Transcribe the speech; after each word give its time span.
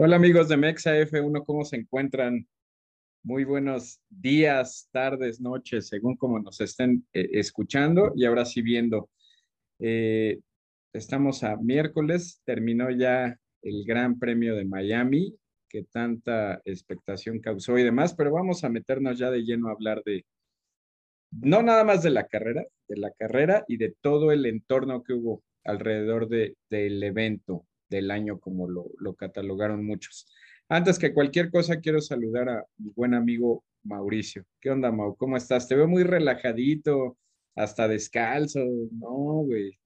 Hola 0.00 0.14
amigos 0.14 0.48
de 0.48 0.56
Mexa 0.56 0.96
F1, 0.96 1.44
¿cómo 1.44 1.64
se 1.64 1.74
encuentran? 1.74 2.46
Muy 3.24 3.42
buenos 3.42 4.00
días, 4.08 4.88
tardes, 4.92 5.40
noches, 5.40 5.88
según 5.88 6.16
como 6.16 6.38
nos 6.38 6.60
estén 6.60 7.04
eh, 7.12 7.30
escuchando 7.32 8.12
y 8.14 8.24
ahora 8.24 8.44
sí 8.44 8.62
viendo. 8.62 9.10
Eh, 9.80 10.38
estamos 10.92 11.42
a 11.42 11.56
miércoles, 11.56 12.40
terminó 12.44 12.92
ya 12.92 13.36
el 13.60 13.84
Gran 13.84 14.20
Premio 14.20 14.54
de 14.54 14.64
Miami, 14.64 15.36
que 15.68 15.82
tanta 15.82 16.62
expectación 16.64 17.40
causó 17.40 17.76
y 17.76 17.82
demás, 17.82 18.14
pero 18.14 18.30
vamos 18.30 18.62
a 18.62 18.68
meternos 18.68 19.18
ya 19.18 19.32
de 19.32 19.42
lleno 19.42 19.68
a 19.68 19.72
hablar 19.72 20.04
de, 20.04 20.24
no 21.32 21.60
nada 21.64 21.82
más 21.82 22.04
de 22.04 22.10
la 22.10 22.28
carrera, 22.28 22.64
de 22.86 22.96
la 22.98 23.10
carrera 23.10 23.64
y 23.66 23.78
de 23.78 23.96
todo 24.00 24.30
el 24.30 24.46
entorno 24.46 25.02
que 25.02 25.14
hubo 25.14 25.42
alrededor 25.64 26.28
de, 26.28 26.56
del 26.70 27.02
evento 27.02 27.66
del 27.88 28.10
año, 28.10 28.38
como 28.38 28.68
lo, 28.68 28.86
lo 28.98 29.14
catalogaron 29.14 29.84
muchos. 29.84 30.26
Antes 30.68 30.98
que 30.98 31.14
cualquier 31.14 31.50
cosa, 31.50 31.80
quiero 31.80 32.00
saludar 32.00 32.48
a 32.48 32.64
mi 32.76 32.90
buen 32.90 33.14
amigo 33.14 33.64
Mauricio. 33.84 34.44
¿Qué 34.60 34.70
onda, 34.70 34.92
Mau? 34.92 35.16
¿Cómo 35.16 35.36
estás? 35.36 35.66
Te 35.66 35.74
veo 35.74 35.88
muy 35.88 36.02
relajadito, 36.02 37.16
hasta 37.54 37.88
descalzo. 37.88 38.60
No, 38.92 39.44
güey. 39.44 39.78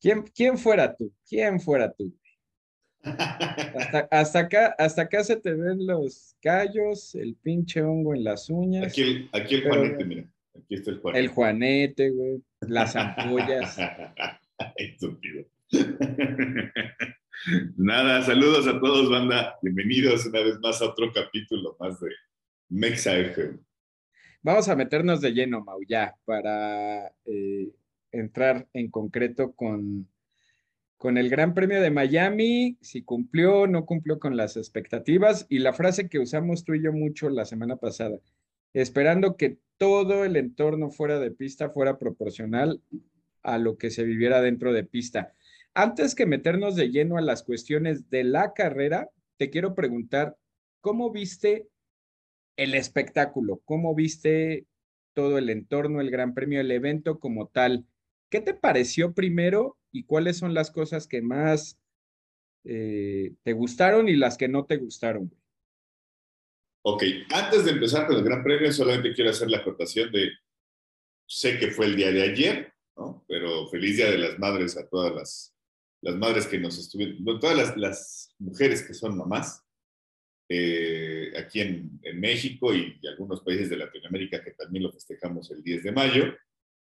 ¿Quién, 0.00 0.22
¿Quién 0.34 0.58
fuera 0.58 0.94
tú? 0.94 1.12
¿Quién 1.28 1.60
fuera 1.60 1.92
tú? 1.92 2.14
Hasta, 3.02 3.98
hasta, 4.10 4.38
acá, 4.38 4.74
hasta 4.78 5.02
acá 5.02 5.24
se 5.24 5.36
te 5.36 5.52
ven 5.54 5.86
los 5.86 6.36
callos, 6.40 7.14
el 7.16 7.34
pinche 7.36 7.82
hongo 7.82 8.14
en 8.14 8.24
las 8.24 8.48
uñas. 8.48 8.86
Aquí 8.86 9.02
el, 9.02 9.30
aquí 9.32 9.56
el 9.56 9.62
Juanete, 9.68 10.04
mira. 10.04 10.32
Aquí 10.54 10.74
está 10.74 10.90
el 10.90 10.98
Juanete. 11.00 11.24
El 11.24 11.28
Juanete, 11.30 12.10
güey. 12.10 12.42
Las 12.60 12.96
ampollas. 12.96 13.76
Estúpido. 14.76 15.44
Nada, 17.76 18.22
saludos 18.22 18.66
a 18.66 18.78
todos, 18.80 19.10
banda. 19.10 19.58
Bienvenidos 19.62 20.26
una 20.26 20.40
vez 20.40 20.58
más 20.60 20.80
a 20.80 20.90
otro 20.90 21.12
capítulo 21.12 21.76
más 21.80 21.98
de 22.00 22.10
Mexa 22.68 23.16
FM. 23.16 23.58
Vamos 24.42 24.68
a 24.68 24.76
meternos 24.76 25.20
de 25.20 25.32
lleno, 25.32 25.64
Mau, 25.64 25.80
ya, 25.88 26.16
para 26.24 27.12
eh, 27.24 27.70
entrar 28.10 28.66
en 28.72 28.90
concreto 28.90 29.52
con, 29.52 30.08
con 30.96 31.16
el 31.16 31.30
Gran 31.30 31.54
Premio 31.54 31.80
de 31.80 31.90
Miami, 31.90 32.76
si 32.80 33.02
cumplió, 33.02 33.66
no 33.66 33.86
cumplió 33.86 34.18
con 34.18 34.36
las 34.36 34.56
expectativas 34.56 35.46
y 35.48 35.60
la 35.60 35.72
frase 35.72 36.08
que 36.08 36.18
usamos 36.18 36.64
tú 36.64 36.74
y 36.74 36.82
yo 36.82 36.92
mucho 36.92 37.28
la 37.28 37.44
semana 37.44 37.76
pasada, 37.76 38.18
esperando 38.72 39.36
que 39.36 39.58
todo 39.78 40.24
el 40.24 40.36
entorno 40.36 40.90
fuera 40.90 41.18
de 41.18 41.30
pista 41.30 41.70
fuera 41.70 41.98
proporcional 41.98 42.80
a 43.42 43.58
lo 43.58 43.76
que 43.78 43.90
se 43.90 44.04
viviera 44.04 44.40
dentro 44.40 44.72
de 44.72 44.84
pista. 44.84 45.34
Antes 45.74 46.14
que 46.14 46.26
meternos 46.26 46.76
de 46.76 46.90
lleno 46.90 47.16
a 47.16 47.22
las 47.22 47.42
cuestiones 47.42 48.10
de 48.10 48.24
la 48.24 48.52
carrera, 48.52 49.08
te 49.38 49.48
quiero 49.48 49.74
preguntar, 49.74 50.36
¿cómo 50.82 51.10
viste 51.10 51.68
el 52.56 52.74
espectáculo? 52.74 53.62
¿Cómo 53.64 53.94
viste 53.94 54.66
todo 55.14 55.38
el 55.38 55.48
entorno, 55.48 56.00
el 56.00 56.10
Gran 56.10 56.34
Premio, 56.34 56.60
el 56.60 56.70
evento 56.70 57.18
como 57.18 57.48
tal? 57.48 57.86
¿Qué 58.28 58.40
te 58.40 58.52
pareció 58.52 59.14
primero 59.14 59.78
y 59.90 60.04
cuáles 60.04 60.36
son 60.36 60.52
las 60.52 60.70
cosas 60.70 61.06
que 61.06 61.22
más 61.22 61.78
eh, 62.64 63.32
te 63.42 63.54
gustaron 63.54 64.10
y 64.10 64.16
las 64.16 64.36
que 64.36 64.48
no 64.48 64.66
te 64.66 64.76
gustaron? 64.76 65.34
Ok, 66.84 67.04
antes 67.32 67.64
de 67.64 67.70
empezar 67.70 68.06
con 68.06 68.16
el 68.16 68.24
Gran 68.24 68.42
Premio, 68.42 68.70
solamente 68.72 69.14
quiero 69.14 69.30
hacer 69.30 69.48
la 69.48 69.58
acotación 69.58 70.12
de, 70.12 70.32
sé 71.26 71.58
que 71.58 71.68
fue 71.68 71.86
el 71.86 71.96
día 71.96 72.12
de 72.12 72.22
ayer, 72.22 72.74
¿no? 72.96 73.24
Pero 73.26 73.68
feliz 73.68 73.96
Día 73.96 74.10
de 74.10 74.18
las 74.18 74.38
Madres 74.38 74.76
a 74.76 74.86
todas 74.86 75.14
las 75.14 75.54
las 76.02 76.16
madres 76.16 76.46
que 76.46 76.58
nos 76.58 76.78
estuvieron, 76.78 77.40
todas 77.40 77.56
las, 77.56 77.76
las 77.76 78.34
mujeres 78.38 78.82
que 78.82 78.92
son 78.92 79.16
mamás, 79.16 79.62
eh, 80.48 81.32
aquí 81.38 81.60
en, 81.60 81.98
en, 82.02 82.20
México 82.20 82.74
y, 82.74 83.00
algunos 83.08 83.40
países 83.40 83.70
de 83.70 83.76
Latinoamérica 83.76 84.42
que 84.42 84.50
también 84.50 84.82
lo 84.82 84.92
festejamos 84.92 85.50
el 85.52 85.62
10 85.62 85.84
de 85.84 85.92
mayo. 85.92 86.24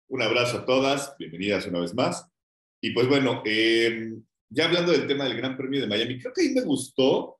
Un 0.07 0.21
abrazo 0.21 0.59
a 0.59 0.65
todas, 0.65 1.15
bienvenidas 1.17 1.65
una 1.65 1.79
vez 1.79 1.93
más. 1.93 2.25
Y 2.81 2.91
pues 2.91 3.07
bueno, 3.07 3.41
eh, 3.45 4.13
ya 4.49 4.65
hablando 4.65 4.91
del 4.91 5.07
tema 5.07 5.25
del 5.25 5.37
Gran 5.37 5.57
Premio 5.57 5.81
de 5.81 5.87
Miami, 5.87 6.19
creo 6.19 6.31
que 6.31 6.43
ahí 6.43 6.49
me 6.53 6.61
gustó, 6.61 7.39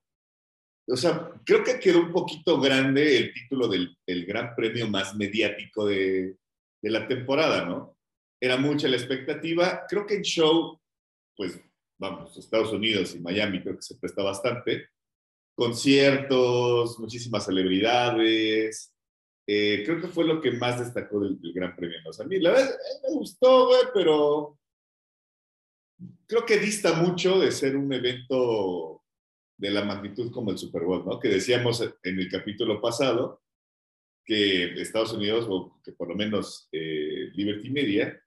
o 0.88 0.98
sea, 0.98 1.32
creo 1.46 1.64
que 1.64 1.80
quedó 1.80 2.00
un 2.02 2.12
poquito 2.12 2.60
grande 2.60 3.16
el 3.16 3.32
título 3.32 3.68
del 3.68 3.96
el 4.08 4.26
Gran 4.26 4.56
Premio 4.56 4.88
más 4.88 5.16
mediático 5.16 5.86
de, 5.86 6.36
de 6.82 6.90
la 6.90 7.08
temporada, 7.08 7.64
¿no? 7.64 7.96
Era 8.42 8.58
mucha 8.58 8.88
la 8.88 8.98
expectativa. 8.98 9.86
Creo 9.88 10.06
que 10.08 10.16
el 10.16 10.24
show 10.24 10.80
pues 11.40 11.58
vamos, 11.98 12.36
Estados 12.36 12.74
Unidos 12.74 13.16
y 13.16 13.22
Miami 13.22 13.62
creo 13.62 13.78
que 13.78 13.82
se 13.82 13.96
presta 13.96 14.22
bastante. 14.22 14.90
Conciertos, 15.56 17.00
muchísimas 17.00 17.46
celebridades. 17.46 18.94
Eh, 19.48 19.84
creo 19.86 20.02
que 20.02 20.10
fue 20.10 20.26
lo 20.26 20.42
que 20.42 20.52
más 20.52 20.80
destacó 20.80 21.22
del, 21.22 21.40
Gran 21.54 21.78
Premio. 21.78 21.98
¿no? 22.04 22.12
a 22.12 22.28
mí 22.28 22.40
la 22.42 22.52
verdad 22.52 22.70
eh, 22.72 23.08
me 23.08 23.16
gustó, 23.16 23.68
güey, 23.68 23.84
pero 23.94 24.60
creo 26.28 26.46
que 26.46 26.58
dista 26.58 26.92
mucho 27.02 27.40
de 27.40 27.54
ser 27.54 27.78
un 27.78 27.94
evento 27.94 29.02
de 29.58 29.72
la 29.72 29.86
magnitud 29.86 30.34
como 30.34 30.52
el 30.52 30.58
Super 30.58 30.84
Bowl, 30.84 31.06
¿no? 31.06 31.22
Que 31.22 31.30
decíamos 31.30 31.82
en 32.04 32.20
el 32.20 32.30
capítulo 32.30 32.82
pasado 32.82 33.42
que 34.26 34.74
Estados 34.82 35.14
Unidos, 35.14 35.46
o 35.50 35.80
que 35.82 35.94
por 35.94 36.10
lo 36.10 36.16
menos 36.16 36.68
eh, 36.74 37.32
Liberty 37.34 37.70
Media, 37.70 38.22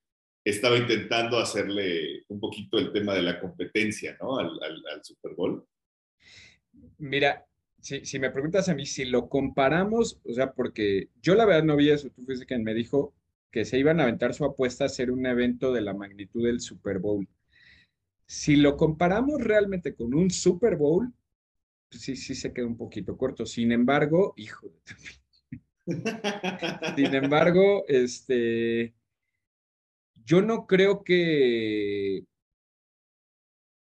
estaba 0.44 0.76
intentando 0.76 1.38
hacerle 1.38 2.24
un 2.28 2.40
poquito 2.40 2.78
el 2.78 2.92
tema 2.92 3.14
de 3.14 3.22
la 3.22 3.40
competencia, 3.40 4.16
¿no? 4.20 4.38
Al, 4.38 4.50
Super 5.02 5.34
Bowl. 5.34 5.66
Mira, 6.98 7.46
si, 7.80 8.04
si, 8.04 8.18
me 8.18 8.30
preguntas 8.30 8.68
a 8.68 8.74
mí, 8.74 8.86
si 8.86 9.04
lo 9.04 9.28
comparamos, 9.28 10.20
o 10.24 10.32
sea, 10.32 10.52
porque 10.52 11.08
yo 11.20 11.34
la 11.34 11.44
verdad 11.44 11.64
no 11.64 11.76
vi 11.76 11.90
eso, 11.90 12.10
tú 12.10 12.24
fuiste 12.24 12.46
quien 12.46 12.64
me 12.64 12.74
dijo 12.74 13.14
que 13.50 13.64
se 13.64 13.78
iban 13.78 14.00
a 14.00 14.04
aventar 14.04 14.34
su 14.34 14.44
apuesta 14.44 14.84
a 14.84 14.86
hacer 14.86 15.10
un 15.10 15.26
evento 15.26 15.72
de 15.72 15.82
la 15.82 15.94
magnitud 15.94 16.44
del 16.44 16.60
Super 16.60 16.98
Bowl. 16.98 17.28
Si 18.26 18.56
lo 18.56 18.76
comparamos 18.76 19.42
realmente 19.42 19.94
con 19.94 20.14
un 20.14 20.30
Super 20.30 20.76
Bowl, 20.76 21.12
pues 21.90 22.02
sí, 22.02 22.16
sí 22.16 22.34
se 22.34 22.52
queda 22.52 22.66
un 22.66 22.78
poquito 22.78 23.16
corto. 23.16 23.44
Sin 23.44 23.70
embargo, 23.70 24.32
hijo 24.36 24.68
de 24.68 24.94
Sin 26.96 27.14
embargo, 27.14 27.84
este, 27.88 28.94
yo 30.24 30.42
no 30.42 30.66
creo 30.66 31.04
que, 31.04 32.24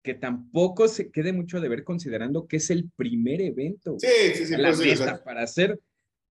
que 0.02 0.14
tampoco 0.14 0.88
se 0.88 1.10
quede 1.10 1.32
mucho 1.32 1.60
de 1.60 1.68
ver 1.68 1.84
considerando 1.84 2.46
que 2.46 2.56
es 2.56 2.70
el 2.70 2.90
primer 2.96 3.40
evento. 3.40 3.96
Sí, 3.98 4.34
sí, 4.34 4.46
sí. 4.46 4.56
La 4.56 4.72
fiesta, 4.74 5.22
para 5.22 5.42
hacer 5.42 5.78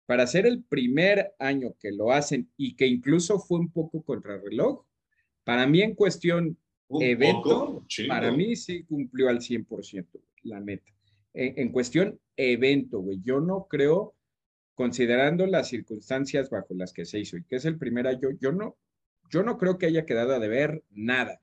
para 0.07 0.23
hacer 0.23 0.47
el 0.47 0.63
primer 0.63 1.33
año 1.37 1.75
que 1.79 1.91
lo 1.91 2.11
hacen 2.11 2.49
y 2.55 2.75
que 2.75 2.87
incluso 2.87 3.39
fue 3.39 3.59
un 3.59 3.69
poco 3.69 4.01
contrarreloj, 4.01 4.85
para 5.43 5.67
mí 5.67 5.81
en 5.81 5.95
cuestión 5.95 6.57
evento, 6.89 7.85
para 8.07 8.31
mí 8.31 8.55
sí 8.55 8.83
cumplió 8.85 9.27
al 9.27 9.39
100%, 9.39 10.07
la 10.43 10.61
meta. 10.61 10.89
En, 11.33 11.59
en 11.59 11.71
cuestión 11.73 12.19
evento, 12.37 12.99
güey, 12.99 13.19
yo 13.21 13.41
no 13.41 13.67
creo, 13.69 14.15
considerando 14.75 15.45
las 15.45 15.67
circunstancias 15.67 16.49
bajo 16.49 16.73
las 16.73 16.93
que 16.93 17.03
se 17.03 17.19
hizo 17.19 17.35
y 17.35 17.43
que 17.43 17.57
es 17.57 17.65
el 17.65 17.77
primer 17.77 18.07
año, 18.07 18.29
yo 18.39 18.53
no, 18.53 18.77
yo 19.29 19.43
no 19.43 19.57
creo 19.57 19.77
que 19.77 19.85
haya 19.85 20.05
quedado 20.05 20.33
a 20.33 20.39
deber 20.39 20.83
nada. 20.91 21.41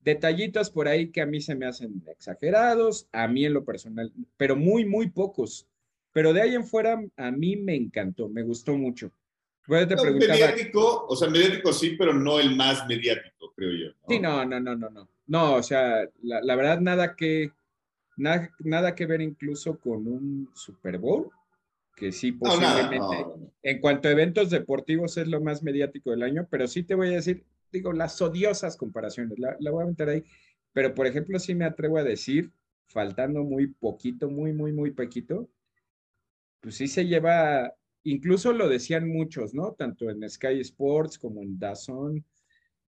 Detallitos 0.00 0.70
por 0.70 0.88
ahí 0.88 1.10
que 1.10 1.20
a 1.20 1.26
mí 1.26 1.40
se 1.40 1.54
me 1.54 1.66
hacen 1.66 2.02
exagerados, 2.06 3.08
a 3.12 3.26
mí 3.26 3.44
en 3.44 3.54
lo 3.54 3.64
personal, 3.64 4.12
pero 4.36 4.54
muy, 4.54 4.84
muy 4.84 5.10
pocos. 5.10 5.66
Pero 6.12 6.32
de 6.32 6.42
ahí 6.42 6.54
en 6.54 6.64
fuera, 6.64 6.98
a 7.16 7.30
mí 7.30 7.56
me 7.56 7.74
encantó, 7.74 8.28
me 8.28 8.42
gustó 8.42 8.76
mucho. 8.76 9.10
mediático, 9.66 11.06
o 11.08 11.16
sea, 11.16 11.28
mediático 11.28 11.72
sí, 11.72 11.96
pero 11.98 12.14
no 12.14 12.38
el 12.38 12.54
más 12.54 12.86
mediático, 12.86 13.52
creo 13.54 13.72
yo. 13.72 13.94
Sí, 14.08 14.20
no, 14.20 14.44
no, 14.44 14.60
no, 14.60 14.76
no, 14.76 14.88
no. 14.88 15.08
No, 15.26 15.54
o 15.54 15.62
sea, 15.62 16.08
la, 16.22 16.54
verdad, 16.54 16.80
nada 16.80 17.16
que, 17.16 17.50
nada, 18.16 18.50
nada 18.60 18.94
que 18.94 19.06
ver 19.06 19.20
incluso 19.20 19.78
con 19.78 20.06
un 20.06 20.50
Super 20.54 20.98
Bowl 20.98 21.30
que 21.96 22.12
sí 22.12 22.32
posiblemente 22.32 23.16
en 23.62 23.80
cuanto 23.80 24.06
a 24.06 24.12
eventos 24.12 24.50
deportivos 24.50 25.16
es 25.16 25.26
lo 25.26 25.40
más 25.40 25.62
mediático 25.62 26.10
del 26.10 26.22
año, 26.22 26.46
pero 26.50 26.68
sí 26.68 26.84
te 26.84 26.94
voy 26.94 27.08
a 27.08 27.16
decir, 27.16 27.44
digo, 27.72 27.92
las 27.92 28.20
odiosas 28.20 28.76
comparaciones, 28.76 29.38
la, 29.38 29.56
voy 29.70 29.82
a 29.82 29.88
meter 29.88 30.08
ahí, 30.10 30.24
pero 30.72 30.94
por 30.94 31.06
ejemplo 31.06 31.38
sí 31.38 31.54
me 31.54 31.64
atrevo 31.64 31.96
a 31.96 32.04
decir, 32.04 32.52
faltando 32.86 33.42
muy 33.42 33.68
poquito, 33.68 34.30
muy, 34.30 34.52
muy, 34.52 34.72
muy 34.72 34.90
poquito, 34.90 35.48
pues 36.60 36.76
sí 36.76 36.86
se 36.86 37.06
lleva, 37.06 37.72
incluso 38.04 38.52
lo 38.52 38.68
decían 38.68 39.08
muchos, 39.08 39.54
¿no? 39.54 39.72
Tanto 39.72 40.10
en 40.10 40.28
Sky 40.28 40.60
Sports 40.60 41.18
como 41.18 41.42
en 41.42 41.58
DAZN 41.58 42.22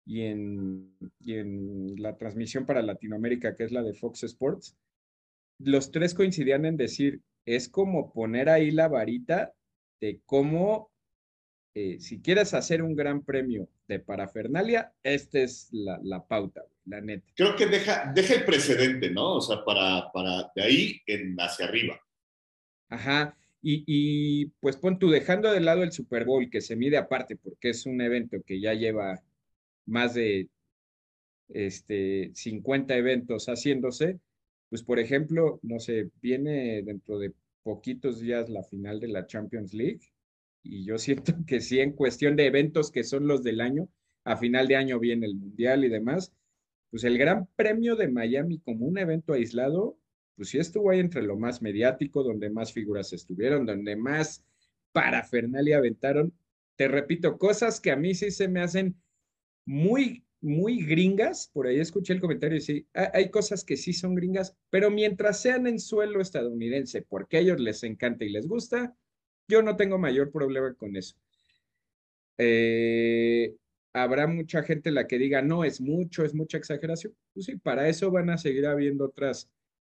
y 0.06 0.22
en, 0.24 0.94
y 1.22 1.36
en 1.36 1.96
la 1.98 2.18
transmisión 2.18 2.66
para 2.66 2.82
Latinoamérica, 2.82 3.56
que 3.56 3.64
es 3.64 3.72
la 3.72 3.84
de 3.84 3.94
Fox 3.94 4.24
Sports, 4.24 4.76
los 5.60 5.92
tres 5.92 6.14
coincidían 6.14 6.66
en 6.66 6.76
decir, 6.76 7.22
es 7.48 7.70
como 7.70 8.12
poner 8.12 8.50
ahí 8.50 8.72
la 8.72 8.90
varita 8.90 9.54
de 10.02 10.22
cómo 10.26 10.92
eh, 11.74 12.00
si 12.00 12.22
quieres 12.22 12.54
hacer 12.54 12.82
un 12.82 12.96
gran 12.96 13.24
premio 13.24 13.70
de 13.88 14.00
parafernalia, 14.00 14.94
esta 15.02 15.40
es 15.40 15.70
la, 15.72 16.26
pauta, 16.28 16.64
la 16.86 17.00
neta. 17.00 17.26
Creo 17.36 17.56
que 17.56 17.68
deja, 17.68 18.12
deja 18.14 18.34
el 18.34 18.46
precedente, 18.46 19.10
¿no? 19.12 19.36
O 19.36 19.42
sea, 19.42 19.64
para, 19.64 20.12
para 20.12 20.52
de 20.56 20.62
ahí 20.62 21.02
en 21.06 21.38
hacia 21.40 21.68
arriba. 21.68 22.02
Ajá. 22.90 23.38
Y, 23.62 23.84
y, 23.88 24.46
pues 24.60 24.76
pon 24.76 25.00
tú, 25.00 25.10
dejando 25.10 25.52
de 25.52 25.62
lado 25.62 25.84
el 25.84 25.92
Super 25.92 26.26
Bowl, 26.26 26.50
que 26.50 26.62
se 26.62 26.76
mide 26.76 26.98
aparte, 26.98 27.38
porque 27.38 27.70
es 27.70 27.86
un 27.86 28.02
evento 28.02 28.38
que 28.46 28.60
ya 28.60 28.74
lleva 28.74 29.24
más 29.86 30.16
de 30.16 30.50
este, 31.48 32.32
50 32.34 32.96
eventos 32.96 33.46
haciéndose, 33.46 34.20
pues 34.70 34.84
por 34.84 35.00
ejemplo, 35.00 35.60
no 35.64 35.80
sé, 35.80 36.12
viene 36.22 36.82
dentro 36.84 37.20
de 37.20 37.34
poquitos 37.64 38.20
días 38.20 38.50
la 38.50 38.64
final 38.64 39.00
de 39.00 39.08
la 39.10 39.26
Champions 39.28 39.74
League 39.74 40.02
y 40.64 40.86
yo 40.86 40.98
siento 40.98 41.34
que 41.46 41.62
sí, 41.62 41.80
en 41.80 41.94
cuestión 41.94 42.36
de 42.36 42.46
eventos 42.46 42.92
que 42.92 43.04
son 43.04 43.28
los 43.28 43.44
del 43.44 43.62
año, 43.62 43.90
a 44.24 44.38
final 44.38 44.68
de 44.68 44.76
año 44.76 45.00
viene 45.00 45.26
el 45.26 45.36
Mundial 45.36 45.86
y 45.86 45.90
demás, 45.90 46.34
pues 46.90 47.04
el 47.04 47.18
Gran 47.18 47.48
Premio 47.56 47.96
de 47.96 48.08
Miami 48.08 48.60
como 48.60 48.86
un 48.86 48.98
evento 48.98 49.34
aislado, 49.34 49.98
pues 50.36 50.50
sí 50.50 50.58
estuvo 50.58 50.92
ahí 50.92 51.00
entre 51.00 51.24
lo 51.24 51.38
más 51.38 51.62
mediático, 51.62 52.24
donde 52.24 52.50
más 52.50 52.72
figuras 52.74 53.12
estuvieron, 53.14 53.66
donde 53.66 53.96
más 53.96 54.46
parafernalia 54.92 55.78
aventaron. 55.78 56.34
Te 56.76 56.88
repito, 56.88 57.38
cosas 57.38 57.82
que 57.82 57.92
a 57.92 57.96
mí 57.96 58.14
sí 58.14 58.32
se 58.32 58.48
me 58.48 58.62
hacen 58.62 58.96
muy, 59.66 60.27
muy 60.42 60.84
gringas. 60.86 61.50
Por 61.54 61.68
ahí 61.68 61.80
escuché 61.80 62.14
el 62.14 62.22
comentario 62.22 62.58
y 62.58 62.62
sí, 62.62 62.88
hay 62.94 63.30
cosas 63.30 63.64
que 63.64 63.78
sí 63.78 63.94
son 63.94 64.16
gringas, 64.16 64.56
pero 64.70 64.92
mientras 64.92 65.42
sean 65.42 65.68
en 65.68 65.80
suelo 65.80 66.22
estadounidense, 66.22 67.02
porque 67.02 67.38
a 67.38 67.40
ellos 67.42 67.60
les 67.60 67.84
encanta 67.84 68.26
y 68.26 68.30
les 68.30 68.48
gusta, 68.48 68.96
yo 69.48 69.62
no 69.62 69.76
tengo 69.76 69.98
mayor 69.98 70.32
problema 70.32 70.74
con 70.76 70.96
eso. 70.96 71.16
Eh, 72.38 73.56
habrá 73.94 74.28
mucha 74.28 74.64
gente 74.64 74.92
la 74.92 75.08
que 75.08 75.18
diga, 75.18 75.42
no, 75.42 75.64
es 75.64 75.82
mucho, 75.82 76.24
es 76.24 76.34
mucha 76.34 76.58
exageración. 76.58 77.16
Pues 77.34 77.46
sí, 77.48 77.58
para 77.58 77.88
eso 77.90 78.12
van 78.12 78.30
a 78.30 78.38
seguir 78.38 78.68
habiendo 78.68 79.06
otras 79.06 79.50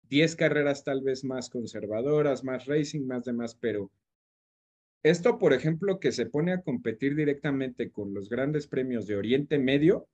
10 0.09 0.35
carreras 0.35 0.83
tal 0.83 1.01
vez 1.01 1.23
más 1.23 1.49
conservadoras, 1.49 2.43
más 2.43 2.65
racing, 2.65 3.07
más 3.07 3.25
demás, 3.25 3.55
pero 3.55 3.91
esto, 5.05 5.37
por 5.37 5.53
ejemplo, 5.53 5.99
que 5.99 6.11
se 6.11 6.25
pone 6.25 6.51
a 6.51 6.61
competir 6.61 7.15
directamente 7.15 7.91
con 7.91 8.13
los 8.13 8.27
grandes 8.27 8.65
premios 8.65 9.05
de 9.05 9.15
Oriente 9.15 9.59
Medio, 9.59 10.07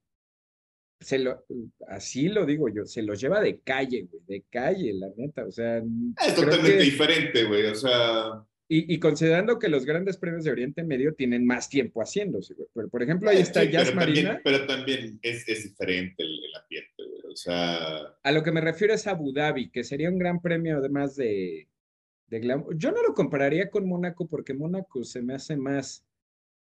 se 1.02 1.20
lo, 1.20 1.44
así 1.88 2.30
lo 2.30 2.46
digo 2.46 2.70
yo, 2.70 2.86
se 2.86 3.02
los 3.02 3.20
lleva 3.20 3.42
de 3.42 3.60
calle, 3.60 4.08
güey, 4.10 4.24
de 4.28 4.46
calle, 4.50 4.94
la 4.94 5.08
neta, 5.18 5.46
o 5.46 5.52
sea. 5.52 5.82
Es 6.26 6.36
totalmente 6.36 6.84
diferente, 6.84 7.44
güey, 7.44 7.66
o 7.66 7.76
sea. 7.76 8.46
Y, 8.74 9.00
considerando 9.00 9.60
que 9.60 9.68
los 9.68 9.86
grandes 9.86 10.16
premios 10.16 10.46
de 10.46 10.52
Oriente 10.52 10.86
Medio 10.86 11.14
tienen 11.14 11.46
más 11.46 11.68
tiempo 11.68 12.00
haciéndose, 12.00 12.56
Pero, 12.74 12.88
por 12.88 13.04
ejemplo, 13.04 13.30
ahí 13.30 13.40
está 13.40 13.66
Jazz 13.66 13.94
Marina. 13.94 14.40
pero 14.46 14.66
también 14.66 15.20
es, 15.22 15.46
diferente 15.46 16.24
el, 16.24 16.40
ambiente, 16.56 16.94
güey. 16.98 17.34
O 17.34 17.36
sea. 17.36 17.98
A 18.24 18.32
lo 18.32 18.44
que 18.44 18.54
me 18.54 18.62
refiero 18.62 18.94
es 18.94 19.08
Abu 19.08 19.34
Dhabi, 19.34 19.72
que 19.72 19.84
sería 19.84 20.10
un 20.10 20.18
gran 20.18 20.42
premio 20.42 20.78
además 20.78 21.18
de, 21.18 21.68
de 22.28 22.40
glamour. 22.40 22.78
Yo 22.78 22.94
no 22.94 23.04
lo 23.04 23.14
compararía 23.14 23.70
con 23.70 23.86
Mónaco 23.86 24.26
porque 24.30 24.54
Mónaco 24.54 25.04
se 25.04 25.22
me 25.22 25.34
hace 25.34 25.58
más 25.58 26.06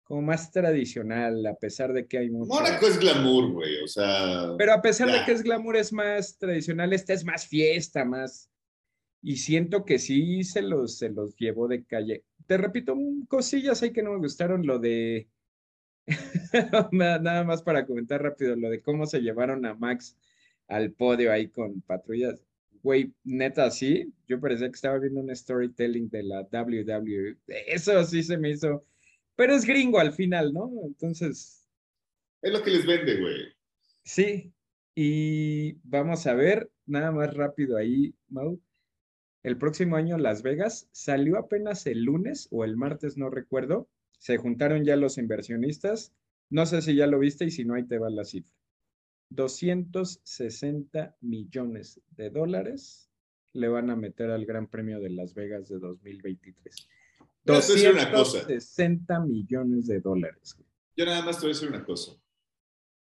como 0.05 0.23
más 0.23 0.53
tradicional, 0.53 1.45
a 1.47 1.55
pesar 1.55 1.93
de 1.93 2.07
que 2.07 2.19
hay 2.19 2.31
mucho... 2.31 2.53
Mónaco 2.53 2.87
es 2.87 2.99
glamour, 2.99 3.53
güey, 3.53 3.83
o 3.83 3.89
sea... 3.89 4.55
Pero 4.57 4.75
a 4.75 4.83
pesar 4.83 5.11
de 5.11 5.25
que 5.25 5.33
es 5.33 5.43
glamour, 5.43 5.77
es 5.77 5.93
más 5.93 6.39
tradicional, 6.39 6.93
esta 6.93 7.13
es 7.13 7.25
más 7.25 7.47
fiesta, 7.47 8.05
más 8.05 8.51
y 9.27 9.39
siento 9.39 9.87
que 9.87 9.99
sí 9.99 10.45
se 10.45 10.61
los, 10.61 10.99
se 10.99 11.09
los 11.09 11.35
llevo 11.37 11.67
de 11.67 11.83
calle. 11.85 12.25
Te 12.47 12.59
repito, 12.59 12.95
cosillas 13.27 13.83
ahí 13.83 13.91
que 13.91 14.03
no 14.03 14.13
me 14.13 14.19
gustaron, 14.19 14.67
lo 14.67 14.79
de, 14.79 15.29
nada 16.93 17.43
más 17.45 17.63
para 17.63 17.87
comentar 17.87 18.23
rápido, 18.23 18.55
lo 18.55 18.69
de 18.69 18.83
cómo 18.83 19.07
se 19.07 19.21
llevaron 19.21 19.65
a 19.65 19.75
Max 19.75 20.17
al 20.69 20.93
podio 20.93 21.33
ahí 21.33 21.49
con 21.49 21.81
patrullas. 21.81 22.45
Güey, 22.83 23.15
neta, 23.25 23.71
sí, 23.71 24.13
yo 24.29 24.39
parecía 24.39 24.69
que 24.69 24.75
estaba 24.75 24.99
viendo 24.99 25.21
un 25.21 25.35
storytelling 25.35 26.11
de 26.11 26.23
la 26.23 26.43
WWE. 26.43 27.39
Eso 27.67 28.05
sí 28.05 28.23
se 28.23 28.37
me 28.37 28.51
hizo, 28.51 28.85
pero 29.37 29.55
es 29.55 29.65
gringo 29.65 29.99
al 29.99 30.13
final, 30.13 30.53
¿no? 30.53 30.71
Entonces... 30.85 31.69
Es 32.43 32.53
lo 32.53 32.63
que 32.63 32.71
les 32.71 32.87
vende, 32.87 33.21
güey. 33.21 33.37
Sí, 34.05 34.53
y 34.95 35.73
vamos 35.83 36.27
a 36.27 36.35
ver, 36.35 36.71
nada 36.87 37.11
más 37.11 37.35
rápido 37.35 37.77
ahí, 37.77 38.15
Mau 38.29 38.61
el 39.45 39.59
próximo 39.59 39.97
año 39.97 40.19
Las 40.19 40.43
Vegas. 40.43 40.89
Salió 40.91 41.39
apenas 41.39 41.87
el 41.87 42.03
lunes 42.03 42.49
o 42.51 42.65
el 42.65 42.77
martes, 42.77 43.17
no 43.17 43.31
recuerdo. 43.31 43.89
Se 44.19 44.39
juntaron 44.39 44.85
ya 44.85 44.97
los 44.97 45.19
inversionistas. 45.19 46.13
No 46.51 46.67
sé 46.67 46.83
si 46.83 46.97
ya 46.97 47.07
lo 47.07 47.19
viste 47.19 47.45
y 47.45 47.51
si 47.51 47.65
no, 47.65 47.75
ahí 47.75 47.85
te 47.85 47.99
va 47.99 48.11
la 48.11 48.25
cifra. 48.25 48.53
260 49.31 51.17
millones 51.21 52.01
de 52.17 52.31
dólares 52.31 53.11
le 53.53 53.69
van 53.69 53.91
a 53.91 53.97
meter 53.97 54.31
al 54.31 54.47
Gran 54.47 54.67
Premio 54.67 54.99
de 54.99 55.11
Las 55.11 55.35
Vegas 55.35 55.69
de 55.69 55.79
2023. 55.79 56.89
260 57.45 59.21
millones 59.21 59.87
de 59.87 60.01
dólares. 60.01 60.57
Yo 60.97 61.05
nada 61.05 61.23
más 61.23 61.37
te 61.37 61.43
voy 61.43 61.51
a 61.51 61.55
decir 61.55 61.69
una 61.69 61.85
cosa. 61.85 62.13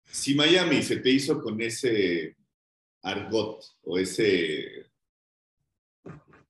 Si 0.04 0.34
Miami 0.34 0.82
se 0.82 0.96
te 0.96 1.10
hizo 1.10 1.40
con 1.40 1.60
ese 1.60 2.36
argot 3.02 3.64
o 3.82 3.98
ese 3.98 4.86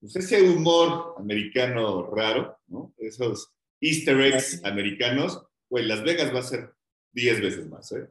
pues 0.00 0.16
ese 0.16 0.42
humor 0.42 1.14
americano 1.18 2.14
raro, 2.14 2.58
¿no? 2.68 2.94
Esos 2.98 3.52
easter 3.80 4.20
eggs 4.20 4.64
americanos, 4.64 5.42
pues 5.68 5.86
Las 5.86 6.02
Vegas 6.04 6.34
va 6.34 6.40
a 6.40 6.42
ser 6.42 6.72
10 7.12 7.40
veces 7.40 7.66
más, 7.68 7.90
¿eh? 7.92 8.08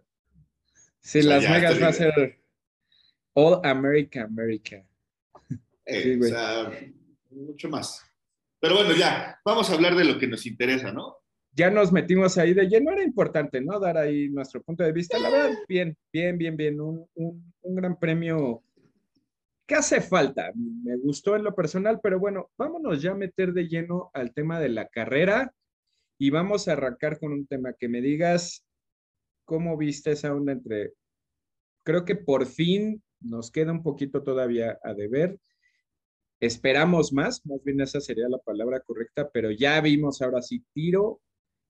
Sí, 1.00 1.22
Las 1.22 1.44
Vegas 1.44 1.82
va 1.82 1.88
a 1.88 1.94
ser 1.94 2.40
All 3.34 3.62
America 3.64 4.24
America. 4.24 4.84
Eh, 5.86 6.18
o 6.20 6.24
sea, 6.26 6.72
mucho 7.30 7.70
más. 7.70 8.04
Pero 8.60 8.76
bueno, 8.76 8.96
ya, 8.96 9.40
vamos 9.46 9.70
a 9.70 9.74
hablar 9.74 9.96
de 9.96 10.06
lo 10.06 10.18
que 10.18 10.28
nos 10.28 10.46
interesa, 10.46 10.92
¿no? 10.92 11.18
Ya 11.52 11.70
nos 11.70 11.92
metimos 11.92 12.38
ahí 12.38 12.54
de 12.54 12.68
lleno, 12.68 12.92
era 12.92 13.04
importante, 13.04 13.62
¿no? 13.62 13.80
Dar 13.80 13.98
ahí 13.98 14.30
nuestro 14.30 14.62
punto 14.62 14.84
de 14.84 14.92
vista. 14.92 15.18
La 15.18 15.30
verdad, 15.30 15.58
bien, 15.68 15.98
bien, 16.12 16.38
bien, 16.38 16.58
bien. 16.58 16.82
Un, 16.82 17.08
un, 17.16 17.76
gran 17.76 17.98
premio 17.98 18.62
¿Qué 19.68 19.76
hace 19.76 20.00
falta? 20.00 20.52
Me 20.56 20.96
gustó 20.98 21.36
en 21.36 21.44
lo 21.44 21.56
personal, 21.56 22.00
pero 22.04 22.20
bueno, 22.20 22.52
vámonos 22.56 23.02
ya 23.02 23.12
a 23.12 23.16
meter 23.16 23.52
de 23.52 23.68
lleno 23.68 24.12
al 24.14 24.32
tema 24.32 24.60
de 24.60 24.70
la 24.70 24.88
carrera 24.90 25.56
y 26.20 26.30
vamos 26.30 26.68
a 26.68 26.74
arrancar 26.74 27.20
con 27.20 27.32
un 27.34 27.48
tema 27.48 27.74
que 27.74 27.90
me 27.90 28.00
digas 28.00 28.64
cómo 29.44 29.76
viste 29.76 30.12
esa 30.12 30.36
onda 30.36 30.52
entre, 30.52 30.94
creo 31.84 32.06
que 32.06 32.16
por 32.16 32.46
fin 32.46 33.02
nos 33.20 33.50
queda 33.50 33.72
un 33.72 33.82
poquito 33.82 34.22
todavía 34.22 34.78
a 34.84 34.94
deber. 34.94 35.40
Esperamos 36.46 37.12
más, 37.14 37.46
más 37.46 37.64
bien 37.64 37.82
esa 37.82 38.00
sería 38.00 38.30
la 38.30 38.38
palabra 38.38 38.80
correcta, 38.82 39.30
pero 39.32 39.52
ya 39.52 39.80
vimos 39.82 40.22
ahora 40.22 40.42
sí 40.42 40.64
tiro 40.74 41.22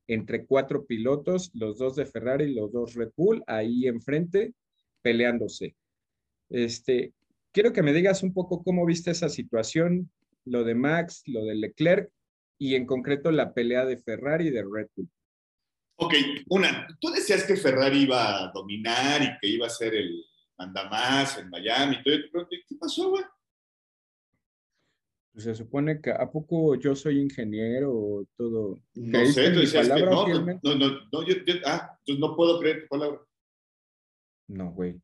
entre 0.07 0.45
cuatro 0.45 0.85
pilotos, 0.85 1.51
los 1.53 1.77
dos 1.77 1.95
de 1.95 2.05
Ferrari 2.05 2.45
y 2.45 2.55
los 2.55 2.71
dos 2.71 2.93
Red 2.93 3.11
Bull, 3.15 3.43
ahí 3.47 3.87
enfrente, 3.87 4.53
peleándose. 5.01 5.75
Este, 6.49 7.13
Quiero 7.55 7.71
que 7.71 7.83
me 7.83 7.93
digas 7.93 8.21
un 8.21 8.33
poco 8.33 8.65
cómo 8.65 8.85
viste 8.85 9.11
esa 9.11 9.29
situación, 9.29 10.11
lo 10.43 10.65
de 10.65 10.75
Max, 10.75 11.23
lo 11.25 11.45
de 11.45 11.55
Leclerc 11.55 12.11
y 12.59 12.75
en 12.75 12.85
concreto 12.85 13.31
la 13.31 13.53
pelea 13.53 13.85
de 13.85 13.95
Ferrari 13.95 14.47
y 14.47 14.51
de 14.51 14.61
Red 14.61 14.89
Bull. 14.93 15.09
Ok, 15.95 16.15
una, 16.49 16.85
tú 16.99 17.11
decías 17.11 17.45
que 17.45 17.55
Ferrari 17.55 17.99
iba 17.99 18.43
a 18.43 18.51
dominar 18.51 19.21
y 19.21 19.37
que 19.39 19.47
iba 19.47 19.67
a 19.67 19.69
ser 19.69 19.95
el 19.95 20.21
mandamás 20.57 21.37
en 21.37 21.49
Miami. 21.49 21.95
¿Qué 22.03 22.75
pasó, 22.77 23.11
güey? 23.11 23.23
Pues 25.35 25.43
se 25.43 25.53
supone 25.53 25.99
que 25.99 26.11
a 26.11 26.31
poco 26.31 26.75
yo 26.75 26.95
soy 26.95 27.19
ingeniero 27.19 27.91
o 27.91 28.25
todo. 28.37 28.79
No 28.93 29.25
sé, 29.25 29.51
tú 29.51 29.59
decías 29.59 29.89
que 29.89 30.01
no, 30.01 30.25
no, 30.29 30.75
no, 30.75 30.99
no, 31.11 31.27
yo, 31.27 31.35
ah, 31.65 31.99
no 32.17 32.37
puedo 32.37 32.57
creer 32.57 32.83
tu 32.83 32.87
palabra. 32.87 33.19
No, 34.47 34.71
güey. 34.71 34.95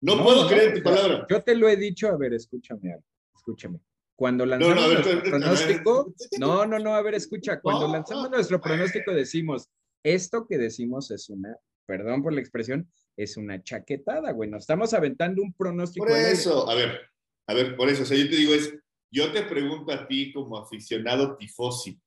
No, 0.00 0.20
puedo 0.20 0.48
creer 0.48 0.74
tu 0.74 0.82
palabra. 0.82 1.28
Yo 1.30 1.44
te 1.44 1.54
lo 1.54 1.68
he 1.68 1.76
dicho, 1.76 2.08
a 2.08 2.16
ver, 2.16 2.34
escúchame, 2.34 2.96
escúchame. 3.36 3.78
Cuando 4.16 4.44
lanzamos 4.44 4.94
nuestro 4.94 5.22
pronóstico, 5.22 6.14
no, 6.40 6.66
no, 6.66 6.80
no, 6.80 6.96
a 6.96 7.02
ver, 7.02 7.14
escucha, 7.14 7.60
cuando 7.60 7.86
lanzamos 7.86 8.30
nuestro 8.30 8.60
pronóstico 8.60 9.14
decimos, 9.14 9.70
esto 10.02 10.44
que 10.48 10.58
decimos 10.58 11.12
es 11.12 11.30
una, 11.30 11.56
perdón 11.86 12.24
por 12.24 12.32
la 12.32 12.40
expresión, 12.40 12.90
es 13.16 13.36
una 13.36 13.62
chaquetada, 13.62 14.32
güey, 14.32 14.50
nos 14.50 14.64
estamos 14.64 14.92
aventando 14.92 15.40
un 15.40 15.52
pronóstico. 15.52 16.04
Por 16.04 16.16
eso, 16.16 16.68
a 16.68 16.74
ver, 16.74 17.00
a 17.46 17.54
ver, 17.54 17.76
por 17.76 17.88
eso, 17.88 18.02
o 18.02 18.06
sea, 18.06 18.18
yo 18.18 18.28
te 18.28 18.34
digo 18.36 18.54
es, 18.54 18.74
yo 19.12 19.30
te 19.30 19.42
pregunto 19.42 19.92
a 19.92 20.06
ti 20.08 20.32
como 20.32 20.56
aficionado 20.56 21.36
tifosi, 21.36 22.00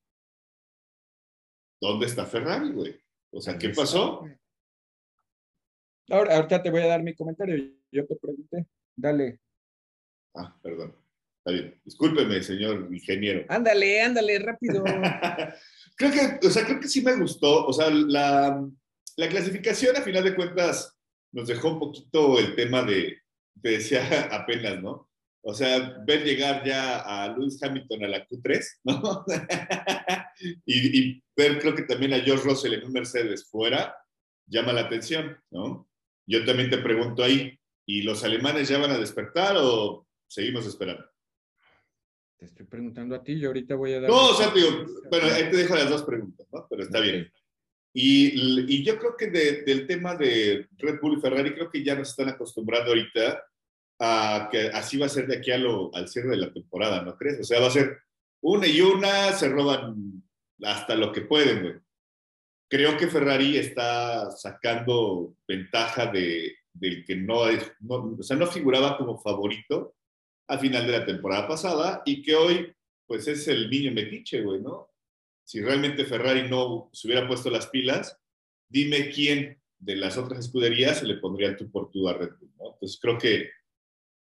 ¿dónde 1.80 2.08
está 2.08 2.26
Ferrari, 2.26 2.72
güey? 2.72 3.00
O 3.32 3.40
sea, 3.40 3.58
¿qué 3.58 3.70
pasó? 3.70 4.26
Ahora, 6.10 6.36
ahorita 6.36 6.64
te 6.64 6.72
voy 6.72 6.82
a 6.82 6.88
dar 6.88 7.04
mi 7.04 7.14
comentario. 7.14 7.74
Yo 7.92 8.06
te 8.06 8.16
pregunté. 8.16 8.66
Dale. 8.96 9.40
Ah, 10.36 10.58
perdón. 10.62 10.96
Está 11.40 11.52
bien. 11.52 11.80
Discúlpeme, 11.84 12.42
señor 12.42 12.88
ingeniero. 12.92 13.46
Ándale, 13.50 14.02
ándale, 14.02 14.40
rápido. 14.40 14.84
creo 15.98 16.12
que, 16.12 16.48
o 16.48 16.50
sea, 16.50 16.66
creo 16.66 16.80
que 16.80 16.88
sí 16.88 17.02
me 17.02 17.16
gustó. 17.18 17.68
O 17.68 17.74
sea, 17.74 17.90
la, 17.90 18.68
la 19.18 19.30
clasificación, 19.30 19.96
a 19.96 20.02
final 20.02 20.24
de 20.24 20.36
cuentas, 20.36 20.98
nos 21.32 21.48
dejó 21.48 21.74
un 21.74 21.80
poquito 21.80 22.40
el 22.40 22.56
tema 22.56 22.84
de, 22.84 23.22
te 23.62 23.70
decía 23.70 24.30
apenas, 24.32 24.82
¿no? 24.82 25.05
O 25.48 25.54
sea, 25.54 26.02
ver 26.08 26.24
llegar 26.24 26.66
ya 26.66 27.02
a 27.02 27.28
Lewis 27.38 27.62
Hamilton 27.62 28.04
a 28.04 28.08
la 28.08 28.28
Q3, 28.28 28.66
¿no? 28.86 29.24
y, 30.66 31.00
y, 31.00 31.24
ver, 31.38 31.60
creo 31.60 31.75
que 31.75 31.84
también 31.84 32.16
a 32.16 32.20
George 32.20 32.44
Russell 32.44 32.74
en 32.74 32.84
un 32.84 32.92
Mercedes 32.92 33.48
fuera, 33.48 33.96
llama 34.48 34.74
la 34.74 34.82
atención, 34.82 35.38
¿no? 35.52 35.88
Yo 36.25 36.44
también 36.46 36.72
te 36.72 36.80
pregunto 36.80 37.24
ahí, 37.24 37.60
¿y 37.86 38.02
los 38.02 38.24
alemanes 38.24 38.70
ya 38.70 38.80
van 38.80 38.90
a 38.90 38.98
despertar 38.98 39.56
o 39.60 40.08
seguimos 40.28 40.66
esperando? 40.66 41.06
Te 42.38 42.46
estoy 42.46 42.66
preguntando 42.66 43.14
a 43.14 43.24
ti, 43.24 43.40
yo 43.40 43.50
ahorita 43.50 43.75
voy 43.75 43.94
a 43.94 44.02
dar... 44.02 44.10
No, 44.10 44.30
o 44.30 44.34
sea, 44.34 44.50
digo, 44.50 44.70
bueno, 45.12 45.28
ahí 45.28 45.52
te 45.52 45.58
dejo 45.58 45.75
las 45.75 45.92
dos 45.92 46.02
preguntas, 46.06 46.48
¿no? 46.52 46.66
Pero 46.68 46.82
está 46.82 46.98
okay. 46.98 47.12
bien. 47.12 47.32
Y, 47.94 48.75
y, 48.75 48.84
yo 48.84 48.98
creo 48.98 49.16
que 49.16 49.28
de, 49.28 49.62
del 49.62 49.86
tema 49.86 50.16
de 50.16 50.68
Red 50.75 51.00
Bull 51.00 51.20
y 51.20 51.22
Ferrari, 51.22 51.54
creo 51.54 51.70
que 51.70 51.84
ya 51.84 51.94
nos 51.94 52.10
están 52.10 52.30
acostumbrando 52.30 52.90
ahorita 52.90 53.44
a 54.00 54.50
que 54.52 54.68
así 54.68 54.98
va 54.98 55.06
a 55.06 55.10
ser 55.10 55.28
de 55.28 55.38
aquí 55.38 55.52
a 55.52 55.58
lo, 55.58 55.94
al 55.96 56.08
cierre 56.08 56.30
de 56.30 56.38
la 56.38 56.54
temporada, 56.54 57.02
¿no 57.02 57.16
crees? 57.16 57.40
O 57.40 57.44
sea, 57.44 57.60
va 57.60 57.68
a 57.68 57.72
ser 57.72 57.98
una 58.42 58.68
y 58.68 58.82
una, 58.82 59.32
se 59.32 59.50
roban 59.50 60.24
hasta 60.64 60.96
lo 60.96 61.12
que 61.12 61.22
pueden, 61.22 61.62
güey. 61.62 61.75
Creo 62.70 62.98
que 62.98 63.08
Ferrari 63.08 63.58
está 63.58 64.32
sacando 64.32 65.36
ventaja 65.48 66.08
de, 66.08 66.56
del 66.74 67.06
que 67.06 67.16
no, 67.16 67.48
es, 67.48 67.72
no, 67.80 68.16
o 68.20 68.24
sea, 68.24 68.36
no 68.38 68.48
figuraba 68.48 68.98
como 68.98 69.18
favorito 69.18 69.96
al 70.48 70.60
final 70.60 70.86
de 70.86 70.92
la 70.92 71.06
temporada 71.06 71.48
pasada 71.48 72.02
y 72.06 72.22
que 72.22 72.36
hoy, 72.36 72.74
pues 73.08 73.28
es 73.28 73.48
el 73.48 73.70
niño 73.70 73.92
metiche, 73.92 74.42
güey, 74.42 74.62
¿no? 74.62 74.90
Si 75.44 75.62
realmente 75.62 76.06
Ferrari 76.06 76.50
no 76.50 76.90
se 76.92 77.08
hubiera 77.08 77.28
puesto 77.28 77.50
las 77.50 77.68
pilas, 77.68 78.20
dime 78.68 79.10
quién 79.10 79.62
de 79.78 79.96
las 79.96 80.18
otras 80.18 80.40
escuderías 80.40 81.00
se 81.00 81.06
le 81.06 81.18
pondría 81.18 81.56
tu 81.56 81.70
por 81.70 81.92
tu 81.92 82.08
a 82.08 82.14
Red 82.14 82.32
Bull, 82.40 82.52
¿no? 82.58 82.74
Entonces 82.74 83.00
creo 83.00 83.18
que, 83.18 83.50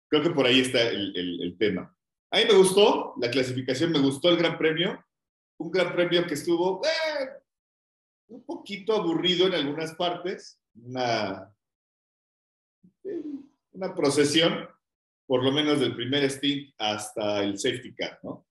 creo 0.09 0.23
que 0.23 0.29
por 0.29 0.45
ahí 0.45 0.61
está 0.61 0.81
el, 0.89 1.15
el, 1.15 1.41
el 1.41 1.57
tema. 1.57 1.95
A 2.31 2.37
mí 2.37 2.43
me 2.45 2.57
gustó 2.57 3.13
la 3.21 3.29
clasificación, 3.29 3.91
me 3.91 3.99
gustó 3.99 4.29
el 4.29 4.37
Gran 4.37 4.57
Premio, 4.57 5.03
un 5.59 5.71
Gran 5.71 5.93
Premio 5.93 6.25
que 6.27 6.33
estuvo 6.33 6.81
eh, 6.85 7.29
un 8.27 8.43
poquito 8.43 8.93
aburrido 8.95 9.47
en 9.47 9.53
algunas 9.53 9.93
partes, 9.93 10.59
una, 10.75 11.53
una 13.71 13.95
procesión, 13.95 14.67
por 15.25 15.43
lo 15.43 15.51
menos 15.51 15.79
del 15.79 15.95
primer 15.95 16.29
stint 16.29 16.73
hasta 16.77 17.43
el 17.43 17.57
safety 17.57 17.93
car, 17.93 18.19
¿no? 18.23 18.45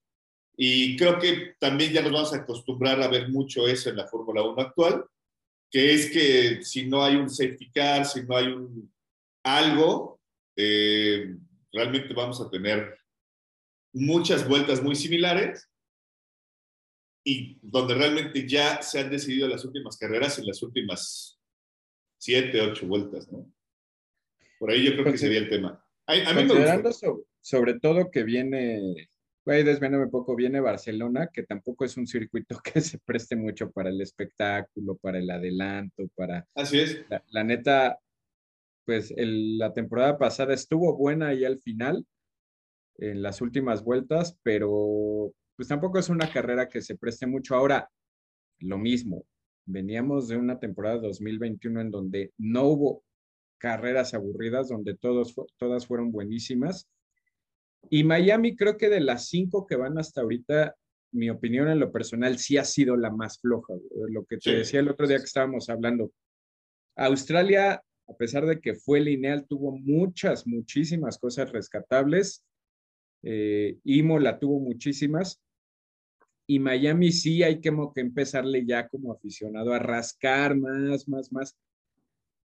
Y 0.59 0.97
creo 0.97 1.19
que 1.19 1.55
también 1.59 1.93
ya 1.93 2.01
nos 2.01 2.11
vamos 2.11 2.33
a 2.33 2.37
acostumbrar 2.37 2.99
a 3.01 3.07
ver 3.07 3.29
mucho 3.29 3.67
eso 3.67 3.91
en 3.91 3.97
la 3.97 4.07
Fórmula 4.07 4.41
1 4.41 4.59
actual, 4.59 5.05
que 5.69 5.93
es 5.93 6.09
que 6.09 6.63
si 6.63 6.87
no 6.87 7.03
hay 7.03 7.15
un 7.15 7.29
safety 7.29 7.69
car, 7.71 8.05
si 8.05 8.23
no 8.23 8.35
hay 8.35 8.47
un 8.47 8.91
algo, 9.43 10.19
eh, 10.55 11.35
realmente 11.77 12.13
vamos 12.13 12.41
a 12.41 12.49
tener 12.49 12.97
muchas 13.93 14.47
vueltas 14.47 14.81
muy 14.81 14.95
similares 14.95 15.69
y 17.23 17.59
donde 17.61 17.93
realmente 17.95 18.47
ya 18.47 18.81
se 18.81 18.99
han 18.99 19.09
decidido 19.09 19.47
las 19.47 19.63
últimas 19.65 19.97
carreras 19.97 20.39
en 20.39 20.47
las 20.47 20.61
últimas 20.63 21.39
siete, 22.17 22.61
ocho 22.61 22.87
vueltas, 22.87 23.31
¿no? 23.31 23.51
Por 24.57 24.71
ahí 24.71 24.85
yo 24.85 24.93
creo 24.93 25.11
que 25.11 25.17
sería 25.17 25.39
el 25.39 25.49
tema. 25.49 25.83
A, 26.07 26.13
a 26.13 26.33
mí 26.33 26.47
Considerando 26.47 26.91
sobre, 26.91 27.23
sobre, 27.41 27.79
todo 27.79 28.09
que 28.09 28.23
viene, 28.23 29.09
güey, 29.45 29.63
desvéname 29.63 30.07
poco, 30.07 30.35
viene 30.35 30.59
Barcelona, 30.61 31.29
que 31.31 31.43
tampoco 31.43 31.85
es 31.85 31.97
un 31.97 32.07
circuito 32.07 32.59
que 32.63 32.81
se 32.81 32.97
preste 32.99 33.35
mucho 33.35 33.71
para 33.71 33.89
el 33.89 34.01
espectáculo, 34.01 34.95
para 34.97 35.19
el 35.19 35.29
adelanto, 35.29 36.07
para... 36.15 36.47
Así 36.55 36.79
es. 36.79 37.05
La, 37.09 37.23
la 37.29 37.43
neta, 37.43 37.99
pues 38.87 39.13
el, 39.17 39.57
la 39.57 39.73
temporada 39.73 40.17
pasada 40.17 40.53
estuvo 40.53 40.95
buena 40.95 41.27
ahí 41.27 41.43
al 41.43 41.59
final, 41.59 42.07
en 42.99 43.21
las 43.21 43.41
últimas 43.41 43.83
vueltas, 43.83 44.39
pero 44.43 45.33
pues 45.57 45.67
tampoco 45.67 45.99
es 45.99 46.07
una 46.07 46.31
carrera 46.31 46.69
que 46.69 46.81
se 46.81 46.95
preste 46.95 47.27
mucho. 47.27 47.53
Ahora, 47.53 47.89
lo 48.59 48.77
mismo, 48.77 49.25
veníamos 49.65 50.29
de 50.29 50.37
una 50.37 50.57
temporada 50.57 50.99
2021 50.99 51.81
en 51.81 51.91
donde 51.91 52.31
no 52.37 52.63
hubo 52.63 53.03
carreras 53.57 54.13
aburridas, 54.13 54.69
donde 54.69 54.95
todos, 54.95 55.35
todas 55.57 55.85
fueron 55.85 56.13
buenísimas. 56.13 56.87
Y 57.89 58.05
Miami 58.05 58.55
creo 58.55 58.77
que 58.77 58.87
de 58.87 59.01
las 59.01 59.27
cinco 59.27 59.67
que 59.67 59.75
van 59.75 59.99
hasta 59.99 60.21
ahorita, 60.21 60.77
mi 61.11 61.29
opinión 61.29 61.67
en 61.67 61.81
lo 61.81 61.91
personal 61.91 62.37
sí 62.37 62.57
ha 62.57 62.63
sido 62.63 62.95
la 62.95 63.11
más 63.11 63.37
floja. 63.41 63.73
Lo 64.09 64.23
que 64.23 64.37
te 64.37 64.49
sí. 64.49 64.55
decía 64.55 64.79
el 64.79 64.89
otro 64.89 65.07
día 65.07 65.17
que 65.17 65.25
estábamos 65.25 65.67
hablando. 65.67 66.13
Australia, 66.95 67.83
a 68.07 68.13
pesar 68.15 68.45
de 68.45 68.59
que 68.59 68.75
fue 68.75 68.99
lineal, 68.99 69.45
tuvo 69.47 69.77
muchas, 69.77 70.47
muchísimas 70.47 71.17
cosas 71.17 71.51
rescatables. 71.51 72.45
Eh, 73.23 73.77
Imola 73.83 74.39
tuvo 74.39 74.59
muchísimas 74.59 75.41
y 76.47 76.59
Miami 76.59 77.11
sí 77.11 77.43
hay 77.43 77.61
como 77.61 77.93
que 77.93 78.01
empezarle 78.01 78.65
ya 78.65 78.87
como 78.87 79.11
aficionado 79.11 79.73
a 79.73 79.79
rascar 79.79 80.55
más, 80.55 81.07
más, 81.09 81.31
más. 81.31 81.57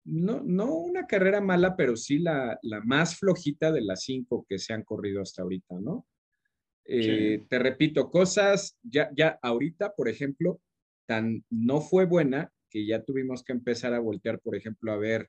No, 0.05 0.41
no 0.45 0.73
una 0.77 1.07
carrera 1.07 1.41
mala, 1.41 1.77
pero 1.77 1.97
sí 1.97 2.19
la, 2.19 2.59
la 2.63 2.81
más 2.81 3.17
flojita 3.17 3.73
de 3.73 3.83
las 3.83 4.05
cinco 4.05 4.47
que 4.49 4.59
se 4.59 4.73
han 4.73 4.85
corrido 4.85 5.21
hasta 5.21 5.43
ahorita, 5.43 5.81
¿no? 5.81 6.07
Eh, 6.85 7.41
sí. 7.41 7.47
Te 7.49 7.59
repito, 7.59 8.09
cosas, 8.09 8.79
ya, 8.83 9.11
ya 9.15 9.39
ahorita, 9.43 9.95
por 9.95 10.09
ejemplo, 10.09 10.61
tan 11.07 11.45
no 11.51 11.81
fue 11.81 12.07
buena 12.07 12.51
que 12.71 12.87
ya 12.87 13.03
tuvimos 13.03 13.43
que 13.43 13.53
empezar 13.53 13.93
a 13.93 13.99
voltear, 13.99 14.41
por 14.41 14.55
ejemplo, 14.55 14.93
a 14.93 14.97
ver, 14.97 15.29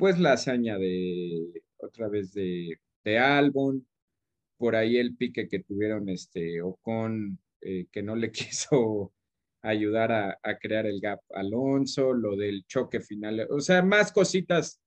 pues 0.00 0.18
la 0.18 0.32
hazaña 0.32 0.78
de, 0.78 1.62
otra 1.76 2.08
vez 2.08 2.32
de, 2.32 2.80
de 3.04 3.18
Albon, 3.18 3.86
por 4.56 4.74
ahí 4.74 4.96
el 4.96 5.14
pique 5.14 5.46
que 5.46 5.62
tuvieron 5.62 6.08
este 6.08 6.62
Ocon 6.62 7.38
eh, 7.60 7.86
que 7.92 8.02
no 8.02 8.16
le 8.16 8.32
quiso 8.32 9.12
ayudar 9.62 10.10
a, 10.12 10.38
a, 10.42 10.58
crear 10.58 10.86
el 10.86 11.00
gap 11.00 11.20
Alonso, 11.34 12.14
lo 12.14 12.34
del 12.34 12.64
choque 12.66 13.00
final, 13.00 13.46
o 13.50 13.60
sea, 13.60 13.82
más 13.82 14.10
cositas 14.10 14.80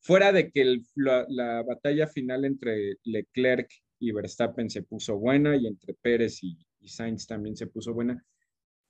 fuera 0.00 0.30
de 0.32 0.52
que 0.52 0.82
la, 0.94 1.62
batalla 1.64 2.06
final 2.06 2.44
entre 2.44 2.98
Leclerc 3.02 3.68
y 3.98 4.12
Verstappen 4.12 4.70
se 4.70 4.82
puso 4.82 5.18
buena 5.18 5.56
y 5.56 5.66
entre 5.66 5.94
Pérez 5.94 6.44
y, 6.44 6.56
y, 6.80 6.88
Sainz 6.88 7.26
también 7.26 7.56
se 7.56 7.66
puso 7.66 7.92
buena. 7.92 8.24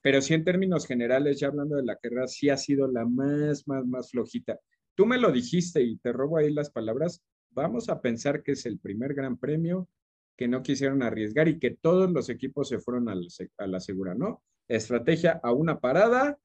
Pero 0.02 0.20
sí 0.20 0.34
en 0.34 0.44
términos 0.44 0.86
generales, 0.86 1.40
ya 1.40 1.46
hablando 1.46 1.76
de 1.76 1.84
la 1.84 1.96
carrera, 1.96 2.26
sí 2.26 2.50
ha 2.50 2.58
sido 2.58 2.86
la 2.86 3.06
más, 3.06 3.66
más, 3.66 3.86
más 3.86 4.10
flojita. 4.10 4.60
Tú 4.94 5.06
me 5.06 5.18
lo 5.18 5.32
dijiste 5.32 5.82
y 5.82 5.96
te 5.98 6.12
robo 6.12 6.38
ahí 6.38 6.52
las 6.52 6.70
palabras. 6.70 7.22
Vamos 7.50 7.88
a 7.88 8.00
pensar 8.00 8.42
que 8.42 8.52
es 8.52 8.66
el 8.66 8.78
primer 8.78 9.14
gran 9.14 9.36
premio, 9.36 9.88
que 10.36 10.48
no 10.48 10.62
quisieron 10.62 11.02
arriesgar 11.02 11.48
y 11.48 11.58
que 11.58 11.70
todos 11.70 12.10
los 12.10 12.28
equipos 12.28 12.68
se 12.68 12.78
fueron 12.78 13.08
a 13.08 13.14
la, 13.14 13.26
a 13.58 13.66
la 13.66 13.80
segura, 13.80 14.14
¿no? 14.14 14.42
Estrategia 14.68 15.40
a 15.42 15.52
una 15.52 15.80
parada, 15.80 16.38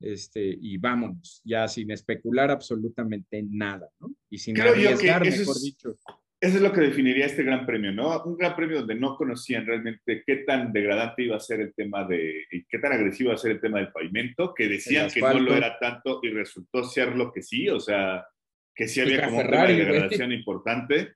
este, 0.00 0.56
y 0.60 0.78
vámonos, 0.78 1.42
ya 1.44 1.68
sin 1.68 1.90
especular 1.90 2.50
absolutamente 2.50 3.42
nada, 3.42 3.90
¿no? 4.00 4.14
Y 4.30 4.38
sin 4.38 4.54
Creo 4.54 4.72
arriesgar, 4.72 5.22
mejor 5.24 5.56
es, 5.56 5.62
dicho. 5.62 5.96
Eso 6.40 6.56
es 6.56 6.62
lo 6.62 6.72
que 6.72 6.80
definiría 6.80 7.26
este 7.26 7.42
gran 7.42 7.66
premio, 7.66 7.92
¿no? 7.92 8.22
Un 8.24 8.38
gran 8.38 8.56
premio 8.56 8.78
donde 8.78 8.94
no 8.94 9.14
conocían 9.14 9.66
realmente 9.66 10.22
qué 10.26 10.36
tan 10.36 10.72
degradante 10.72 11.24
iba 11.24 11.36
a 11.36 11.40
ser 11.40 11.60
el 11.60 11.74
tema 11.74 12.04
de, 12.04 12.46
qué 12.66 12.78
tan 12.78 12.92
agresivo 12.92 13.28
iba 13.28 13.34
a 13.34 13.38
ser 13.38 13.50
el 13.50 13.60
tema 13.60 13.78
del 13.78 13.92
pavimento, 13.92 14.54
que 14.54 14.66
decían 14.66 15.10
que 15.10 15.20
no 15.20 15.38
lo 15.38 15.54
era 15.54 15.78
tanto 15.78 16.20
y 16.22 16.30
resultó 16.30 16.82
ser 16.84 17.14
lo 17.14 17.30
que 17.30 17.42
sí, 17.42 17.68
o 17.68 17.78
sea, 17.78 18.26
que 18.74 18.88
sí 18.88 19.02
había 19.02 19.26
como 19.26 19.42
Ferrari, 19.42 19.74
un 19.74 19.78
tema 19.78 19.84
de 19.84 19.92
degradación 19.92 20.32
importante. 20.32 21.12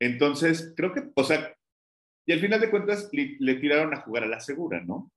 Entonces, 0.00 0.72
creo 0.74 0.94
que, 0.94 1.02
o 1.14 1.22
sea, 1.22 1.54
y 2.24 2.32
al 2.32 2.40
final 2.40 2.60
de 2.60 2.70
cuentas 2.70 3.10
le, 3.12 3.36
le, 3.40 3.56
tiraron 3.56 3.92
a 3.92 4.00
jugar 4.00 4.24
a 4.24 4.28
la 4.28 4.40
segura, 4.40 4.80
¿no? 4.80 5.12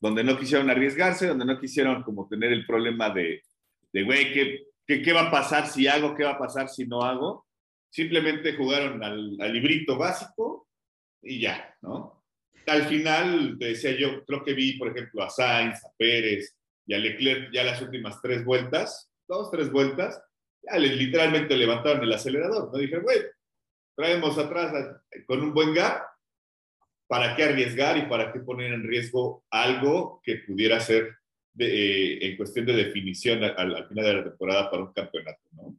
Donde 0.00 0.22
no 0.22 0.38
quisieron 0.38 0.68
arriesgarse, 0.68 1.28
donde 1.28 1.46
no 1.46 1.58
quisieron 1.58 2.02
como 2.02 2.28
tener 2.28 2.52
el 2.52 2.66
problema 2.66 3.08
de, 3.08 3.42
de 3.90 4.02
güey, 4.02 4.34
¿qué, 4.34 4.64
¿qué, 4.86 5.00
¿qué, 5.00 5.12
va 5.14 5.28
a 5.28 5.30
pasar 5.30 5.66
si 5.66 5.88
hago? 5.88 6.14
¿Qué 6.14 6.24
va 6.24 6.32
a 6.32 6.38
pasar 6.38 6.68
si 6.68 6.86
no 6.86 7.00
hago? 7.00 7.46
Simplemente 7.94 8.54
jugaron 8.54 9.04
al, 9.04 9.36
librito 9.52 9.96
básico 9.96 10.66
y 11.22 11.38
ya, 11.38 11.76
¿no? 11.80 12.24
Al 12.66 12.86
final, 12.86 13.56
decía 13.56 13.92
yo, 13.96 14.24
creo 14.24 14.42
que 14.42 14.52
vi, 14.52 14.76
por 14.76 14.88
ejemplo, 14.88 15.22
a 15.22 15.30
Sainz, 15.30 15.76
a 15.84 15.92
Pérez 15.96 16.56
y 16.88 16.94
a 16.94 16.98
Leclerc 16.98 17.52
ya 17.52 17.62
las 17.62 17.80
últimas 17.80 18.20
tres 18.20 18.44
vueltas, 18.44 19.12
dos, 19.28 19.48
tres 19.52 19.70
vueltas, 19.70 20.20
ya 20.60 20.76
literalmente 20.76 21.56
levantaron 21.56 22.02
el 22.02 22.12
acelerador, 22.12 22.72
¿no? 22.72 22.78
Dije, 22.80 22.98
güey, 22.98 23.18
traemos 23.94 24.36
atrás 24.38 24.72
con 25.24 25.40
un 25.40 25.54
buen 25.54 25.72
gap, 25.72 26.02
¿para 27.06 27.36
qué 27.36 27.44
arriesgar 27.44 27.96
y 27.96 28.06
para 28.06 28.32
qué 28.32 28.40
poner 28.40 28.72
en 28.72 28.82
riesgo 28.82 29.44
algo 29.50 30.20
que 30.24 30.38
pudiera 30.38 30.80
ser 30.80 31.14
de, 31.52 31.66
eh, 31.66 32.26
en 32.26 32.36
cuestión 32.36 32.66
de 32.66 32.72
definición 32.72 33.44
al, 33.44 33.76
al, 33.76 33.86
final 33.86 34.04
de 34.04 34.14
la 34.14 34.24
temporada 34.24 34.68
para 34.68 34.82
un 34.82 34.92
campeonato, 34.92 35.42
¿no? 35.52 35.78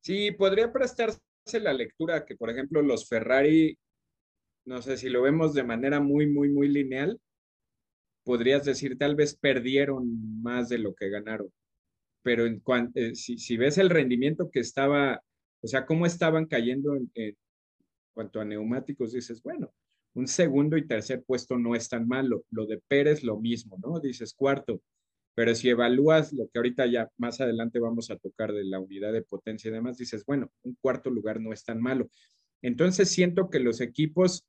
Sí, 0.00 0.30
podría 0.30 0.72
prestarse 0.72 1.18
la 1.54 1.72
lectura 1.72 2.24
que, 2.24 2.36
por 2.36 2.50
ejemplo, 2.50 2.82
los 2.82 3.08
Ferrari, 3.08 3.78
no 4.66 4.82
sé 4.82 4.96
si 4.96 5.08
lo 5.08 5.22
vemos 5.22 5.54
de 5.54 5.64
manera 5.64 6.00
muy, 6.00 6.26
muy, 6.26 6.50
muy 6.50 6.68
lineal, 6.68 7.18
podrías 8.24 8.64
decir, 8.64 8.98
tal 8.98 9.16
vez 9.16 9.36
perdieron 9.36 10.42
más 10.42 10.68
de 10.68 10.78
lo 10.78 10.94
que 10.94 11.08
ganaron. 11.08 11.50
Pero 12.22 12.46
en 12.46 12.60
cuanto, 12.60 13.00
eh, 13.00 13.14
si, 13.14 13.56
ves 13.56 13.78
el 13.78 13.90
rendimiento 13.90 14.50
que 14.50 14.60
estaba, 14.60 15.22
o 15.62 15.66
sea, 15.66 15.86
cómo 15.86 16.06
estaban 16.06 16.46
cayendo 16.46 16.94
en, 16.96 17.10
en 17.14 17.36
cuanto 18.14 18.40
a 18.40 18.44
neumáticos, 18.44 19.12
dices, 19.12 19.42
bueno, 19.42 19.72
un 20.14 20.26
segundo 20.28 20.76
y 20.76 20.86
tercer 20.86 21.22
puesto 21.24 21.58
no 21.58 21.74
es 21.74 21.88
tan 21.88 22.06
malo. 22.08 22.44
Lo 22.50 22.66
de 22.66 22.78
Pérez, 22.88 23.22
lo 23.22 23.38
mismo, 23.38 23.78
¿no? 23.82 24.00
Dices 24.00 24.34
cuarto. 24.34 24.82
Pero 25.38 25.54
si 25.54 25.68
evalúas 25.68 26.32
lo 26.32 26.48
que 26.48 26.58
ahorita 26.58 26.84
ya 26.86 27.08
más 27.16 27.40
adelante 27.40 27.78
vamos 27.78 28.10
a 28.10 28.16
tocar 28.16 28.52
de 28.52 28.64
la 28.64 28.80
unidad 28.80 29.12
de 29.12 29.22
potencia 29.22 29.68
y 29.68 29.72
demás, 29.72 29.96
dices, 29.96 30.24
bueno, 30.26 30.50
un 30.64 30.76
cuarto 30.80 31.10
lugar 31.10 31.40
no 31.40 31.52
es 31.52 31.62
tan 31.62 31.80
malo. 31.80 32.10
Entonces 32.60 33.08
siento 33.08 33.48
que 33.48 33.60
los 33.60 33.80
equipos 33.80 34.44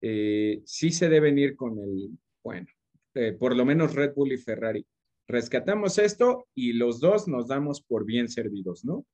eh, 0.00 0.62
sí 0.64 0.92
se 0.92 1.08
deben 1.08 1.40
ir 1.40 1.56
con 1.56 1.80
el, 1.80 2.16
bueno, 2.44 2.68
eh, 3.14 3.32
por 3.32 3.56
lo 3.56 3.64
menos 3.64 3.96
Red 3.96 4.14
Bull 4.14 4.30
y 4.30 4.38
Ferrari. 4.38 4.86
Rescatamos 5.26 5.98
esto 5.98 6.46
y 6.54 6.74
los 6.74 7.00
dos 7.00 7.26
nos 7.26 7.48
damos 7.48 7.82
por 7.82 8.04
bien 8.04 8.28
servidos, 8.28 8.84
¿no? 8.84 9.04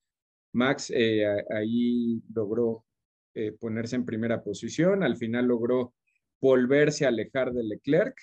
Max 0.52 0.92
eh, 0.94 1.24
ahí 1.54 2.20
logró 2.34 2.84
ponerse 3.60 3.96
en 3.96 4.04
primera 4.04 4.42
posición, 4.42 5.02
al 5.02 5.16
final 5.16 5.46
logró 5.46 5.94
volverse 6.38 7.06
a 7.06 7.08
alejar 7.08 7.54
de 7.54 7.64
Leclerc 7.64 8.14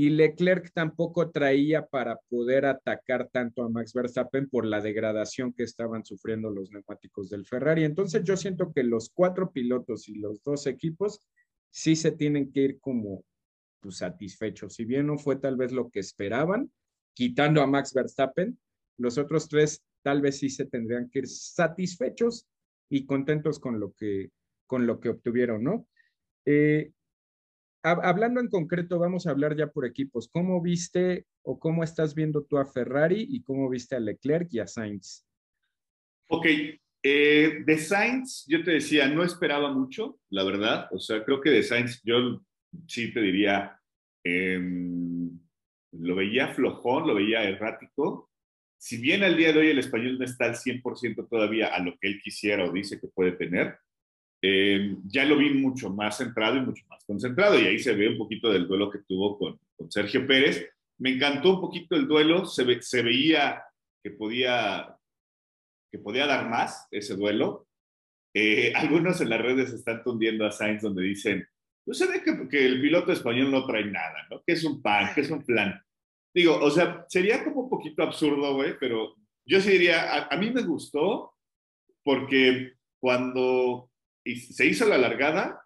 y 0.00 0.10
Leclerc 0.10 0.70
tampoco 0.72 1.32
traía 1.32 1.84
para 1.84 2.20
poder 2.28 2.66
atacar 2.66 3.28
tanto 3.32 3.64
a 3.64 3.68
Max 3.68 3.92
Verstappen 3.92 4.48
por 4.48 4.64
la 4.64 4.80
degradación 4.80 5.52
que 5.52 5.64
estaban 5.64 6.04
sufriendo 6.04 6.50
los 6.50 6.70
neumáticos 6.70 7.28
del 7.28 7.44
Ferrari. 7.44 7.82
Entonces 7.82 8.22
yo 8.22 8.36
siento 8.36 8.72
que 8.72 8.84
los 8.84 9.10
cuatro 9.10 9.50
pilotos 9.50 10.08
y 10.08 10.14
los 10.14 10.40
dos 10.44 10.68
equipos 10.68 11.20
sí 11.70 11.96
se 11.96 12.12
tienen 12.12 12.52
que 12.52 12.60
ir 12.60 12.78
como 12.78 13.24
pues, 13.80 13.96
satisfechos. 13.96 14.74
Si 14.74 14.84
bien 14.84 15.08
no 15.08 15.18
fue 15.18 15.34
tal 15.34 15.56
vez 15.56 15.72
lo 15.72 15.90
que 15.90 15.98
esperaban, 15.98 16.70
quitando 17.12 17.60
a 17.60 17.66
Max 17.66 17.92
Verstappen, 17.92 18.56
los 18.98 19.18
otros 19.18 19.48
tres 19.48 19.82
tal 20.02 20.20
vez 20.20 20.38
sí 20.38 20.48
se 20.48 20.66
tendrían 20.66 21.10
que 21.10 21.18
ir 21.18 21.26
satisfechos 21.26 22.46
y 22.88 23.04
contentos 23.04 23.58
con 23.58 23.80
lo 23.80 23.92
que, 23.94 24.30
con 24.64 24.86
lo 24.86 25.00
que 25.00 25.08
obtuvieron, 25.08 25.64
¿no? 25.64 25.88
Eh, 26.46 26.92
hablando 27.82 28.40
en 28.40 28.48
concreto, 28.48 28.98
vamos 28.98 29.26
a 29.26 29.30
hablar 29.30 29.56
ya 29.56 29.68
por 29.68 29.86
equipos. 29.86 30.28
¿Cómo 30.28 30.60
viste 30.60 31.26
o 31.42 31.58
cómo 31.58 31.84
estás 31.84 32.14
viendo 32.14 32.44
tú 32.44 32.58
a 32.58 32.66
Ferrari 32.66 33.26
y 33.28 33.42
cómo 33.42 33.68
viste 33.68 33.96
a 33.96 34.00
Leclerc 34.00 34.48
y 34.52 34.60
a 34.60 34.66
Sainz? 34.66 35.24
Ok, 36.28 36.46
eh, 37.02 37.62
de 37.64 37.78
Sainz, 37.78 38.44
yo 38.46 38.62
te 38.62 38.72
decía, 38.72 39.08
no 39.08 39.22
esperaba 39.22 39.72
mucho, 39.72 40.18
la 40.30 40.44
verdad. 40.44 40.88
O 40.92 40.98
sea, 40.98 41.24
creo 41.24 41.40
que 41.40 41.50
de 41.50 41.62
Sainz, 41.62 42.02
yo 42.04 42.42
sí 42.86 43.12
te 43.12 43.20
diría, 43.20 43.80
em, 44.24 45.38
lo 45.92 46.16
veía 46.16 46.48
flojón, 46.48 47.06
lo 47.06 47.14
veía 47.14 47.44
errático. 47.44 48.30
Si 48.76 48.98
bien 48.98 49.22
al 49.24 49.36
día 49.36 49.52
de 49.52 49.60
hoy 49.60 49.68
el 49.68 49.78
español 49.78 50.18
no 50.18 50.24
está 50.24 50.46
al 50.46 50.56
100% 50.56 51.26
todavía 51.28 51.68
a 51.68 51.80
lo 51.80 51.96
que 51.98 52.08
él 52.08 52.20
quisiera 52.22 52.64
o 52.64 52.72
dice 52.72 53.00
que 53.00 53.08
puede 53.08 53.32
tener, 53.32 53.78
eh, 54.40 54.96
ya 55.04 55.24
lo 55.24 55.36
vi 55.36 55.50
mucho 55.50 55.90
más 55.90 56.18
centrado 56.18 56.56
y 56.56 56.60
mucho 56.60 56.84
más 56.88 57.04
concentrado. 57.04 57.58
Y 57.58 57.66
ahí 57.66 57.78
se 57.78 57.94
ve 57.94 58.08
un 58.08 58.18
poquito 58.18 58.50
del 58.50 58.66
duelo 58.66 58.90
que 58.90 59.00
tuvo 59.00 59.38
con, 59.38 59.58
con 59.76 59.90
Sergio 59.90 60.26
Pérez. 60.26 60.68
Me 60.98 61.10
encantó 61.10 61.54
un 61.54 61.60
poquito 61.60 61.96
el 61.96 62.06
duelo, 62.06 62.44
se, 62.44 62.80
se 62.82 63.02
veía 63.02 63.62
que 64.02 64.10
podía, 64.10 64.96
que 65.90 65.98
podía 65.98 66.26
dar 66.26 66.48
más 66.48 66.86
ese 66.90 67.16
duelo. 67.16 67.66
Eh, 68.34 68.72
algunos 68.76 69.20
en 69.20 69.30
las 69.30 69.40
redes 69.40 69.72
están 69.72 70.02
tundiendo 70.02 70.46
a 70.46 70.52
Sainz 70.52 70.82
donde 70.82 71.02
dicen, 71.02 71.46
no 71.86 71.94
se 71.94 72.06
ve 72.06 72.22
que, 72.22 72.48
que, 72.48 72.66
el 72.66 72.80
piloto 72.80 73.12
español 73.12 73.50
no 73.50 73.64
trae 73.66 73.84
nada, 73.84 74.26
¿no? 74.30 74.42
Que 74.46 74.52
es 74.52 74.64
un 74.64 74.82
pan, 74.82 75.14
que 75.14 75.22
es 75.22 75.30
un 75.30 75.42
plan. 75.42 75.80
Digo, 76.34 76.58
o 76.58 76.70
sea, 76.70 77.06
sería 77.08 77.42
como 77.42 77.62
un 77.62 77.70
poquito 77.70 78.02
absurdo, 78.02 78.54
güey, 78.54 78.74
pero 78.78 79.16
yo 79.46 79.60
sí 79.60 79.70
diría, 79.72 80.14
a, 80.14 80.28
a 80.34 80.36
mí 80.36 80.50
me 80.50 80.62
gustó 80.62 81.32
porque 82.04 82.74
cuando 83.00 83.90
y 84.24 84.36
se 84.36 84.66
hizo 84.66 84.86
la 84.86 84.98
largada, 84.98 85.62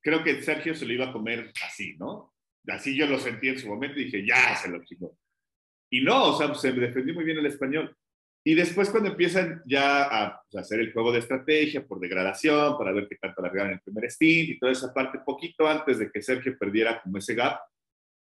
creo 0.00 0.22
que 0.22 0.42
Sergio 0.42 0.74
se 0.74 0.86
lo 0.86 0.92
iba 0.92 1.06
a 1.06 1.12
comer 1.12 1.52
así, 1.66 1.96
¿no? 1.98 2.34
Así 2.68 2.96
yo 2.96 3.06
lo 3.06 3.18
sentí 3.18 3.48
en 3.48 3.58
su 3.58 3.68
momento 3.68 3.98
y 3.98 4.04
dije, 4.04 4.26
ya 4.26 4.54
se 4.56 4.68
lo 4.68 4.82
chingó. 4.84 5.16
Y 5.90 6.02
no, 6.02 6.24
o 6.26 6.38
sea, 6.38 6.54
se 6.54 6.72
defendió 6.72 7.14
muy 7.14 7.24
bien 7.24 7.38
el 7.38 7.46
español. 7.46 7.96
Y 8.46 8.54
después 8.54 8.90
cuando 8.90 9.08
empiezan 9.10 9.62
ya 9.64 10.02
a 10.02 10.42
pues, 10.50 10.64
hacer 10.64 10.80
el 10.80 10.92
juego 10.92 11.12
de 11.12 11.20
estrategia 11.20 11.86
por 11.86 11.98
degradación, 11.98 12.76
para 12.76 12.92
ver 12.92 13.08
qué 13.08 13.16
tanto 13.16 13.40
largaron 13.40 13.68
en 13.68 13.74
el 13.74 13.80
primer 13.80 14.10
stint 14.10 14.50
y 14.50 14.58
toda 14.58 14.72
esa 14.72 14.92
parte, 14.92 15.18
poquito 15.24 15.66
antes 15.66 15.98
de 15.98 16.10
que 16.10 16.20
Sergio 16.20 16.56
perdiera 16.58 17.00
como 17.00 17.18
ese 17.18 17.34
gap, 17.34 17.60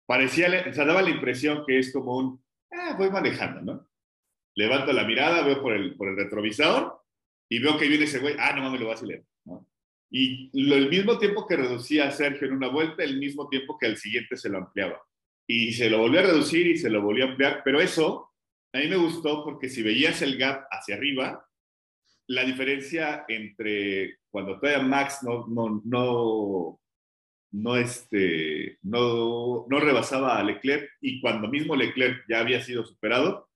parecía, 0.06 0.48
o 0.70 0.72
sea, 0.72 0.86
daba 0.86 1.02
la 1.02 1.10
impresión 1.10 1.64
que 1.66 1.78
es 1.78 1.92
como 1.92 2.16
un, 2.16 2.42
ah, 2.72 2.94
voy 2.96 3.10
manejando, 3.10 3.60
¿no? 3.60 3.88
Levanto 4.54 4.92
la 4.94 5.04
mirada, 5.04 5.42
veo 5.42 5.60
por 5.60 5.74
el, 5.74 5.94
por 5.96 6.08
el 6.08 6.16
retrovisor 6.16 7.05
y 7.48 7.58
veo 7.58 7.78
que 7.78 7.88
viene 7.88 8.04
ese 8.04 8.18
güey, 8.18 8.34
ah, 8.38 8.54
no 8.56 8.70
me 8.70 8.78
lo 8.78 8.86
voy 8.86 8.92
a 8.92 8.96
acelerar. 8.96 9.24
¿no? 9.44 9.66
Y 10.10 10.50
lo, 10.52 10.76
el 10.76 10.88
mismo 10.88 11.18
tiempo 11.18 11.46
que 11.46 11.56
reducía 11.56 12.08
a 12.08 12.10
Sergio 12.10 12.46
en 12.48 12.54
una 12.54 12.68
vuelta, 12.68 13.02
el 13.02 13.18
mismo 13.18 13.48
tiempo 13.48 13.78
que 13.78 13.86
al 13.86 13.96
siguiente 13.96 14.36
se 14.36 14.48
lo 14.48 14.58
ampliaba. 14.58 15.00
Y 15.46 15.72
se 15.72 15.90
lo 15.90 15.98
volvió 15.98 16.20
a 16.20 16.24
reducir 16.24 16.66
y 16.66 16.76
se 16.76 16.90
lo 16.90 17.02
volvió 17.02 17.24
a 17.24 17.28
ampliar, 17.28 17.62
pero 17.64 17.80
eso 17.80 18.32
a 18.72 18.78
mí 18.78 18.88
me 18.88 18.96
gustó 18.96 19.44
porque 19.44 19.68
si 19.68 19.82
veías 19.82 20.20
el 20.22 20.36
gap 20.36 20.66
hacia 20.70 20.96
arriba, 20.96 21.48
la 22.28 22.44
diferencia 22.44 23.24
entre 23.28 24.18
cuando 24.30 24.58
todavía 24.58 24.82
Max 24.82 25.20
no, 25.22 25.46
no, 25.46 25.80
no, 25.84 26.80
no, 27.52 27.76
este, 27.76 28.78
no, 28.82 29.66
no 29.68 29.80
rebasaba 29.80 30.38
a 30.38 30.44
Leclerc 30.44 30.90
y 31.00 31.20
cuando 31.20 31.48
mismo 31.48 31.76
Leclerc 31.76 32.24
ya 32.28 32.40
había 32.40 32.60
sido 32.60 32.84
superado, 32.84 33.48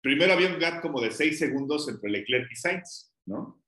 primero 0.00 0.32
había 0.32 0.48
un 0.48 0.58
gap 0.58 0.80
como 0.80 1.00
de 1.00 1.10
6 1.10 1.38
segundos 1.38 1.88
entre 1.88 2.10
Leclerc 2.10 2.50
y 2.50 2.56
Sainz. 2.56 3.13
¿No? 3.26 3.62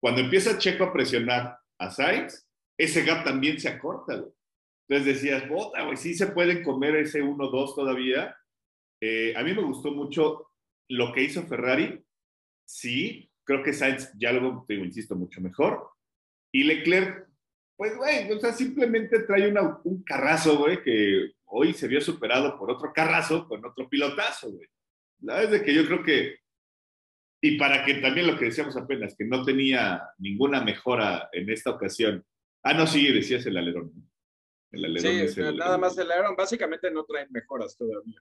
Cuando 0.00 0.20
empieza 0.20 0.58
Checo 0.58 0.84
a 0.84 0.92
presionar 0.92 1.58
a 1.78 1.90
Sainz, 1.90 2.46
ese 2.78 3.02
gap 3.02 3.24
también 3.24 3.60
se 3.60 3.68
acorta, 3.68 4.14
Entonces 4.14 5.14
decías, 5.14 5.48
bota, 5.48 5.82
güey, 5.84 5.96
sí 5.96 6.14
se 6.14 6.28
pueden 6.28 6.62
comer 6.62 6.96
ese 6.96 7.22
1-2 7.22 7.74
todavía. 7.74 8.36
Eh, 9.00 9.34
a 9.36 9.42
mí 9.42 9.52
me 9.52 9.62
gustó 9.62 9.92
mucho 9.92 10.50
lo 10.88 11.12
que 11.12 11.22
hizo 11.22 11.46
Ferrari. 11.46 12.02
Sí, 12.66 13.30
creo 13.44 13.62
que 13.62 13.72
Sainz 13.72 14.10
ya 14.18 14.32
lo 14.32 14.64
te 14.66 14.74
insisto, 14.74 15.14
mucho 15.14 15.40
mejor. 15.40 15.90
Y 16.52 16.64
Leclerc, 16.64 17.28
pues, 17.76 17.96
güey, 17.96 18.30
o 18.32 18.40
sea, 18.40 18.52
simplemente 18.52 19.20
trae 19.20 19.52
un 19.84 20.02
carrazo, 20.02 20.58
güey, 20.58 20.82
que 20.82 21.32
hoy 21.46 21.72
se 21.74 21.88
vio 21.88 22.00
superado 22.00 22.58
por 22.58 22.70
otro 22.70 22.92
carrazo 22.92 23.46
con 23.46 23.64
otro 23.64 23.88
pilotazo, 23.88 24.50
güey. 24.50 24.68
La 25.20 25.36
verdad 25.36 25.54
es 25.56 25.62
que 25.62 25.74
yo 25.74 25.86
creo 25.86 26.02
que 26.02 26.38
y 27.40 27.56
para 27.56 27.84
que 27.84 27.94
también 27.94 28.26
lo 28.26 28.38
que 28.38 28.46
decíamos 28.46 28.76
apenas, 28.76 29.14
que 29.16 29.24
no 29.24 29.44
tenía 29.44 30.02
ninguna 30.18 30.62
mejora 30.62 31.28
en 31.32 31.48
esta 31.50 31.70
ocasión. 31.70 32.24
Ah, 32.62 32.74
no, 32.74 32.86
sí, 32.86 33.10
decías 33.10 33.46
el 33.46 33.56
alerón. 33.56 33.92
El 34.70 34.84
alerón 34.84 35.28
sí, 35.28 35.40
nada 35.54 35.78
más 35.78 35.96
el 35.96 36.10
alerón. 36.10 36.36
Básicamente 36.36 36.90
no 36.90 37.04
traen 37.04 37.28
mejoras 37.30 37.76
todavía. 37.76 38.20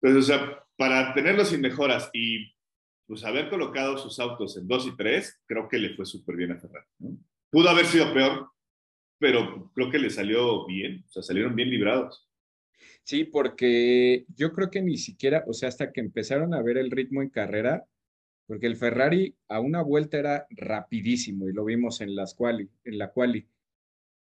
Entonces, 0.00 0.30
o 0.30 0.32
sea, 0.32 0.64
para 0.76 1.12
tenerlo 1.12 1.44
sin 1.44 1.60
mejoras 1.60 2.08
y 2.12 2.54
pues 3.06 3.24
haber 3.24 3.50
colocado 3.50 3.98
sus 3.98 4.18
autos 4.20 4.56
en 4.56 4.66
2 4.66 4.86
y 4.86 4.96
3, 4.96 5.42
creo 5.46 5.68
que 5.68 5.78
le 5.78 5.94
fue 5.94 6.06
súper 6.06 6.36
bien 6.36 6.52
a 6.52 6.58
Ferrari. 6.58 6.86
Pudo 7.50 7.68
haber 7.68 7.86
sido 7.86 8.12
peor, 8.14 8.50
pero 9.18 9.70
creo 9.74 9.90
que 9.90 9.98
le 9.98 10.08
salió 10.08 10.66
bien, 10.66 11.04
o 11.08 11.12
sea, 11.12 11.22
salieron 11.22 11.54
bien 11.54 11.68
librados. 11.68 12.28
Sí, 13.04 13.24
porque 13.24 14.24
yo 14.34 14.52
creo 14.52 14.70
que 14.70 14.80
ni 14.80 14.96
siquiera, 14.96 15.44
o 15.46 15.52
sea, 15.52 15.68
hasta 15.68 15.92
que 15.92 16.00
empezaron 16.00 16.54
a 16.54 16.62
ver 16.62 16.78
el 16.78 16.90
ritmo 16.90 17.20
en 17.22 17.28
carrera, 17.28 17.84
porque 18.46 18.66
el 18.66 18.76
Ferrari 18.76 19.34
a 19.48 19.60
una 19.60 19.82
vuelta 19.82 20.18
era 20.18 20.46
rapidísimo 20.50 21.48
y 21.48 21.52
lo 21.52 21.64
vimos 21.64 22.00
en, 22.00 22.14
las 22.14 22.34
quali, 22.34 22.68
en 22.84 22.98
la 22.98 23.10
quali, 23.10 23.46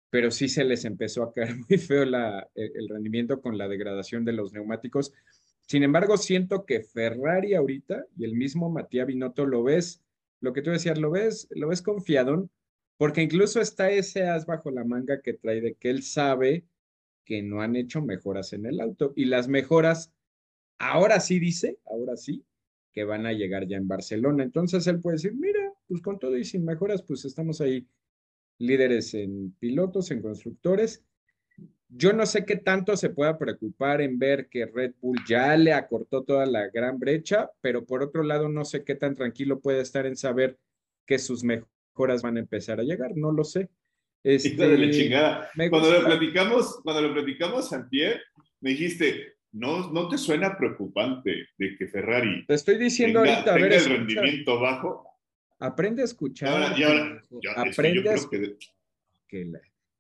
pero 0.10 0.30
sí 0.30 0.50
se 0.50 0.64
les 0.64 0.86
empezó 0.86 1.24
a 1.24 1.34
caer 1.34 1.56
muy 1.70 1.78
feo 1.78 2.04
e, 2.04 2.48
el 2.56 2.90
rendimiento 2.90 3.42
con 3.42 3.58
la 3.58 3.68
degradación 3.68 4.26
de 4.26 4.34
los 4.34 4.54
neumáticos. 4.54 5.14
Sin 5.68 5.84
embargo, 5.84 6.18
siento 6.18 6.66
que 6.66 6.82
Ferrari 6.82 7.56
ahorita 7.56 8.06
y 8.18 8.26
el 8.26 8.36
mismo 8.36 8.70
Matías 8.70 9.08
Binotto 9.08 9.46
lo 9.46 9.64
ves, 9.64 10.04
lo 10.42 10.54
que 10.54 10.62
tú 10.62 10.72
decías, 10.72 11.00
lo 11.00 11.12
ves, 11.12 11.48
lo 11.52 11.70
ves 11.70 11.82
confiado, 11.82 12.50
porque 12.98 13.22
incluso 13.22 13.62
está 13.62 13.90
ese 13.90 14.28
as 14.28 14.46
bajo 14.46 14.70
la 14.70 14.84
manga 14.84 15.22
que 15.22 15.34
trae 15.34 15.62
de 15.62 15.76
que 15.76 15.90
él 15.90 16.04
sabe 16.04 16.66
que 17.26 17.42
no 17.42 17.62
han 17.62 17.76
hecho 17.76 18.02
mejoras 18.02 18.54
en 18.54 18.66
el 18.66 18.82
auto 18.82 19.14
y 19.16 19.26
las 19.26 19.48
mejoras, 19.48 20.12
ahora 20.78 21.20
sí 21.20 21.40
dice, 21.40 21.80
ahora 21.86 22.18
sí, 22.18 22.44
que 22.94 23.04
van 23.04 23.26
a 23.26 23.34
llegar 23.34 23.68
ya 23.68 23.78
en 23.78 23.88
Barcelona. 23.88 24.44
Entonces 24.44 24.86
él 24.88 25.00
puede 25.00 25.16
decir, 25.16 25.34
mira, 25.34 25.72
pues 25.88 26.02
con 26.02 26.20
todo 26.20 26.38
y 26.38 26.44
sin 26.44 26.66
mejoras, 26.66 27.04
pues 27.04 27.26
estamos 27.26 27.62
ahí 27.62 27.88
líderes 28.58 29.14
en 29.14 29.56
pilotos, 29.60 30.12
en 30.12 30.22
constructores. 30.22 31.04
Yo 31.90 32.14
no 32.14 32.26
sé 32.26 32.46
qué 32.46 32.56
tanto 32.56 32.96
se 32.96 33.10
pueda 33.10 33.38
preocupar 33.38 34.02
en 34.02 34.18
ver 34.18 34.48
que 34.48 34.66
Red 34.66 34.94
Bull 35.02 35.18
ya 35.28 35.58
le 35.58 35.74
acortó 35.74 36.24
toda 36.24 36.46
la 36.46 36.70
gran 36.70 37.00
brecha, 37.00 37.50
pero 37.60 37.86
por 37.86 38.02
otro 38.02 38.24
lado 38.24 38.48
no 38.48 38.64
sé 38.64 38.84
qué 38.84 38.96
tan 38.96 39.16
tranquilo 39.16 39.60
puede 39.60 39.82
estar 39.82 40.06
en 40.06 40.16
saber 40.16 40.58
que 41.06 41.20
sus 41.20 41.44
mejoras 41.44 42.22
van 42.22 42.38
a 42.38 42.40
empezar 42.40 42.80
a 42.80 42.84
llegar, 42.84 43.12
no 43.18 43.32
lo 43.32 43.44
sé. 43.44 43.70
Este, 44.24 44.56
de 44.56 44.78
la 44.78 44.92
chingada. 44.92 45.50
Cuando 45.70 45.92
lo 45.92 46.06
platicamos, 46.06 46.80
cuando 46.84 47.02
lo 47.02 47.14
platicamos, 47.14 47.74
Antier, 47.74 48.22
me 48.62 48.70
dijiste, 48.70 49.34
¿no, 49.52 49.92
¿no 49.92 50.08
te 50.08 50.18
suena 50.18 50.58
preocupante 50.58 51.48
de 51.58 51.78
que 51.78 51.88
Ferrari 51.88 52.46
te 52.46 52.54
estoy 52.54 52.78
diciendo 52.78 53.22
tenga, 53.22 53.36
ahorita, 53.36 53.54
a 53.54 53.58
ver, 53.58 53.74
el 53.74 53.86
rendimiento 53.86 54.60
bajo? 54.60 55.08
Aprende 55.60 56.02
a 56.02 56.06
escuchar. 56.06 56.74
aprende 57.56 58.10
a 58.10 58.16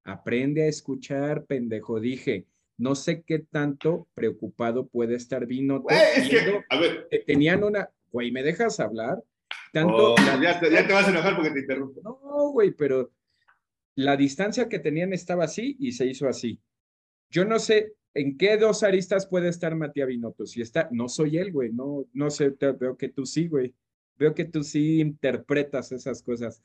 aprende 0.03 0.63
a 0.63 0.67
escuchar, 0.67 1.45
pendejo. 1.45 1.99
Dije, 1.99 2.47
no 2.77 2.95
sé 2.95 3.21
qué 3.21 3.39
tanto 3.39 4.07
preocupado 4.15 4.87
puede 4.87 5.15
estar 5.15 5.45
Vino. 5.45 5.83
es 5.89 6.29
que, 6.29 6.63
a 6.67 6.79
ver. 6.79 7.07
Tenían 7.27 7.63
una, 7.63 7.89
güey, 8.11 8.31
¿me 8.31 8.43
dejas 8.43 8.79
hablar? 8.79 9.23
Tanto, 9.71 10.13
oh, 10.13 10.15
ya, 10.17 10.59
te, 10.59 10.71
ya, 10.71 10.85
te, 10.85 10.93
vas 10.93 11.07
a 11.07 11.11
enojar 11.11 11.35
porque 11.35 11.51
te 11.51 11.59
interrumpo. 11.59 12.01
No, 12.03 12.51
güey, 12.51 12.71
pero 12.71 13.11
la 13.95 14.17
distancia 14.17 14.67
que 14.67 14.79
tenían 14.79 15.13
estaba 15.13 15.45
así 15.45 15.77
y 15.79 15.91
se 15.91 16.05
hizo 16.07 16.27
así. 16.27 16.59
Yo 17.29 17.45
no 17.45 17.59
sé 17.59 17.93
en 18.13 18.37
qué 18.37 18.57
dos 18.57 18.83
aristas 18.83 19.25
puede 19.25 19.49
estar 19.49 19.75
Matías 19.75 20.07
Binotto. 20.07 20.45
Si 20.45 20.61
está, 20.61 20.89
no 20.91 21.07
soy 21.07 21.37
él, 21.37 21.51
güey, 21.51 21.71
no, 21.71 22.05
no 22.13 22.29
sé, 22.29 22.49
veo 22.49 22.97
que 22.97 23.09
tú 23.09 23.25
sí, 23.25 23.47
güey. 23.47 23.73
Veo 24.17 24.35
que 24.35 24.45
tú 24.45 24.63
sí 24.63 24.99
interpretas 24.99 25.91
esas 25.91 26.21
cosas. 26.21 26.61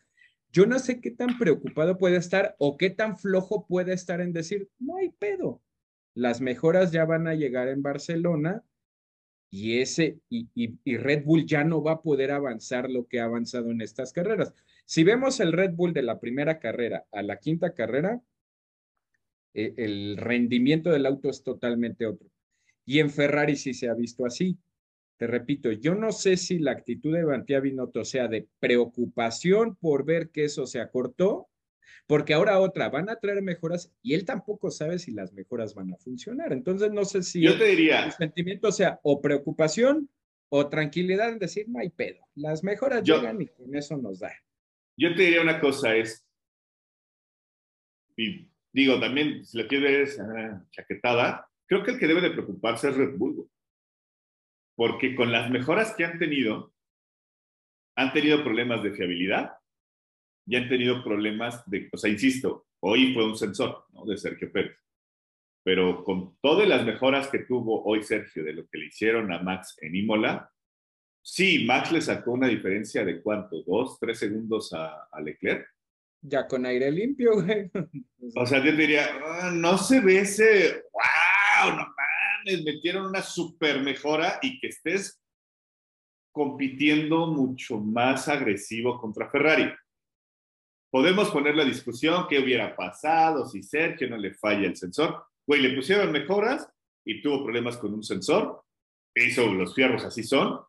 Yo 0.52 0.66
no 0.66 0.78
sé 0.78 1.00
qué 1.00 1.10
tan 1.10 1.38
preocupado 1.38 1.98
puede 1.98 2.16
estar 2.16 2.54
o 2.58 2.76
qué 2.76 2.90
tan 2.90 3.16
flojo 3.16 3.66
puede 3.66 3.92
estar 3.92 4.20
en 4.20 4.32
decir, 4.32 4.68
no 4.78 4.96
hay 4.96 5.10
pedo. 5.10 5.62
Las 6.14 6.40
mejoras 6.40 6.92
ya 6.92 7.04
van 7.04 7.26
a 7.26 7.34
llegar 7.34 7.68
en 7.68 7.82
Barcelona 7.82 8.64
y 9.50 9.80
ese 9.80 10.18
y, 10.28 10.48
y, 10.54 10.96
Red 10.96 11.24
Bull 11.24 11.46
ya 11.46 11.62
no 11.62 11.82
va 11.82 11.92
a 11.92 12.02
poder 12.02 12.30
avanzar 12.30 12.90
lo 12.90 13.06
que 13.06 13.20
ha 13.20 13.24
avanzado 13.24 13.70
en 13.70 13.80
estas 13.80 14.12
carreras. 14.12 14.52
Si 14.84 15.04
vemos 15.04 15.40
el 15.40 15.52
Red 15.52 15.72
Bull 15.74 15.92
de 15.92 16.02
la 16.02 16.20
primera 16.20 16.58
carrera 16.58 17.06
a 17.12 17.22
la 17.22 17.38
quinta 17.38 17.72
carrera, 17.74 18.20
eh, 19.56 19.72
el 19.78 20.18
rendimiento 20.18 20.90
del 20.90 21.06
auto 21.06 21.30
es 21.30 21.42
totalmente 21.42 22.06
otro. 22.06 22.28
Y 22.84 23.00
en 23.00 23.08
Ferrari 23.08 23.56
sí 23.56 23.72
se 23.72 23.88
ha 23.88 23.94
visto 23.94 24.26
así. 24.26 24.58
Te 25.16 25.26
repito, 25.26 25.72
yo 25.72 25.94
no 25.94 26.12
sé 26.12 26.36
si 26.36 26.58
la 26.58 26.72
actitud 26.72 27.14
de 27.14 27.24
Bantia 27.24 27.60
Binotto 27.60 28.04
sea 28.04 28.28
de 28.28 28.46
preocupación 28.60 29.74
por 29.76 30.04
ver 30.04 30.28
que 30.28 30.44
eso 30.44 30.66
se 30.66 30.78
acortó, 30.78 31.48
porque 32.06 32.34
ahora 32.34 32.60
otra, 32.60 32.90
van 32.90 33.08
a 33.08 33.16
traer 33.16 33.40
mejoras 33.40 33.90
y 34.02 34.12
él 34.12 34.26
tampoco 34.26 34.70
sabe 34.70 34.98
si 34.98 35.12
las 35.12 35.32
mejoras 35.32 35.74
van 35.74 35.90
a 35.94 35.96
funcionar. 35.96 36.52
Entonces 36.52 36.92
no 36.92 37.06
sé 37.06 37.22
si 37.22 37.40
yo 37.40 37.56
te 37.56 37.64
diría, 37.64 38.04
el 38.04 38.12
sentimiento 38.12 38.70
sea 38.70 39.00
o 39.02 39.22
preocupación 39.22 40.10
o 40.50 40.68
tranquilidad 40.68 41.30
en 41.30 41.38
decir, 41.38 41.66
no 41.66 41.80
hay 41.80 41.88
pedo, 41.88 42.20
las 42.34 42.62
mejoras 42.62 43.02
llegan 43.02 43.40
y 43.40 43.46
con 43.46 43.74
eso 43.74 43.96
nos 43.96 44.18
da. 44.20 44.32
Yo 44.98 45.14
te 45.14 45.22
diría 45.22 45.40
una 45.40 45.60
cosa, 45.60 45.96
es, 45.96 46.26
y 48.16 48.48
digo 48.76 49.00
también, 49.00 49.44
si 49.44 49.56
la 49.56 49.66
quieres 49.66 50.20
ah, 50.20 50.62
chaquetada, 50.70 51.48
creo 51.66 51.82
que 51.82 51.92
el 51.92 51.98
que 51.98 52.06
debe 52.06 52.20
de 52.20 52.30
preocuparse 52.30 52.90
es 52.90 52.96
Red 52.96 53.16
Bull 53.16 53.48
porque 54.76 55.16
con 55.16 55.32
las 55.32 55.50
mejoras 55.50 55.94
que 55.96 56.04
han 56.04 56.18
tenido, 56.18 56.74
han 57.96 58.12
tenido 58.12 58.44
problemas 58.44 58.82
de 58.82 58.92
fiabilidad 58.92 59.54
y 60.46 60.56
han 60.56 60.68
tenido 60.68 61.02
problemas 61.02 61.68
de, 61.68 61.88
o 61.92 61.96
sea, 61.96 62.10
insisto, 62.10 62.66
hoy 62.80 63.14
fue 63.14 63.24
un 63.24 63.36
sensor 63.36 63.86
¿no? 63.92 64.04
de 64.04 64.18
Sergio 64.18 64.52
Pérez, 64.52 64.78
pero 65.64 66.04
con 66.04 66.36
todas 66.40 66.68
las 66.68 66.84
mejoras 66.84 67.28
que 67.28 67.40
tuvo 67.40 67.82
hoy 67.84 68.02
Sergio 68.02 68.44
de 68.44 68.52
lo 68.52 68.68
que 68.68 68.78
le 68.78 68.86
hicieron 68.86 69.32
a 69.32 69.40
Max 69.40 69.78
en 69.80 69.96
Imola, 69.96 70.52
sí, 71.22 71.64
Max 71.64 71.90
le 71.90 72.02
sacó 72.02 72.32
una 72.32 72.46
diferencia 72.46 73.04
de 73.04 73.22
cuánto, 73.22 73.62
dos, 73.62 73.98
tres 73.98 74.18
segundos 74.18 74.72
a, 74.74 75.08
Leclerc. 75.20 75.66
Ya 76.22 76.46
con 76.46 76.66
aire 76.66 76.90
limpio, 76.90 77.42
güey. 77.42 77.70
O 78.34 78.44
sea, 78.44 78.58
yo 78.58 78.72
diría, 78.72 79.08
ah, 79.24 79.52
no 79.54 79.78
se 79.78 80.00
ve 80.00 80.18
ese, 80.18 80.82
wow, 80.92 81.76
no 81.76 81.86
metieron 82.64 83.06
una 83.06 83.22
super 83.22 83.80
mejora 83.82 84.38
y 84.42 84.58
que 84.60 84.68
estés 84.68 85.20
compitiendo 86.32 87.28
mucho 87.28 87.78
más 87.78 88.28
agresivo 88.28 89.00
contra 89.00 89.30
Ferrari. 89.30 89.72
Podemos 90.90 91.30
poner 91.30 91.56
la 91.56 91.64
discusión 91.64 92.26
qué 92.28 92.38
hubiera 92.38 92.76
pasado 92.76 93.46
si 93.48 93.62
Sergio 93.62 94.08
no 94.08 94.16
le 94.16 94.34
falla 94.34 94.66
el 94.66 94.76
sensor. 94.76 95.24
Güey, 95.46 95.62
le 95.62 95.74
pusieron 95.74 96.12
mejoras 96.12 96.68
y 97.04 97.20
tuvo 97.20 97.42
problemas 97.42 97.76
con 97.76 97.94
un 97.94 98.02
sensor. 98.02 98.62
Eso, 99.14 99.52
los 99.52 99.74
fierros 99.74 100.04
así 100.04 100.22
son. 100.22 100.60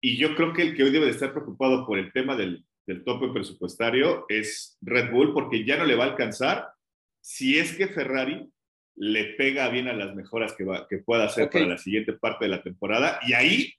Y 0.00 0.16
yo 0.16 0.34
creo 0.34 0.52
que 0.52 0.62
el 0.62 0.76
que 0.76 0.82
hoy 0.82 0.90
debe 0.90 1.06
de 1.06 1.12
estar 1.12 1.32
preocupado 1.32 1.86
por 1.86 1.98
el 1.98 2.12
tema 2.12 2.36
del, 2.36 2.66
del 2.86 3.04
tope 3.04 3.28
presupuestario 3.28 4.26
es 4.28 4.78
Red 4.80 5.10
Bull, 5.10 5.34
porque 5.34 5.64
ya 5.64 5.76
no 5.76 5.84
le 5.84 5.96
va 5.96 6.04
a 6.04 6.10
alcanzar 6.10 6.68
si 7.20 7.58
es 7.58 7.76
que 7.76 7.88
Ferrari 7.88 8.48
le 8.94 9.34
pega 9.34 9.68
bien 9.68 9.88
a 9.88 9.92
las 9.92 10.14
mejoras 10.14 10.54
que, 10.54 10.64
va, 10.64 10.86
que 10.88 10.98
pueda 10.98 11.24
hacer 11.24 11.50
para 11.50 11.66
la 11.66 11.78
siguiente 11.78 12.12
parte 12.12 12.44
de 12.44 12.50
la 12.50 12.62
temporada. 12.62 13.18
Y 13.26 13.34
ahí, 13.34 13.72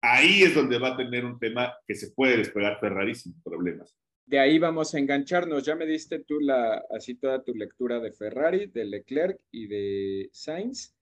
ahí 0.00 0.42
es 0.42 0.54
donde 0.54 0.78
va 0.78 0.90
a 0.90 0.96
tener 0.96 1.24
un 1.24 1.38
tema 1.38 1.74
que 1.86 1.94
se 1.94 2.12
puede 2.12 2.36
despegar 2.36 2.80
Ferrari 2.80 3.14
sin 3.14 3.40
problemas. 3.42 3.94
De 4.24 4.38
ahí 4.38 4.58
vamos 4.58 4.94
a 4.94 4.98
engancharnos. 4.98 5.64
Ya 5.64 5.74
me 5.74 5.84
diste 5.84 6.20
tú 6.20 6.40
la, 6.40 6.84
así 6.90 7.16
toda 7.16 7.42
tu 7.42 7.54
lectura 7.54 8.00
de 8.00 8.12
Ferrari, 8.12 8.66
de 8.66 8.84
Leclerc 8.84 9.40
y 9.50 9.66
de 9.66 10.30
Sainz. 10.32 10.94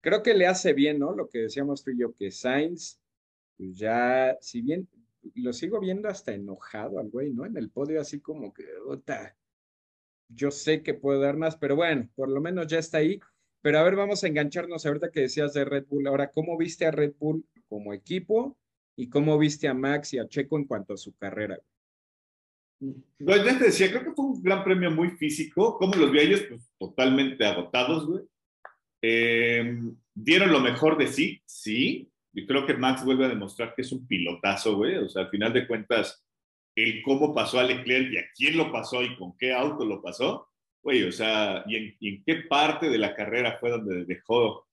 Creo 0.00 0.22
que 0.22 0.34
le 0.34 0.46
hace 0.46 0.72
bien, 0.72 0.98
¿no? 0.98 1.14
Lo 1.14 1.28
que 1.28 1.40
decíamos 1.40 1.84
tú 1.84 1.90
y 1.90 1.98
yo, 1.98 2.14
que 2.14 2.30
Sainz, 2.30 2.98
pues 3.56 3.76
ya, 3.76 4.36
si 4.40 4.62
bien 4.62 4.88
lo 5.34 5.52
sigo 5.52 5.80
viendo 5.80 6.08
hasta 6.08 6.32
enojado 6.32 6.98
al 6.98 7.10
güey, 7.10 7.32
¿no? 7.32 7.46
En 7.46 7.56
el 7.56 7.70
podio 7.70 8.00
así 8.00 8.20
como 8.20 8.52
que, 8.52 8.64
yo 10.28 10.50
sé 10.50 10.82
que 10.82 10.94
puedo 10.94 11.20
dar 11.20 11.36
más, 11.36 11.56
pero 11.56 11.76
bueno, 11.76 12.08
por 12.14 12.28
lo 12.28 12.40
menos 12.40 12.66
ya 12.66 12.78
está 12.78 12.98
ahí. 12.98 13.20
Pero 13.62 13.78
a 13.78 13.82
ver, 13.82 13.94
vamos 13.94 14.24
a 14.24 14.28
engancharnos 14.28 14.86
ahorita 14.86 15.10
que 15.10 15.20
decías 15.20 15.52
de 15.52 15.64
Red 15.64 15.86
Bull. 15.86 16.06
Ahora, 16.06 16.30
¿cómo 16.30 16.56
viste 16.56 16.86
a 16.86 16.90
Red 16.90 17.14
Bull 17.18 17.44
como 17.68 17.92
equipo 17.92 18.56
y 18.96 19.10
cómo 19.10 19.38
viste 19.38 19.68
a 19.68 19.74
Max 19.74 20.14
y 20.14 20.18
a 20.18 20.28
Checo 20.28 20.56
en 20.56 20.64
cuanto 20.64 20.94
a 20.94 20.96
su 20.96 21.14
carrera? 21.14 21.58
No, 22.80 23.36
ya 23.36 23.58
te 23.58 23.64
decía, 23.64 23.90
creo 23.90 24.04
que 24.04 24.12
fue 24.12 24.24
un 24.24 24.42
gran 24.42 24.64
premio 24.64 24.90
muy 24.90 25.10
físico. 25.10 25.76
¿Cómo 25.76 25.94
los 25.96 26.10
vi 26.10 26.20
a 26.20 26.22
ellos? 26.22 26.42
Pues 26.48 26.72
totalmente 26.78 27.44
agotados, 27.44 28.06
güey. 28.06 28.24
Em, 29.02 29.94
dieron 30.14 30.50
lo 30.50 30.60
mejor 30.60 30.96
de 30.96 31.06
sí, 31.06 31.42
sí. 31.44 32.09
Yo 32.32 32.46
creo 32.46 32.66
que 32.66 32.74
Max 32.74 33.04
vuelve 33.04 33.24
a 33.24 33.28
demostrar 33.28 33.74
que 33.74 33.82
es 33.82 33.92
un 33.92 34.06
pilotazo, 34.06 34.76
güey. 34.76 34.96
O 34.96 35.08
sea, 35.08 35.22
al 35.22 35.30
final 35.30 35.52
de 35.52 35.66
cuentas, 35.66 36.24
el 36.76 37.02
cómo 37.02 37.34
pasó 37.34 37.58
a 37.58 37.64
Leclerc 37.64 38.12
y 38.12 38.18
a 38.18 38.24
quién 38.34 38.56
lo 38.56 38.70
pasó 38.70 39.02
y 39.02 39.16
con 39.16 39.36
qué 39.36 39.52
auto 39.52 39.84
lo 39.84 40.00
pasó, 40.02 40.48
güey, 40.82 41.02
o 41.04 41.12
sea, 41.12 41.64
y 41.66 41.96
en, 42.00 42.24
qué 42.24 42.36
parte 42.48 42.88
de 42.88 42.98
la 42.98 43.14
carrera 43.14 43.58
fue 43.58 43.70
donde 43.70 44.04
dejó 44.04 44.66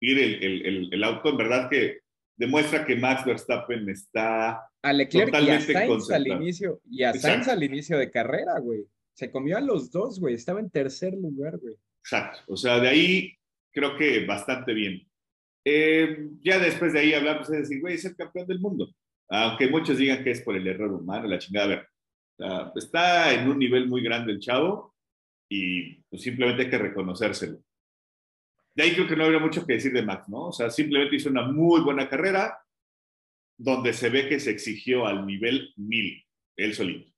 ir 0.00 0.18
el, 0.18 1.04
auto, 1.04 1.30
en 1.30 1.36
verdad 1.36 1.70
que 1.70 2.00
demuestra 2.36 2.84
que 2.84 2.96
Max 2.96 3.24
Verstappen 3.24 3.88
está 3.88 4.66
a 4.82 4.92
Leclerc 4.92 5.26
totalmente 5.26 5.72
y 5.72 5.76
a 5.76 5.78
Sainz 5.78 6.10
al 6.10 6.26
inicio, 6.26 6.80
y 6.90 7.02
a 7.04 7.14
Sainz 7.14 7.48
al 7.48 7.62
inicio 7.62 7.98
de 7.98 8.10
carrera, 8.10 8.58
güey. 8.58 8.84
Se 9.14 9.30
comió 9.30 9.58
a 9.58 9.60
los 9.60 9.92
dos, 9.92 10.18
güey. 10.18 10.34
Estaba 10.34 10.58
en 10.58 10.70
tercer 10.70 11.12
lugar, 11.12 11.58
güey. 11.58 11.76
Exacto. 12.00 12.40
O 12.48 12.56
sea, 12.56 12.80
de 12.80 12.88
ahí 12.88 13.36
creo 13.70 13.96
que 13.96 14.24
bastante 14.24 14.72
bien. 14.72 15.06
Eh, 15.64 16.28
ya 16.42 16.58
después 16.58 16.92
de 16.92 17.00
ahí 17.00 17.14
hablamos 17.14 17.48
de 17.48 17.58
decir, 17.58 17.80
güey, 17.80 17.94
es 17.94 18.04
el 18.04 18.16
campeón 18.16 18.46
del 18.46 18.60
mundo. 18.60 18.94
Aunque 19.28 19.68
muchos 19.68 19.96
digan 19.96 20.22
que 20.22 20.32
es 20.32 20.42
por 20.42 20.56
el 20.56 20.66
error 20.66 20.92
humano, 20.92 21.26
la 21.26 21.38
chingada. 21.38 21.64
A 21.64 21.68
ver, 21.68 22.72
está 22.74 23.32
en 23.32 23.48
un 23.48 23.58
nivel 23.58 23.88
muy 23.88 24.02
grande 24.02 24.32
el 24.32 24.40
chavo 24.40 24.94
y 25.48 25.94
pues, 26.10 26.22
simplemente 26.22 26.62
hay 26.62 26.70
que 26.70 26.78
reconocérselo. 26.78 27.62
De 28.74 28.82
ahí 28.82 28.94
creo 28.94 29.06
que 29.06 29.16
no 29.16 29.24
habría 29.24 29.38
mucho 29.38 29.66
que 29.66 29.74
decir 29.74 29.92
de 29.92 30.02
Max, 30.02 30.28
¿no? 30.28 30.48
O 30.48 30.52
sea, 30.52 30.70
simplemente 30.70 31.16
hizo 31.16 31.28
una 31.28 31.46
muy 31.46 31.82
buena 31.82 32.08
carrera 32.08 32.58
donde 33.58 33.92
se 33.92 34.08
ve 34.08 34.28
que 34.28 34.40
se 34.40 34.50
exigió 34.50 35.06
al 35.06 35.26
nivel 35.26 35.72
mil, 35.76 36.24
él 36.56 36.74
solito. 36.74 37.12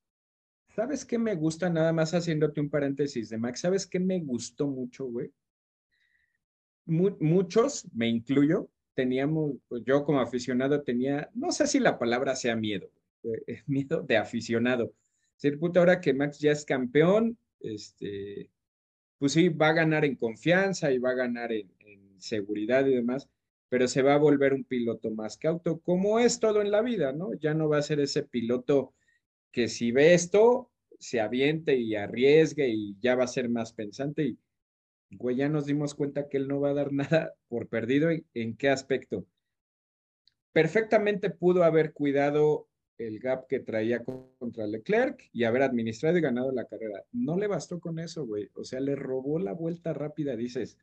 ¿Sabes 0.75 1.05
qué 1.05 1.19
me 1.19 1.37
gusta? 1.37 1.71
Nada 1.71 1.93
más 1.93 2.13
haciéndote 2.13 2.61
un 2.61 2.69
paréntesis 2.69 3.29
de 3.29 3.39
Max. 3.39 3.61
¿Sabes 3.61 3.87
qué 3.87 4.01
me 4.01 4.19
gustó 4.19 4.67
mucho, 4.67 5.05
güey? 5.07 5.31
Muchos, 6.87 7.87
me 7.93 8.09
incluyo, 8.09 8.69
teníamos, 8.95 9.57
pues 9.69 9.83
yo 9.85 10.05
como 10.05 10.21
aficionado 10.21 10.83
tenía, 10.83 11.31
no 11.35 11.51
sé 11.53 11.67
si 11.67 11.81
la 11.81 11.99
palabra 11.99 12.37
sea 12.37 12.57
miedo, 12.57 12.91
eh, 13.25 13.63
miedo 13.67 14.03
de 14.03 14.17
aficionado. 14.17 14.93
Ser 15.37 15.59
puta, 15.59 15.81
ahora 15.81 16.01
que 16.01 16.15
Max 16.15 16.39
ya 16.39 16.53
es 16.53 16.65
campeón, 16.65 17.37
este, 17.61 18.51
pues 19.19 19.33
sí, 19.33 19.49
va 19.49 19.69
a 19.69 19.73
ganar 19.73 20.05
en 20.05 20.17
confianza 20.17 20.93
y 20.93 20.99
va 20.99 21.11
a 21.11 21.15
ganar 21.15 21.53
en, 21.53 21.71
en 21.81 22.21
seguridad 22.21 22.87
y 22.87 22.95
demás, 22.95 23.29
pero 23.69 23.89
se 23.89 24.03
va 24.03 24.15
a 24.15 24.19
volver 24.19 24.55
un 24.55 24.65
piloto 24.65 25.11
más 25.11 25.37
cauto, 25.37 25.81
como 25.81 26.19
es 26.21 26.39
todo 26.39 26.63
en 26.63 26.71
la 26.71 26.83
vida, 26.83 27.13
¿no? 27.13 27.35
Ya 27.35 27.55
no 27.55 27.69
va 27.69 27.79
a 27.79 27.83
ser 27.83 28.01
ese 28.01 28.23
piloto 28.23 28.95
que 29.51 29.69
si 29.69 29.93
ve 29.93 30.15
esto, 30.15 30.71
se 30.99 31.21
aviente 31.21 31.77
y 31.77 31.97
arriesgue 31.97 32.69
y 32.69 32.97
ya 33.01 33.15
va 33.15 33.25
a 33.25 33.29
ser 33.29 33.49
más 33.49 33.73
pensante 33.73 34.25
y 34.25 34.39
güey, 35.11 35.37
ya 35.37 35.49
nos 35.49 35.67
dimos 35.67 35.95
cuenta 35.95 36.29
que 36.29 36.37
él 36.37 36.49
no 36.49 36.61
va 36.61 36.71
a 36.71 36.75
dar 36.75 36.93
nada 36.93 37.35
por 37.49 37.69
perdido. 37.69 38.11
¿En, 38.35 38.57
qué 38.57 38.69
aspecto? 38.69 39.27
Perfectamente 40.53 41.31
pudo 41.31 41.65
haber 41.65 41.93
cuidado 41.93 42.69
el 42.97 43.19
gap 43.19 43.49
que 43.49 43.59
traía 43.59 44.05
contra 44.05 44.67
Leclerc 44.67 45.29
y 45.33 45.45
haber 45.45 45.63
administrado 45.63 46.17
y 46.17 46.21
ganado 46.21 46.53
la 46.53 46.67
carrera. 46.67 47.05
No 47.13 47.37
le 47.37 47.49
bastó 47.49 47.81
con 47.81 47.99
eso, 47.99 48.25
güey. 48.25 48.51
O 48.55 48.65
sea, 48.65 48.81
le 48.81 48.95
robó 48.95 49.39
la 49.39 49.53
vuelta 49.53 49.93
rápida, 49.93 50.37
dices. 50.37 50.79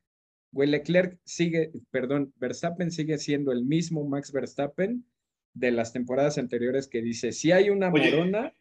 Güey, 0.52 0.70
Leclerc 0.70 1.18
sigue, 1.24 1.72
perdón, 1.92 2.34
Verstappen 2.36 2.92
sigue 2.92 3.18
siendo 3.18 3.54
el 3.54 3.64
mismo 3.64 4.04
Max 4.04 4.34
Verstappen 4.34 5.06
de 5.54 5.72
las 5.72 5.94
temporadas 5.94 6.38
anteriores 6.38 6.88
que 6.88 7.02
dice, 7.02 7.32
si 7.32 7.54
hay 7.54 7.70
una 7.70 7.90
morona, 7.90 8.54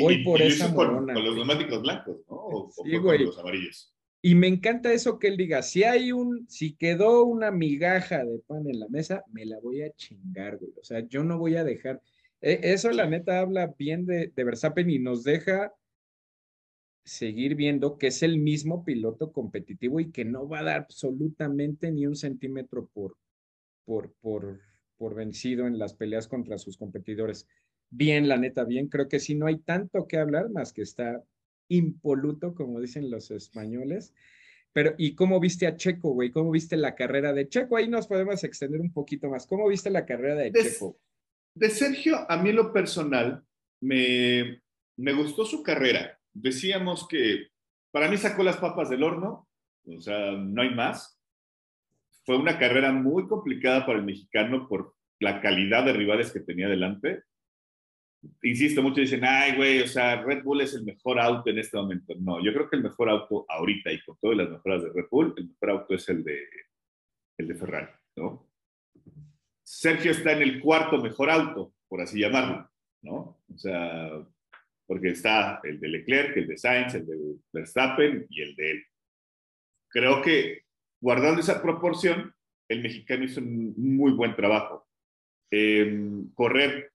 voy 0.00 0.24
por 0.24 0.40
esa 0.40 0.68
morona. 0.68 1.14
Con, 1.14 1.24
los 1.24 1.34
neumáticos 1.34 1.82
blancos, 1.82 2.18
¿no? 2.28 2.36
O, 2.36 2.70
sí, 2.70 2.98
con 3.00 3.24
los 3.24 3.38
amarillos. 3.38 3.91
Y 4.24 4.36
me 4.36 4.46
encanta 4.46 4.92
eso 4.92 5.18
que 5.18 5.26
él 5.26 5.36
diga, 5.36 5.62
si 5.62 5.82
hay 5.82 6.12
un, 6.12 6.48
si 6.48 6.74
quedó 6.74 7.24
una 7.24 7.50
migaja 7.50 8.24
de 8.24 8.38
pan 8.46 8.68
en 8.68 8.78
la 8.78 8.88
mesa, 8.88 9.24
me 9.32 9.44
la 9.44 9.58
voy 9.58 9.82
a 9.82 9.92
chingar, 9.94 10.58
güey. 10.58 10.72
O 10.80 10.84
sea, 10.84 11.00
yo 11.00 11.24
no 11.24 11.38
voy 11.38 11.56
a 11.56 11.64
dejar. 11.64 12.00
E, 12.40 12.60
eso 12.62 12.90
la 12.92 13.06
neta 13.06 13.40
habla 13.40 13.74
bien 13.76 14.06
de, 14.06 14.28
de 14.28 14.44
Verstappen 14.44 14.88
y 14.88 15.00
nos 15.00 15.24
deja 15.24 15.74
seguir 17.04 17.56
viendo 17.56 17.98
que 17.98 18.06
es 18.08 18.22
el 18.22 18.38
mismo 18.38 18.84
piloto 18.84 19.32
competitivo 19.32 19.98
y 19.98 20.12
que 20.12 20.24
no 20.24 20.48
va 20.48 20.60
a 20.60 20.64
dar 20.64 20.76
absolutamente 20.82 21.90
ni 21.90 22.06
un 22.06 22.14
centímetro 22.14 22.88
por, 22.92 23.16
por, 23.84 24.12
por, 24.20 24.60
por 24.98 25.16
vencido 25.16 25.66
en 25.66 25.78
las 25.80 25.94
peleas 25.94 26.28
contra 26.28 26.58
sus 26.58 26.76
competidores. 26.76 27.48
Bien, 27.90 28.28
la 28.28 28.36
neta, 28.36 28.62
bien. 28.62 28.86
Creo 28.86 29.08
que 29.08 29.18
si 29.18 29.34
no 29.34 29.46
hay 29.46 29.58
tanto 29.58 30.06
que 30.06 30.18
hablar 30.18 30.48
más 30.50 30.72
que 30.72 30.82
está 30.82 31.20
impoluto, 31.76 32.54
como 32.54 32.80
dicen 32.80 33.10
los 33.10 33.30
españoles. 33.30 34.14
Pero, 34.72 34.94
¿y 34.96 35.14
cómo 35.14 35.38
viste 35.38 35.66
a 35.66 35.76
Checo, 35.76 36.12
güey? 36.12 36.30
¿Cómo 36.30 36.50
viste 36.50 36.76
la 36.76 36.94
carrera 36.94 37.32
de 37.32 37.48
Checo? 37.48 37.76
Ahí 37.76 37.88
nos 37.88 38.06
podemos 38.06 38.42
extender 38.42 38.80
un 38.80 38.92
poquito 38.92 39.28
más. 39.28 39.46
¿Cómo 39.46 39.68
viste 39.68 39.90
la 39.90 40.06
carrera 40.06 40.34
de, 40.36 40.52
Checo? 40.52 40.98
De 41.54 41.68
Sergio, 41.68 42.30
a 42.30 42.36
mí 42.38 42.52
lo 42.52 42.72
personal, 42.72 43.44
me, 43.80 44.62
me 44.96 45.12
gustó 45.12 45.44
su 45.44 45.62
carrera. 45.62 46.18
Decíamos 46.32 47.06
que 47.06 47.48
para 47.90 48.08
mí 48.08 48.16
sacó 48.16 48.42
las 48.42 48.56
papas 48.56 48.88
del 48.88 49.02
horno, 49.02 49.46
o 49.84 50.00
sea, 50.00 50.32
no 50.32 50.62
hay 50.62 50.74
más. 50.74 51.18
Fue 52.24 52.36
una 52.36 52.58
carrera 52.58 52.92
muy 52.92 53.26
complicada 53.26 53.84
para 53.84 53.98
el 53.98 54.04
mexicano 54.04 54.66
por 54.68 54.94
la 55.18 55.40
calidad 55.40 55.84
de 55.84 55.92
rivales 55.92 56.32
que 56.32 56.40
tenía 56.40 56.68
delante 56.68 57.22
insisto, 58.42 58.82
muchos 58.82 59.10
dicen, 59.10 59.24
ay, 59.24 59.56
güey, 59.56 59.80
o 59.80 59.86
sea, 59.86 60.22
Red 60.22 60.42
Bull 60.42 60.60
es 60.60 60.74
el 60.74 60.84
mejor 60.84 61.18
auto 61.18 61.50
en 61.50 61.58
este 61.58 61.76
momento. 61.76 62.14
No, 62.18 62.42
yo 62.42 62.52
creo 62.52 62.68
que 62.68 62.76
el 62.76 62.82
mejor 62.82 63.08
auto 63.08 63.44
ahorita 63.48 63.92
y 63.92 64.02
con 64.02 64.16
todas 64.20 64.36
las 64.36 64.50
mejoras 64.50 64.82
de 64.82 64.92
Red 64.92 65.06
Bull, 65.10 65.34
el 65.36 65.48
mejor 65.48 65.70
auto 65.70 65.94
es 65.94 66.08
el 66.08 66.24
de, 66.24 66.40
el 67.38 67.48
de 67.48 67.54
Ferrari, 67.54 67.92
¿no? 68.16 68.48
Sergio 69.64 70.10
está 70.10 70.32
en 70.32 70.42
el 70.42 70.60
cuarto 70.60 70.98
mejor 70.98 71.30
auto, 71.30 71.74
por 71.88 72.00
así 72.00 72.20
llamarlo, 72.20 72.70
¿no? 73.02 73.42
O 73.52 73.58
sea, 73.58 74.10
porque 74.86 75.10
está 75.10 75.60
el 75.64 75.80
de 75.80 75.88
Leclerc, 75.88 76.36
el 76.36 76.46
de 76.46 76.58
Sainz, 76.58 76.94
el 76.94 77.06
de 77.06 77.16
Verstappen 77.52 78.26
y 78.28 78.42
el 78.42 78.54
de 78.54 78.70
él. 78.72 78.84
Creo 79.88 80.20
que 80.20 80.64
guardando 81.00 81.40
esa 81.40 81.62
proporción, 81.62 82.34
el 82.68 82.82
mexicano 82.82 83.24
hizo 83.24 83.40
un 83.40 83.74
muy 83.76 84.12
buen 84.12 84.36
trabajo. 84.36 84.86
Em, 85.50 86.30
correr 86.34 86.91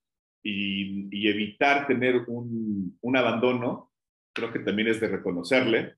y, 0.49 1.27
evitar 1.27 1.87
tener 1.87 2.15
un, 2.27 2.97
un, 3.01 3.17
abandono, 3.17 3.91
creo 4.33 4.51
que 4.51 4.59
también 4.59 4.87
es 4.87 5.01
de 5.01 5.09
reconocerle. 5.09 5.95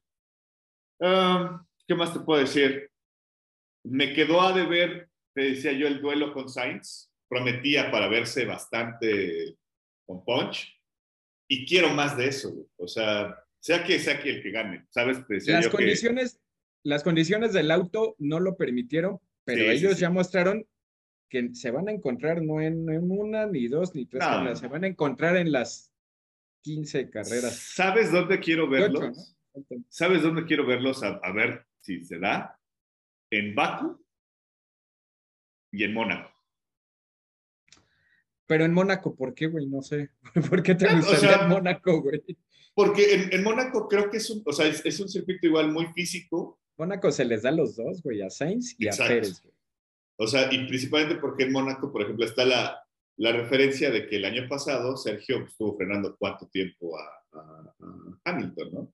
Ah, 1.02 1.64
¿Qué 1.88 1.96
más 1.96 2.14
te 2.14 2.20
puedo 2.20 2.40
decir? 2.40 2.90
Me 3.84 4.14
quedó 4.14 4.42
a 4.42 4.54
deber, 4.54 5.10
te 5.36 5.42
decía 5.44 5.72
yo, 5.74 5.88
el 5.88 6.02
duelo 6.02 6.34
con 6.34 6.50
Sainz. 6.50 7.12
Prometía 7.28 7.92
para 7.92 8.08
verse 8.08 8.46
bastante 8.46 9.56
con 10.08 10.26
punch. 10.26 10.76
Y 11.48 11.68
quiero 11.68 11.90
más 11.90 12.18
de 12.18 12.28
eso. 12.28 12.68
O 12.78 12.88
sea, 12.88 13.36
sea 13.60 13.84
que 13.84 14.00
sea 14.00 14.20
que 14.20 14.32
el 14.32 14.44
que 14.44 14.52
gane, 14.52 14.86
¿sabes? 14.90 15.20
las, 15.30 15.68
condiciones, 15.68 16.40
las 16.84 17.04
condiciones 17.04 17.54
del 17.54 17.70
auto 17.70 18.16
no 18.18 18.40
lo 18.40 18.58
permitieron, 18.58 19.20
pero 19.44 19.70
ellos 19.70 20.00
ya 20.00 20.10
mostraron 20.10 20.66
que 21.30 21.54
se 21.54 21.72
van 21.72 21.88
a 21.88 21.92
encontrar 21.92 22.42
no 22.42 22.60
en, 22.60 22.90
una, 22.90 23.46
ni 23.46 23.68
dos, 23.68 23.94
ni 23.94 24.06
tres 24.06 24.24
carreras, 24.24 24.60
se 24.60 24.68
van 24.68 24.84
a 24.84 24.88
encontrar 24.88 25.38
en 25.38 25.52
las 25.52 25.94
15 26.64 27.10
carreras. 27.10 27.56
¿Sabes 27.76 28.12
dónde 28.12 28.40
quiero 28.40 28.68
verlos? 28.68 29.38
¿Sabes 29.90 30.24
dónde 30.24 30.46
quiero 30.46 30.66
verlos? 30.66 31.04
A, 31.04 31.32
ver 31.32 31.66
si 31.80 32.04
se 32.04 32.20
da. 32.20 32.60
En 33.32 33.54
Baku 33.54 34.04
y 35.72 35.84
en 35.84 35.94
Mónaco. 35.94 36.32
Pero 38.48 38.66
en 38.66 38.74
Mónaco, 38.74 39.16
¿por 39.16 39.36
qué, 39.36 39.46
güey? 39.46 39.68
No 39.68 39.84
sé. 39.84 40.10
¿Por 40.50 40.64
qué 40.64 40.74
te 40.74 40.88
ah, 40.88 40.96
gustaría 40.96 41.44
en 41.44 41.50
Mónaco, 41.50 42.02
güey? 42.02 42.24
Porque 42.74 43.30
en, 43.32 43.44
Mónaco 43.44 43.88
creo 43.88 44.10
que 44.10 44.18
es 44.18 44.30
un, 44.30 44.42
o 44.46 44.54
sea, 44.54 44.66
es, 44.66 45.00
un 45.00 45.10
circuito 45.10 45.46
igual 45.46 45.72
muy 45.72 45.86
físico. 45.88 46.60
Mónaco 46.78 47.12
se 47.12 47.26
les 47.26 47.44
da 47.44 47.52
los 47.52 47.76
dos, 47.76 48.02
güey, 48.02 48.22
a 48.22 48.30
Sainz 48.30 48.76
y 48.80 48.88
a 48.88 48.92
Pérez, 48.92 49.42
güey. 49.44 49.59
O 50.22 50.28
sea, 50.28 50.52
y 50.52 50.68
principalmente 50.68 51.16
porque 51.16 51.44
en 51.44 51.54
Mónaco, 51.54 51.92
por 51.92 52.02
ejemplo, 52.02 52.26
está 52.26 52.44
la, 52.46 52.84
la 53.18 53.32
referencia 53.32 53.90
de 53.90 54.06
que 54.06 54.18
el 54.18 54.26
año 54.26 54.50
pasado 54.50 54.98
Sergio 54.98 55.46
estuvo 55.46 55.78
frenando 55.78 56.16
cuánto 56.18 56.48
tiempo 56.48 56.98
a, 56.98 57.16
Hamilton, 58.26 58.70
¿no? 58.74 58.94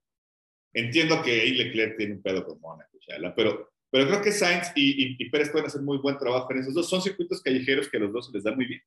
Entiendo 0.72 1.22
que 1.22 1.40
ahí 1.40 1.52
Leclerc 1.52 1.96
tiene 1.96 2.14
un 2.14 2.22
pedo 2.22 2.44
con 2.44 2.60
Mónaco, 2.60 2.98
pero, 3.34 3.72
pero 3.90 4.06
creo 4.06 4.22
que 4.22 4.30
Sainz 4.30 4.72
y, 4.76 5.16
y, 5.20 5.30
Pérez 5.30 5.50
pueden 5.50 5.66
hacer 5.66 5.80
muy 5.80 5.98
buen 5.98 6.18
trabajo 6.18 6.52
en 6.52 6.58
esos 6.58 6.74
dos. 6.74 6.88
Son 6.88 7.00
circuitos 7.00 7.42
callejeros 7.42 7.88
que 7.88 7.96
a 7.96 8.00
los 8.00 8.12
dos 8.12 8.26
se 8.26 8.32
les 8.32 8.44
da 8.44 8.54
muy 8.54 8.66
bien, 8.66 8.82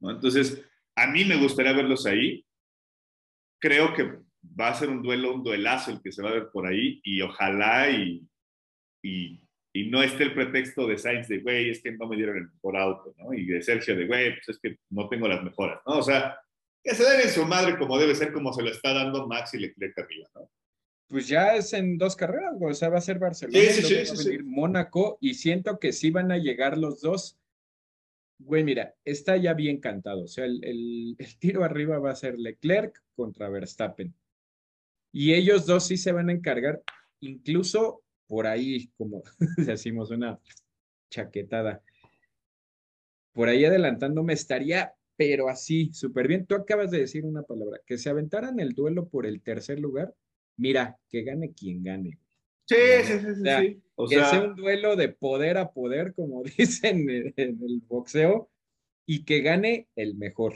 ¿no? 0.00 0.10
Entonces, 0.10 0.60
a 0.96 1.06
mí 1.06 1.24
me 1.24 1.36
gustaría 1.36 1.72
verlos 1.72 2.04
ahí. 2.06 2.44
Creo 3.60 3.94
que 3.94 4.18
va 4.60 4.68
a 4.68 4.74
ser 4.74 4.90
un 4.90 5.02
duelo, 5.02 5.32
un 5.32 5.44
duelazo 5.44 5.92
el 5.92 6.02
que 6.02 6.12
se 6.12 6.22
va 6.22 6.30
a 6.30 6.34
ver 6.34 6.50
por 6.50 6.66
ahí 6.66 7.00
y 7.04 7.22
ojalá 7.22 7.90
y, 7.90 8.26
y 9.02 9.47
y 9.78 9.88
no 9.88 10.02
esté 10.02 10.24
el 10.24 10.34
pretexto 10.34 10.88
de 10.88 10.98
Sainz 10.98 11.28
de, 11.28 11.38
güey, 11.38 11.70
es 11.70 11.80
que 11.80 11.92
no 11.92 12.08
me 12.08 12.16
dieron 12.16 12.36
el 12.36 12.50
mejor 12.50 12.76
auto, 12.76 13.14
¿no? 13.16 13.32
Y 13.32 13.46
de 13.46 13.62
Sergio 13.62 13.94
de, 13.94 14.08
güey, 14.08 14.34
pues 14.34 14.48
es 14.48 14.58
que 14.58 14.76
no 14.90 15.08
tengo 15.08 15.28
las 15.28 15.42
mejoras, 15.44 15.80
¿no? 15.86 15.98
O 15.98 16.02
sea, 16.02 16.36
que 16.82 16.96
se 16.96 17.04
den 17.04 17.20
en 17.20 17.30
su 17.30 17.44
madre 17.44 17.78
como 17.78 17.96
debe 17.96 18.16
ser, 18.16 18.32
como 18.32 18.52
se 18.52 18.62
lo 18.62 18.70
está 18.70 18.92
dando 18.92 19.28
Max 19.28 19.54
y 19.54 19.58
Leclerc 19.58 19.96
arriba, 19.96 20.28
¿no? 20.34 20.50
Pues 21.06 21.28
ya 21.28 21.54
es 21.54 21.72
en 21.74 21.96
dos 21.96 22.16
carreras. 22.16 22.54
O 22.60 22.74
sea, 22.74 22.88
va 22.88 22.98
a 22.98 23.02
ser 23.02 23.20
Barcelona, 23.20 23.58
sí, 23.70 23.82
sí, 23.82 24.04
sí, 24.04 24.16
sí, 24.16 24.38
Mónaco, 24.42 25.16
y 25.20 25.34
siento 25.34 25.78
que 25.78 25.92
sí 25.92 26.10
van 26.10 26.32
a 26.32 26.38
llegar 26.38 26.76
los 26.76 27.00
dos. 27.00 27.38
Güey, 28.40 28.64
mira, 28.64 28.96
está 29.04 29.36
ya 29.36 29.54
bien 29.54 29.78
cantado. 29.78 30.24
O 30.24 30.28
sea, 30.28 30.44
el, 30.44 30.62
el, 30.64 31.16
el 31.20 31.38
tiro 31.38 31.62
arriba 31.62 32.00
va 32.00 32.10
a 32.10 32.16
ser 32.16 32.36
Leclerc 32.36 33.00
contra 33.14 33.48
Verstappen. 33.48 34.12
Y 35.12 35.34
ellos 35.34 35.66
dos 35.66 35.86
sí 35.86 35.96
se 35.96 36.10
van 36.10 36.30
a 36.30 36.32
encargar, 36.32 36.82
incluso 37.20 38.02
por 38.28 38.46
ahí, 38.46 38.88
como 38.96 39.22
decimos, 39.56 40.10
una 40.10 40.38
chaquetada. 41.10 41.82
Por 43.32 43.48
ahí 43.48 43.64
adelantándome 43.64 44.34
estaría, 44.34 44.94
pero 45.16 45.48
así, 45.48 45.90
súper 45.92 46.28
bien. 46.28 46.46
Tú 46.46 46.54
acabas 46.54 46.90
de 46.90 47.00
decir 47.00 47.24
una 47.24 47.42
palabra, 47.42 47.80
que 47.84 47.98
se 47.98 48.10
aventaran 48.10 48.60
el 48.60 48.74
duelo 48.74 49.08
por 49.08 49.26
el 49.26 49.42
tercer 49.42 49.80
lugar. 49.80 50.14
Mira, 50.56 50.98
que 51.08 51.22
gane 51.22 51.52
quien 51.52 51.82
gane. 51.82 52.18
Sí, 52.66 52.76
sí, 53.02 53.18
sí, 53.20 53.34
sí. 53.36 53.82
que 54.10 54.16
sea... 54.16 54.44
un 54.44 54.54
duelo 54.54 54.94
de 54.94 55.08
poder 55.08 55.56
a 55.56 55.72
poder, 55.72 56.14
como 56.14 56.42
dicen 56.58 57.08
en 57.08 57.34
el 57.36 57.82
boxeo, 57.86 58.50
y 59.06 59.24
que 59.24 59.40
gane 59.40 59.88
el 59.96 60.16
mejor. 60.16 60.54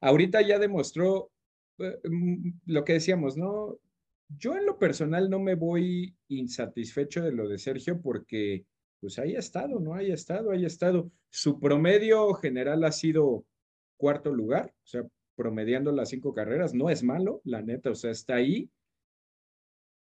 Ahorita 0.00 0.40
ya 0.40 0.58
demostró 0.58 1.30
eh, 1.78 1.98
mm, 2.08 2.52
lo 2.66 2.84
que 2.84 2.94
decíamos, 2.94 3.36
¿no? 3.36 3.78
Yo 4.38 4.56
en 4.56 4.66
lo 4.66 4.78
personal 4.78 5.28
no 5.28 5.40
me 5.40 5.54
voy 5.54 6.14
insatisfecho 6.28 7.22
de 7.22 7.32
lo 7.32 7.48
de 7.48 7.58
Sergio 7.58 8.00
porque 8.00 8.64
pues 9.00 9.18
ahí 9.18 9.34
ha 9.34 9.38
estado, 9.38 9.80
¿no? 9.80 9.94
Ahí 9.94 10.10
ha 10.10 10.14
estado, 10.14 10.50
ahí 10.50 10.64
ha 10.64 10.68
estado. 10.68 11.10
Su 11.30 11.58
promedio 11.58 12.32
general 12.34 12.84
ha 12.84 12.92
sido 12.92 13.44
cuarto 13.96 14.32
lugar, 14.32 14.72
o 14.84 14.86
sea, 14.86 15.02
promediando 15.34 15.90
las 15.90 16.10
cinco 16.10 16.34
carreras, 16.34 16.74
no 16.74 16.90
es 16.90 17.02
malo, 17.02 17.40
la 17.44 17.62
neta, 17.62 17.90
o 17.90 17.94
sea, 17.94 18.10
está 18.10 18.36
ahí. 18.36 18.70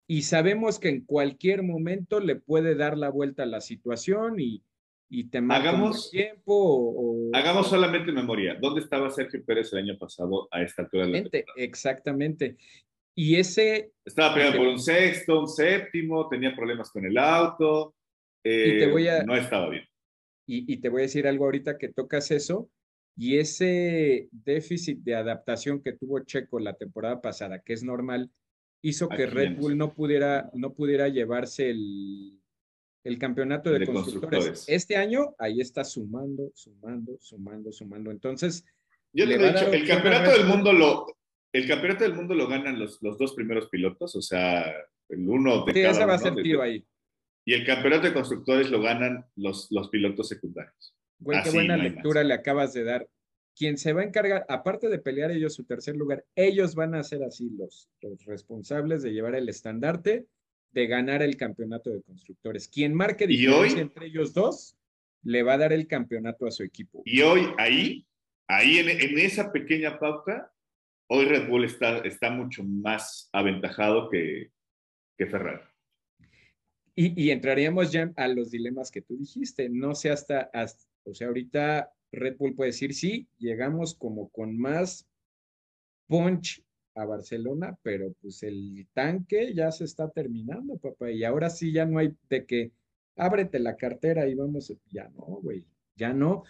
Y 0.07 0.23
sabemos 0.23 0.79
que 0.79 0.89
en 0.89 1.05
cualquier 1.05 1.63
momento 1.63 2.19
le 2.19 2.35
puede 2.35 2.75
dar 2.75 2.97
la 2.97 3.09
vuelta 3.09 3.43
a 3.43 3.45
la 3.45 3.61
situación 3.61 4.39
y, 4.39 4.63
y 5.07 5.29
te 5.29 5.37
hagamos, 5.37 6.09
tiempo. 6.11 6.53
O, 6.55 7.29
hagamos 7.33 7.67
solamente 7.67 8.11
memoria. 8.11 8.57
¿Dónde 8.59 8.81
estaba 8.81 9.09
Sergio 9.11 9.43
Pérez 9.45 9.71
el 9.71 9.79
año 9.79 9.97
pasado 9.97 10.47
a 10.51 10.61
esta 10.61 10.81
altura 10.81 11.05
de 11.05 11.11
la 11.11 11.29
temporada? 11.29 11.45
Exactamente. 11.57 12.57
Y 13.19 13.36
ese... 13.36 13.91
Estaba 14.05 14.34
peleando 14.34 14.60
por 14.60 14.67
un 14.69 14.79
sexto, 14.79 15.41
un 15.41 15.49
séptimo, 15.49 16.29
tenía 16.29 16.55
problemas 16.55 16.89
con 16.89 17.03
el 17.05 17.17
auto, 17.17 17.93
eh, 18.45 18.89
no 19.25 19.36
estaba 19.36 19.69
bien. 19.69 19.84
Y, 20.47 20.77
te 20.77 20.88
voy 20.88 21.01
a 21.01 21.03
decir 21.03 21.27
algo 21.27 21.43
ahorita 21.43 21.77
que 21.77 21.89
tocas 21.89 22.32
eso, 22.32 22.71
y 23.17 23.38
ese 23.38 24.29
déficit 24.32 24.99
de 24.99 25.15
adaptación 25.15 25.84
que 25.84 25.91
tuvo 25.91 26.21
Checo 26.21 26.60
la 26.60 26.75
temporada 26.75 27.19
pasada, 27.19 27.60
que 27.60 27.73
es 27.73 27.84
normal, 27.84 28.32
hizo 28.82 29.10
que 29.10 29.25
Red 29.25 29.58
Bull 29.58 29.77
no 29.77 29.93
pudiera, 29.93 30.49
no 30.53 30.73
pudiera 30.73 31.10
llevarse 31.10 31.71
el, 31.71 32.39
el 33.03 33.19
campeonato 33.19 33.69
de, 33.69 33.86
constructores. 33.86 34.45
constructores. 34.45 34.65
Este 34.69 34.95
año 34.95 35.36
ahí 35.38 35.60
está 35.60 35.84
sumando, 35.84 36.53
sumando, 36.55 37.17
sumando, 37.19 37.73
sumando. 37.73 38.12
Entonces, 38.12 38.63
Yo 39.12 39.27
te 39.27 39.36
he 39.36 39.38
dicho, 39.38 39.73
el 39.73 39.86
campeonato 39.86 40.32
del 40.32 40.45
mundo 40.45 40.71
lo, 40.71 41.18
el 41.51 41.67
campeonato 41.67 42.03
del 42.03 42.15
mundo 42.15 42.35
lo 42.35 42.47
ganan 42.47 42.79
los, 42.79 43.01
los 43.01 43.17
dos 43.17 43.33
primeros 43.33 43.69
pilotos, 43.69 44.15
o 44.15 44.21
sea, 44.21 44.65
el 45.09 45.27
uno 45.27 45.65
de 45.65 45.73
sí, 45.73 45.81
ese 45.81 46.05
va 46.05 46.15
a 46.15 46.19
ser 46.19 46.35
tiro 46.35 46.62
ahí. 46.62 46.85
Y 47.45 47.53
el 47.53 47.65
campeonato 47.65 48.07
de 48.07 48.13
constructores 48.13 48.69
lo 48.69 48.81
ganan 48.81 49.25
los, 49.35 49.71
los 49.71 49.89
pilotos 49.89 50.27
secundarios. 50.27 50.95
Güey, 51.19 51.41
qué 51.43 51.49
buena 51.49 51.77
lectura 51.77 52.23
le 52.23 52.33
acabas 52.33 52.73
de 52.73 52.83
dar. 52.83 53.07
Quien 53.55 53.77
se 53.77 53.91
va 53.91 54.01
a 54.01 54.05
encargar, 54.05 54.45
aparte 54.47 54.88
de 54.88 54.99
pelear 54.99 55.31
ellos 55.31 55.55
su 55.55 55.63
tercer 55.65 55.95
lugar, 55.95 56.23
ellos 56.35 56.75
van 56.75 56.95
a 56.95 57.03
ser 57.03 57.23
así 57.23 57.49
los, 57.57 57.89
los 58.01 58.23
responsables 58.25 59.01
de 59.01 59.12
llevar 59.12 59.35
el 59.35 59.49
estandarte 59.49 60.27
de 60.71 60.88
ganar 60.88 61.23
el 61.23 61.35
campeonato 61.35 61.89
de 61.89 62.03
constructores. 62.03 62.67
Quien 62.67 62.93
marque 62.93 63.25
diferencia 63.25 63.81
entre 63.81 64.05
ellos 64.05 64.33
dos, 64.33 64.75
le 65.23 65.43
va 65.43 65.53
a 65.53 65.57
dar 65.57 65.73
el 65.73 65.88
campeonato 65.88 66.45
a 66.45 66.51
su 66.51 66.63
equipo. 66.63 67.01
Y 67.05 67.21
hoy, 67.21 67.47
ahí, 67.57 68.05
ahí 68.47 68.77
en, 68.77 68.89
en 68.89 69.17
esa 69.17 69.51
pequeña 69.51 69.99
pauta, 69.99 70.53
hoy 71.09 71.25
Red 71.25 71.49
Bull 71.49 71.65
está, 71.65 71.99
está 71.99 72.29
mucho 72.29 72.63
más 72.63 73.29
aventajado 73.33 74.09
que, 74.09 74.51
que 75.17 75.25
Ferrari. 75.25 75.61
Y, 76.95 77.31
entraríamos 77.31 77.93
ya 77.93 78.11
a 78.17 78.27
los 78.27 78.51
dilemas 78.51 78.91
que 78.91 79.01
tú 79.01 79.15
dijiste. 79.17 79.69
No 79.69 79.95
sé 79.95 80.09
hasta, 80.09 80.49
hasta, 80.53 80.83
o 81.05 81.13
sea, 81.13 81.27
ahorita 81.27 81.93
Red 82.11 82.35
Bull 82.37 82.55
puede 82.55 82.71
decir, 82.71 82.93
sí, 82.93 83.27
llegamos 83.37 83.95
como 83.95 84.27
con 84.29 84.57
más 84.57 85.07
punch 86.07 86.61
a 86.95 87.05
Barcelona, 87.05 87.77
pero 87.83 88.13
pues 88.21 88.43
el 88.43 88.85
tanque 88.93 89.53
ya 89.53 89.71
se 89.71 89.85
está 89.85 90.09
terminando, 90.09 90.77
papá, 90.77 91.09
y 91.09 91.23
ahora 91.23 91.49
sí 91.49 91.71
ya 91.71 91.85
no 91.85 91.99
hay 91.99 92.13
de 92.29 92.45
que 92.45 92.73
ábrete 93.15 93.59
la 93.59 93.77
cartera 93.77 94.27
y 94.27 94.35
vamos, 94.35 94.73
ya 94.91 95.07
no, 95.09 95.39
güey, 95.41 95.65
ya 95.95 96.13
no. 96.13 96.43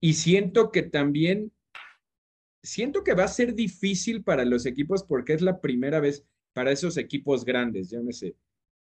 Y 0.00 0.14
siento 0.14 0.70
que 0.70 0.82
también, 0.82 1.50
siento 2.62 3.04
que 3.04 3.14
va 3.14 3.24
a 3.24 3.28
ser 3.28 3.54
difícil 3.54 4.22
para 4.22 4.44
los 4.44 4.66
equipos 4.66 5.04
porque 5.04 5.32
es 5.32 5.42
la 5.42 5.60
primera 5.60 6.00
vez 6.00 6.24
para 6.52 6.72
esos 6.72 6.96
equipos 6.96 7.44
grandes, 7.44 7.90
llámese 7.90 8.34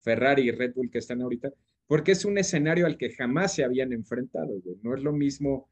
Ferrari 0.02 0.44
y 0.44 0.52
Red 0.52 0.74
Bull 0.76 0.92
que 0.92 1.00
están 1.00 1.22
ahorita, 1.22 1.52
porque 1.88 2.12
es 2.12 2.26
un 2.26 2.38
escenario 2.38 2.86
al 2.86 2.98
que 2.98 3.12
jamás 3.12 3.56
se 3.56 3.64
habían 3.64 3.94
enfrentado, 3.94 4.60
güey. 4.64 4.78
No 4.84 4.94
es 4.94 5.02
lo 5.02 5.14
mismo 5.14 5.70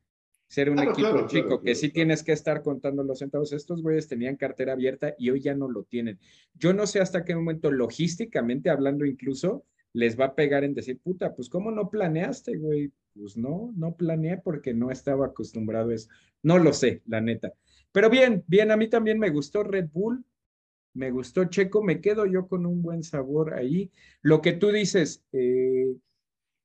ser 0.47 0.69
un 0.69 0.79
equipo 0.79 1.27
chico, 1.27 1.61
que 1.61 1.75
sí 1.75 1.89
tienes 1.89 2.23
que 2.23 2.33
estar 2.33 2.61
contando 2.61 3.03
los 3.03 3.19
centavos. 3.19 3.53
Estos 3.53 3.81
güeyes 3.81 4.07
tenían 4.07 4.35
cartera 4.35 4.73
abierta 4.73 5.15
y 5.17 5.29
hoy 5.29 5.39
ya 5.39 5.55
no 5.55 5.69
lo 5.69 5.83
tienen. 5.83 6.19
Yo 6.55 6.73
no 6.73 6.87
sé 6.87 6.99
hasta 6.99 7.23
qué 7.23 7.35
momento, 7.35 7.71
logísticamente 7.71 8.69
hablando 8.69 9.05
incluso, 9.05 9.63
les 9.93 10.19
va 10.19 10.25
a 10.25 10.35
pegar 10.35 10.63
en 10.63 10.73
decir, 10.73 10.99
puta, 10.99 11.33
pues 11.35 11.49
¿cómo 11.49 11.71
no 11.71 11.89
planeaste, 11.89 12.57
güey? 12.57 12.91
Pues 13.13 13.37
no, 13.37 13.73
no 13.77 13.95
planeé 13.95 14.37
porque 14.37 14.73
no 14.73 14.91
estaba 14.91 15.27
acostumbrado 15.27 15.91
a 15.91 15.95
eso. 15.95 16.09
No 16.43 16.57
lo 16.57 16.73
sé, 16.73 17.01
la 17.05 17.21
neta. 17.21 17.53
Pero 17.91 18.09
bien, 18.09 18.43
bien, 18.47 18.71
a 18.71 18.77
mí 18.77 18.89
también 18.89 19.19
me 19.19 19.29
gustó 19.29 19.63
Red 19.63 19.89
Bull, 19.91 20.23
me 20.93 21.11
gustó 21.11 21.45
Checo, 21.45 21.83
me 21.83 22.01
quedo 22.01 22.25
yo 22.25 22.47
con 22.47 22.65
un 22.65 22.81
buen 22.81 23.03
sabor 23.03 23.53
ahí. 23.53 23.91
Lo 24.21 24.41
que 24.41 24.53
tú 24.53 24.71
dices, 24.71 25.25
eh, 25.31 25.93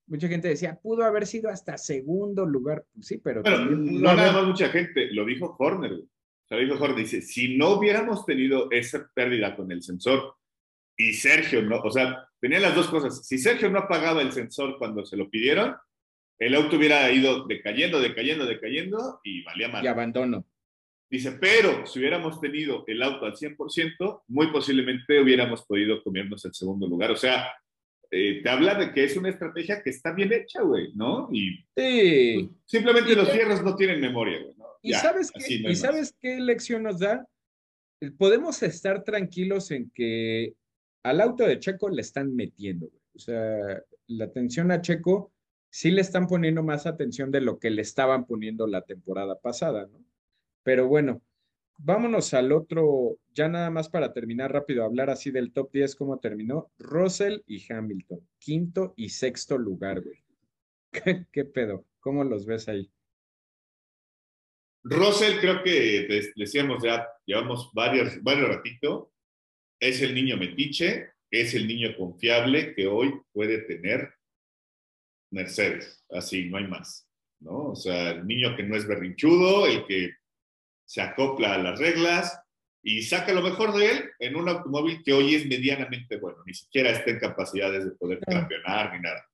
mucha 0.07 0.29
gente 0.29 0.49
decía, 0.49 0.79
pudo 0.81 1.05
haber 1.05 1.27
sido 1.27 1.51
hasta 1.51 1.79
segundo 1.79 2.47
lugar. 2.47 2.85
Pues 2.95 3.07
sí, 3.07 3.19
pero. 3.19 3.43
no 3.43 4.15
nada 4.15 4.33
más 4.33 4.47
mucha 4.47 4.69
gente, 4.69 5.13
lo 5.13 5.25
dijo 5.25 5.57
Horner. 5.59 5.93
O 5.93 6.49
sea, 6.49 6.59
dijo 6.59 6.75
Horner, 6.75 6.99
dice, 6.99 7.23
si 7.23 7.57
no 7.57 7.71
hubiéramos 7.71 8.25
tenido 8.25 8.71
esa 8.71 9.11
pérdida 9.15 9.57
con 9.57 9.71
el 9.73 9.83
sensor 9.83 10.35
y 10.97 11.13
Sergio 11.13 11.63
no, 11.63 11.81
o 11.81 11.91
sea, 11.91 12.29
tenía 12.41 12.61
las 12.61 12.75
dos 12.75 12.89
cosas. 12.89 13.27
Si 13.27 13.39
Sergio 13.39 13.71
no 13.71 13.81
apagaba 13.81 14.23
el 14.23 14.33
sensor 14.33 14.79
cuando 14.79 15.05
se 15.05 15.17
lo 15.17 15.29
pidieron, 15.29 15.77
el 16.39 16.55
auto 16.55 16.77
hubiera 16.77 17.11
ido 17.11 17.47
decayendo, 17.47 18.01
decayendo, 18.01 18.47
decayendo 18.47 19.21
y 19.25 19.43
valía 19.43 19.69
mal. 19.69 19.85
Y 19.85 19.89
abandono. 19.89 20.47
Dice, 21.09 21.33
pero 21.41 21.87
si 21.87 22.01
hubiéramos 22.01 22.41
tenido 22.41 22.85
el 22.87 23.03
auto 23.03 23.27
al 23.27 23.35
100%, 23.35 24.23
muy 24.29 24.49
posiblemente 24.49 25.21
hubiéramos 25.21 25.65
podido 25.65 26.03
comernos 26.03 26.45
el 26.45 26.55
segundo 26.55 26.89
lugar. 26.89 27.13
O 27.13 27.17
sea, 27.17 27.49
eh, 28.11 28.41
te 28.43 28.49
habla 28.49 28.75
de 28.75 28.93
que 28.93 29.05
es 29.05 29.17
una 29.17 29.29
estrategia 29.29 29.83
que 29.83 29.91
está 29.91 30.13
bien 30.13 30.33
hecha, 30.33 30.63
güey, 30.63 30.93
¿no? 30.95 31.29
Y 31.33 31.65
sí. 31.77 32.51
simplemente 32.65 33.15
los 33.15 33.31
fierros 33.31 33.63
no 33.63 33.77
tienen 33.77 34.01
memoria, 34.01 34.43
güey. 34.43 34.55
¿Y, 34.83 34.93
sabes, 34.95 35.33
qué, 35.33 35.55
¿y 35.55 35.77
sabes 35.77 36.15
qué 36.21 36.39
lección 36.39 36.85
nos 36.85 37.01
da? 37.01 37.27
Eh, 38.01 38.11
podemos 38.13 38.63
estar 38.63 39.03
tranquilos 39.03 39.71
en 39.71 39.91
que 39.91 40.55
al 41.03 41.21
auto 41.21 41.45
de 41.45 41.59
Checo 41.59 41.89
le 41.89 42.03
están 42.03 42.35
metiendo, 42.35 42.87
güey. 42.87 43.03
O 43.15 43.19
sea, 43.19 43.83
la 44.09 44.25
atención 44.27 44.71
a 44.71 44.81
Checo 44.81 45.33
sí 45.71 45.91
le 45.91 46.01
están 46.01 46.27
poniendo 46.27 46.63
más 46.63 46.87
atención 46.87 47.31
de 47.31 47.41
lo 47.41 47.59
que 47.59 47.71
le 47.71 47.83
estaban 47.83 48.27
poniendo 48.27 48.67
la 48.67 48.83
temporada 48.83 49.41
pasada, 49.41 49.87
¿no? 49.87 50.06
Pero 50.67 50.89
bueno, 50.89 51.23
vámonos 51.79 52.35
al 52.35 52.51
otro, 52.51 53.19
ya 53.33 53.49
nada 53.49 53.71
más 53.71 53.89
para 53.89 54.13
terminar 54.13 54.53
rápido, 54.53 54.83
hablar 54.83 55.11
así 55.11 55.31
del 55.31 55.53
top 55.53 55.71
10, 55.71 55.95
cómo 55.95 56.19
terminó. 56.19 56.73
Russell 56.77 57.39
y 57.47 57.73
Hamilton, 57.73 58.29
quinto 58.41 58.93
y 58.97 59.11
sexto 59.11 59.59
lugar, 59.59 60.03
güey. 60.03 60.25
¿Qué, 61.33 61.45
pedo? 61.45 61.87
¿Cómo 62.01 62.25
los 62.25 62.47
ves 62.47 62.69
ahí? 62.69 62.91
Russell, 64.83 65.39
creo 65.39 65.63
que 65.63 66.33
decíamos 66.35 66.83
ya, 66.83 67.07
llevamos 67.25 67.71
varios, 67.73 68.21
varios 68.25 68.49
ratito, 68.49 69.13
es 69.79 70.03
el 70.03 70.17
niño 70.17 70.37
metiche, 70.37 71.13
es 71.31 71.55
el 71.55 71.69
niño 71.69 71.97
confiable 71.97 72.75
que 72.75 72.89
hoy 72.89 73.15
puede 73.33 73.59
tener 73.59 74.13
Mercedes, 75.31 76.05
así, 76.11 76.47
no 76.51 76.57
hay 76.57 76.67
más, 76.67 77.09
¿no? 77.39 77.69
O 77.69 77.77
sea, 77.77 78.11
el 78.11 78.27
niño 78.27 78.57
que 78.57 78.65
no 78.65 78.75
es 78.75 78.85
berrinchudo, 78.85 79.69
el 79.69 79.87
que 79.87 80.11
se 80.87 81.03
acopla 81.03 81.55
a 81.55 81.59
las 81.59 81.79
reglas 81.79 82.41
y 82.83 83.03
saca 83.03 83.33
lo 83.33 83.43
mejor 83.43 83.75
de 83.75 83.91
él 83.91 84.11
en 84.21 84.37
un 84.37 84.49
automóvil 84.49 85.03
que 85.05 85.13
hoy 85.13 85.35
es 85.35 85.45
medianamente 85.47 86.17
bueno, 86.19 86.39
ni 86.47 86.55
siquiera 86.55 86.91
está 86.91 87.11
en 87.11 87.19
capacidades 87.19 87.85
de 87.85 87.91
poder 87.91 88.21
campeonar 88.21 88.95
ni 88.95 89.01
nada. 89.01 89.27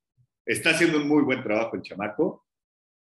Está 0.45 0.71
haciendo 0.71 0.97
un 0.97 1.07
muy 1.07 1.23
buen 1.23 1.43
trabajo 1.43 1.77
el 1.77 1.83
chamaco, 1.83 2.47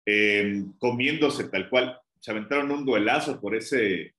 eh, 0.07 0.65
comiéndose 0.79 1.49
tal 1.49 1.69
cual. 1.69 2.01
Se 2.19 2.31
aventaron 2.31 2.71
un 2.73 2.85
duelazo 2.85 3.39
por 3.41 3.55
ese 3.55 4.15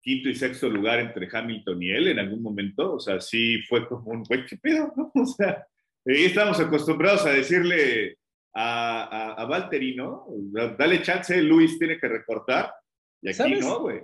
quinto 0.00 0.28
y 0.28 0.34
sexto 0.36 0.70
lugar 0.70 1.00
entre 1.00 1.28
Hamilton 1.30 1.82
y 1.82 1.90
él 1.90 2.08
en 2.08 2.20
algún 2.20 2.42
momento. 2.42 2.94
O 2.94 3.00
sea, 3.00 3.20
sí 3.20 3.60
fue 3.68 3.86
como 3.88 4.12
un, 4.12 4.22
güey, 4.22 4.46
¿qué 4.46 4.56
pedo? 4.56 4.92
¿no? 4.96 5.10
O 5.20 5.26
sea, 5.26 5.66
ahí 6.06 6.24
estamos 6.26 6.60
acostumbrados 6.60 7.26
a 7.26 7.32
decirle 7.32 8.18
a, 8.54 9.02
a, 9.02 9.42
a 9.42 9.44
Valtteri, 9.46 9.96
¿no? 9.96 10.26
Dale 10.78 11.02
chance, 11.02 11.42
Luis 11.42 11.76
tiene 11.76 11.98
que 11.98 12.08
recortar. 12.08 12.72
Y 13.22 13.30
aquí 13.30 13.60
no, 13.60 13.80
güey. 13.80 14.02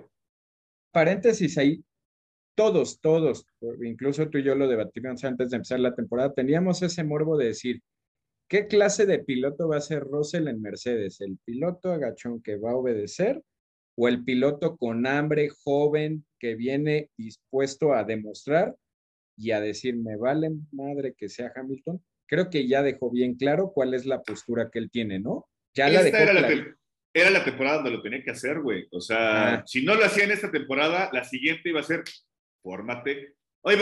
Paréntesis 0.91 1.57
ahí, 1.57 1.83
todos, 2.55 2.99
todos, 2.99 3.45
incluso 3.83 4.27
tú 4.29 4.39
y 4.39 4.43
yo 4.43 4.55
lo 4.55 4.67
debatimos 4.67 5.23
antes 5.23 5.49
de 5.49 5.57
empezar 5.57 5.79
la 5.79 5.95
temporada, 5.95 6.33
teníamos 6.33 6.81
ese 6.81 7.03
morbo 7.03 7.37
de 7.37 7.47
decir, 7.47 7.81
¿qué 8.49 8.67
clase 8.67 9.05
de 9.05 9.19
piloto 9.19 9.67
va 9.67 9.77
a 9.77 9.81
ser 9.81 10.03
Russell 10.03 10.47
en 10.47 10.61
Mercedes? 10.61 11.21
¿El 11.21 11.37
piloto 11.45 11.91
agachón 11.91 12.41
que 12.41 12.57
va 12.57 12.71
a 12.71 12.75
obedecer 12.75 13.41
o 13.95 14.07
el 14.07 14.23
piloto 14.23 14.77
con 14.77 15.05
hambre, 15.05 15.49
joven, 15.63 16.25
que 16.39 16.55
viene 16.55 17.11
dispuesto 17.17 17.93
a 17.93 18.03
demostrar 18.03 18.75
y 19.37 19.51
a 19.51 19.61
decir, 19.61 19.95
me 19.95 20.17
vale 20.17 20.51
madre 20.71 21.13
que 21.13 21.29
sea 21.29 21.53
Hamilton? 21.55 22.03
Creo 22.25 22.49
que 22.49 22.67
ya 22.67 22.83
dejó 22.83 23.11
bien 23.11 23.35
claro 23.35 23.71
cuál 23.73 23.93
es 23.93 24.05
la 24.05 24.21
postura 24.21 24.69
que 24.69 24.79
él 24.79 24.89
tiene, 24.89 25.19
¿no? 25.19 25.47
Ya 25.73 25.89
la 25.89 26.03
dejó 26.03 26.17
era 26.17 26.33
la 26.33 26.49
temporada 27.13 27.77
donde 27.77 27.91
lo 27.91 28.01
tenía 28.01 28.23
que 28.23 28.31
hacer, 28.31 28.59
güey. 28.59 28.87
O 28.91 29.01
sea, 29.01 29.55
ah. 29.55 29.63
si 29.65 29.83
no 29.83 29.95
lo 29.95 30.05
hacía 30.05 30.23
en 30.23 30.31
esta 30.31 30.51
temporada, 30.51 31.09
la 31.11 31.23
siguiente 31.23 31.69
iba 31.69 31.79
a 31.79 31.83
ser, 31.83 32.03
fórmate. 32.61 33.35
Oye, 33.61 33.77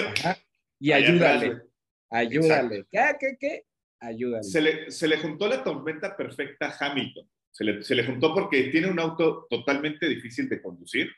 y 0.80 0.92
ayúdale, 0.92 1.62
ayúdale. 2.10 2.86
¿Qué, 2.92 3.16
qué, 3.20 3.38
qué? 3.40 3.64
Ayúdale. 4.00 4.44
Se 4.44 4.62
le, 4.62 4.92
se 4.92 5.08
le 5.08 5.18
juntó 5.18 5.48
la 5.48 5.64
tormenta 5.64 6.16
perfecta 6.16 6.68
a 6.68 6.86
Hamilton. 6.86 7.28
Se 7.52 7.64
le, 7.64 7.82
se 7.82 7.96
le 7.96 8.06
juntó 8.06 8.34
porque 8.34 8.66
tiene 8.66 8.88
un 8.88 9.00
auto 9.00 9.48
totalmente 9.50 10.08
difícil 10.08 10.48
de 10.48 10.62
conducir, 10.62 11.12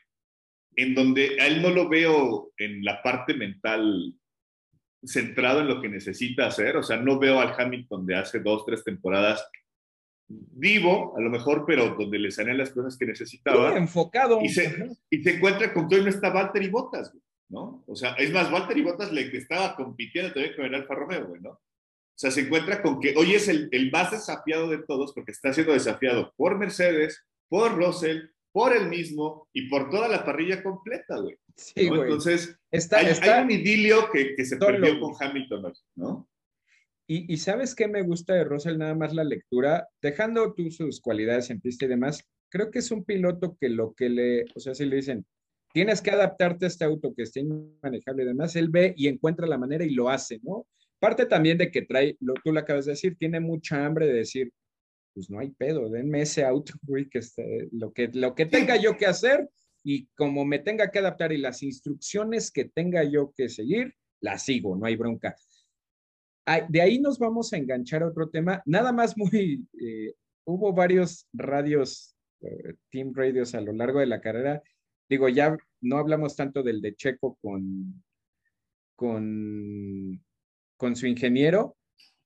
en 0.76 0.94
donde 0.94 1.38
a 1.40 1.46
él 1.46 1.60
no 1.60 1.70
lo 1.70 1.88
veo 1.88 2.52
en 2.56 2.82
la 2.82 3.02
parte 3.02 3.34
mental 3.34 4.14
centrado 5.04 5.60
en 5.60 5.68
lo 5.68 5.80
que 5.80 5.88
necesita 5.88 6.46
hacer. 6.46 6.76
O 6.76 6.82
sea, 6.82 6.96
no 6.96 7.18
veo 7.18 7.40
al 7.40 7.54
Hamilton 7.58 8.06
de 8.06 8.16
hace 8.16 8.40
dos, 8.40 8.64
tres 8.64 8.84
temporadas 8.84 9.46
vivo, 10.30 11.14
a 11.16 11.20
lo 11.20 11.28
mejor, 11.28 11.64
pero 11.66 11.96
donde 11.98 12.18
le 12.18 12.30
salen 12.30 12.58
las 12.58 12.70
cosas 12.70 12.96
que 12.96 13.06
necesitaba. 13.06 13.76
enfocado. 13.76 14.40
Y 14.42 14.48
se, 14.48 14.88
y 15.10 15.22
se 15.22 15.36
encuentra 15.36 15.72
con 15.72 15.88
que 15.88 15.96
hoy 15.96 16.02
no 16.02 16.08
está 16.08 16.32
Walter 16.32 16.62
y 16.62 16.68
Botas, 16.68 17.12
¿no? 17.48 17.82
O 17.86 17.96
sea, 17.96 18.12
es 18.14 18.32
más, 18.32 18.50
Walter 18.50 18.78
y 18.78 18.82
Botas 18.82 19.12
le 19.12 19.22
estaba 19.36 19.74
compitiendo 19.74 20.32
también 20.32 20.54
con 20.54 20.64
el 20.66 20.74
Alfa 20.74 20.94
Romeo, 20.94 21.26
güey, 21.26 21.40
¿no? 21.40 21.50
O 21.50 22.20
sea, 22.20 22.30
se 22.30 22.42
encuentra 22.42 22.82
con 22.82 23.00
que 23.00 23.14
hoy 23.16 23.34
es 23.34 23.48
el, 23.48 23.68
el 23.72 23.90
más 23.90 24.10
desafiado 24.10 24.68
de 24.68 24.78
todos 24.78 25.12
porque 25.14 25.32
está 25.32 25.52
siendo 25.52 25.72
desafiado 25.72 26.32
por 26.36 26.56
Mercedes, 26.58 27.24
por 27.48 27.74
Russell, 27.74 28.26
por 28.52 28.76
él 28.76 28.88
mismo 28.88 29.48
y 29.52 29.68
por 29.68 29.90
toda 29.90 30.08
la 30.08 30.24
parrilla 30.24 30.62
completa, 30.62 31.18
güey. 31.18 31.36
Sí, 31.56 31.88
güey. 31.88 32.02
Entonces, 32.02 32.58
está, 32.70 32.98
hay, 32.98 33.06
hay, 33.06 33.44
un 33.44 33.50
idilio 33.50 34.10
que, 34.10 34.34
que 34.34 34.44
se 34.44 34.56
perdió 34.56 35.00
con 35.00 35.14
Hamilton, 35.18 35.72
¿no? 35.96 36.29
Y, 37.12 37.38
sabes 37.38 37.74
qué 37.74 37.88
me 37.88 38.02
gusta 38.02 38.34
de 38.34 38.44
Russell, 38.44 38.78
nada 38.78 38.94
más 38.94 39.12
la 39.12 39.24
lectura, 39.24 39.88
dejando 40.00 40.54
tú 40.54 40.70
sus 40.70 41.00
cualidades 41.00 41.50
en 41.50 41.60
pista 41.60 41.84
y 41.84 41.88
demás, 41.88 42.24
creo 42.48 42.70
que 42.70 42.78
es 42.78 42.92
un 42.92 43.04
piloto 43.04 43.56
que 43.60 43.68
lo 43.68 43.94
que 43.94 44.08
le, 44.08 44.44
o 44.54 44.60
sea, 44.60 44.76
si 44.76 44.84
le 44.84 44.94
dicen, 44.94 45.26
tienes 45.72 46.02
que 46.02 46.12
adaptarte 46.12 46.66
a 46.66 46.68
este 46.68 46.84
auto 46.84 47.12
que 47.12 47.24
esté 47.24 47.42
manejable 47.82 48.22
y 48.22 48.26
demás, 48.26 48.54
él 48.54 48.68
ve 48.68 48.94
y 48.96 49.08
encuentra 49.08 49.48
la 49.48 49.58
manera 49.58 49.84
y 49.84 49.90
lo 49.90 50.08
hace, 50.08 50.38
¿no? 50.44 50.68
Parte 51.00 51.26
también 51.26 51.58
de 51.58 51.72
que 51.72 51.82
trae, 51.82 52.16
lo, 52.20 52.34
tú 52.44 52.52
lo 52.52 52.60
acabas 52.60 52.84
de 52.84 52.92
decir, 52.92 53.16
tiene 53.18 53.40
mucha 53.40 53.84
hambre 53.84 54.06
de 54.06 54.12
decir, 54.12 54.52
pues 55.12 55.28
no 55.30 55.40
hay 55.40 55.50
pedo, 55.50 55.90
denme 55.90 56.22
ese 56.22 56.44
auto, 56.44 56.74
güey, 56.82 57.08
que 57.08 57.18
esté, 57.18 57.68
lo, 57.72 57.92
que, 57.92 58.08
lo 58.14 58.36
que 58.36 58.46
tenga 58.46 58.76
yo 58.76 58.96
que 58.96 59.06
hacer 59.06 59.50
y 59.82 60.06
como 60.14 60.44
me 60.44 60.60
tenga 60.60 60.92
que 60.92 61.00
adaptar 61.00 61.32
y 61.32 61.38
las 61.38 61.64
instrucciones 61.64 62.52
que 62.52 62.66
tenga 62.66 63.02
yo 63.02 63.32
que 63.36 63.48
seguir, 63.48 63.96
las 64.20 64.44
sigo, 64.44 64.76
no 64.76 64.86
hay 64.86 64.94
bronca. 64.94 65.34
De 66.68 66.80
ahí 66.80 66.98
nos 66.98 67.18
vamos 67.18 67.52
a 67.52 67.56
enganchar 67.56 68.02
a 68.02 68.08
otro 68.08 68.28
tema, 68.28 68.62
nada 68.66 68.92
más 68.92 69.16
muy, 69.16 69.66
eh, 69.80 70.14
hubo 70.44 70.72
varios 70.72 71.26
radios, 71.32 72.16
eh, 72.40 72.74
team 72.90 73.12
radios 73.14 73.54
a 73.54 73.60
lo 73.60 73.72
largo 73.72 74.00
de 74.00 74.06
la 74.06 74.20
carrera 74.20 74.62
digo, 75.10 75.28
ya 75.28 75.58
no 75.82 75.98
hablamos 75.98 76.36
tanto 76.36 76.62
del 76.62 76.80
de 76.80 76.94
Checo 76.94 77.36
con, 77.42 78.02
con, 78.94 80.24
con 80.76 80.96
su 80.96 81.06
ingeniero, 81.06 81.76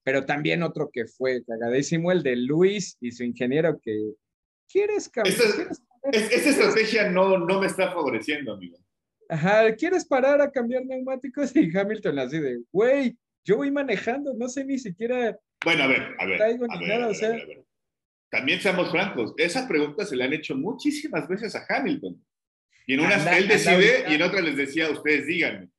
pero 0.04 0.26
también 0.26 0.62
otro 0.62 0.90
que 0.92 1.06
fue 1.06 1.42
cagadísimo, 1.44 2.12
el 2.12 2.22
de 2.22 2.36
Luis 2.36 2.98
y 3.00 3.10
su 3.10 3.24
ingeniero 3.24 3.80
que 3.80 4.12
quieres 4.70 5.08
cambiar. 5.08 5.36
Esta, 6.12 6.50
estrategia 6.50 7.10
no, 7.10 7.38
no 7.38 7.60
me 7.60 7.66
está 7.66 7.90
favoreciendo, 7.90 8.52
amigo. 8.52 8.76
Ajá, 9.30 9.74
¿quieres 9.74 10.04
parar 10.04 10.42
a 10.42 10.52
cambiar 10.52 10.84
neumáticos? 10.84 11.52
Y 11.56 11.74
Hamilton 11.74 12.18
así 12.18 12.38
de, 12.38 12.62
güey, 12.70 13.16
yo 13.44 13.56
voy 13.56 13.70
manejando, 13.70 14.34
no 14.34 14.48
sé 14.48 14.64
ni 14.64 14.78
siquiera. 14.78 15.38
Bueno, 15.64 15.84
a 15.84 15.86
ver, 15.86 16.16
a 16.18 16.26
ver. 16.26 16.42
a 16.42 16.78
ver, 16.78 17.64
También 18.30 18.60
seamos 18.60 18.90
francos, 18.90 19.34
esa 19.36 19.68
pregunta 19.68 20.04
se 20.04 20.16
le 20.16 20.24
han 20.24 20.32
hecho 20.32 20.56
muchísimas 20.56 21.28
veces 21.28 21.54
a 21.54 21.64
Hamilton. 21.68 22.22
Y 22.86 22.94
en 22.94 23.00
unas 23.00 23.26
él 23.26 23.48
decide 23.48 24.04
y 24.08 24.14
en 24.14 24.22
otras 24.22 24.42
les 24.42 24.56
decía, 24.56 24.90
ustedes 24.90 25.26
díganme. 25.26 25.70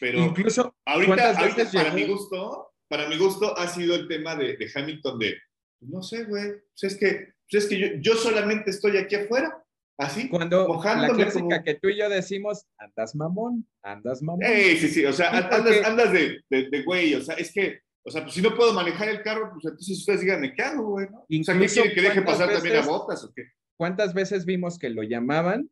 Pero 0.00 0.26
Incluso, 0.26 0.76
ahorita, 0.84 1.34
para 1.72 1.92
mi 1.92 2.04
gusto, 2.04 2.72
para 2.88 3.08
mi 3.08 3.16
gusto 3.16 3.56
ha 3.56 3.66
sido 3.68 3.94
el 3.94 4.08
tema 4.08 4.36
de, 4.36 4.56
de 4.56 4.70
Hamilton 4.72 5.18
de, 5.18 5.38
no 5.80 6.02
sé, 6.02 6.24
güey, 6.24 6.52
pues 6.52 6.92
es 6.92 6.96
que, 6.96 7.32
pues 7.50 7.64
es 7.64 7.68
que 7.68 7.78
yo, 7.78 7.86
yo, 8.00 8.14
solamente 8.14 8.70
estoy 8.70 8.96
aquí 8.96 9.16
afuera, 9.16 9.64
así, 9.98 10.28
Cuando 10.28 10.80
la 10.82 11.08
clásica 11.10 11.62
que 11.62 11.74
tú 11.74 11.88
y 11.88 11.98
yo 11.98 12.08
decimos, 12.08 12.66
andas 12.78 13.14
mamón, 13.14 13.66
andas 13.82 14.22
mamón. 14.22 14.42
sí, 14.46 14.88
sí, 14.88 15.04
o 15.04 15.12
sea, 15.12 15.30
andas, 15.30 15.84
andas 15.84 16.12
de, 16.12 16.40
de, 16.48 16.82
güey, 16.84 17.14
o 17.14 17.20
sea, 17.20 17.34
es 17.34 17.52
que, 17.52 17.80
o 18.02 18.10
sea, 18.10 18.22
pues 18.22 18.34
si 18.34 18.40
no 18.40 18.56
puedo 18.56 18.72
manejar 18.72 19.08
el 19.08 19.22
carro, 19.22 19.50
pues 19.52 19.64
entonces 19.66 19.98
ustedes 19.98 20.22
díganme, 20.22 20.54
¿qué 20.54 20.62
hago, 20.62 20.90
güey? 20.90 21.08
¿no? 21.10 21.18
O 21.18 21.44
sea, 21.44 21.58
¿qué 21.58 21.66
quiere 21.66 21.92
que 21.94 22.00
deje 22.00 22.22
pasar 22.22 22.50
también 22.50 22.76
a 22.76 22.86
botas 22.86 23.24
o 23.24 23.32
qué? 23.34 23.44
¿Cuántas 23.76 24.14
veces 24.14 24.44
vimos 24.44 24.78
que 24.78 24.88
lo 24.88 25.02
llamaban 25.02 25.70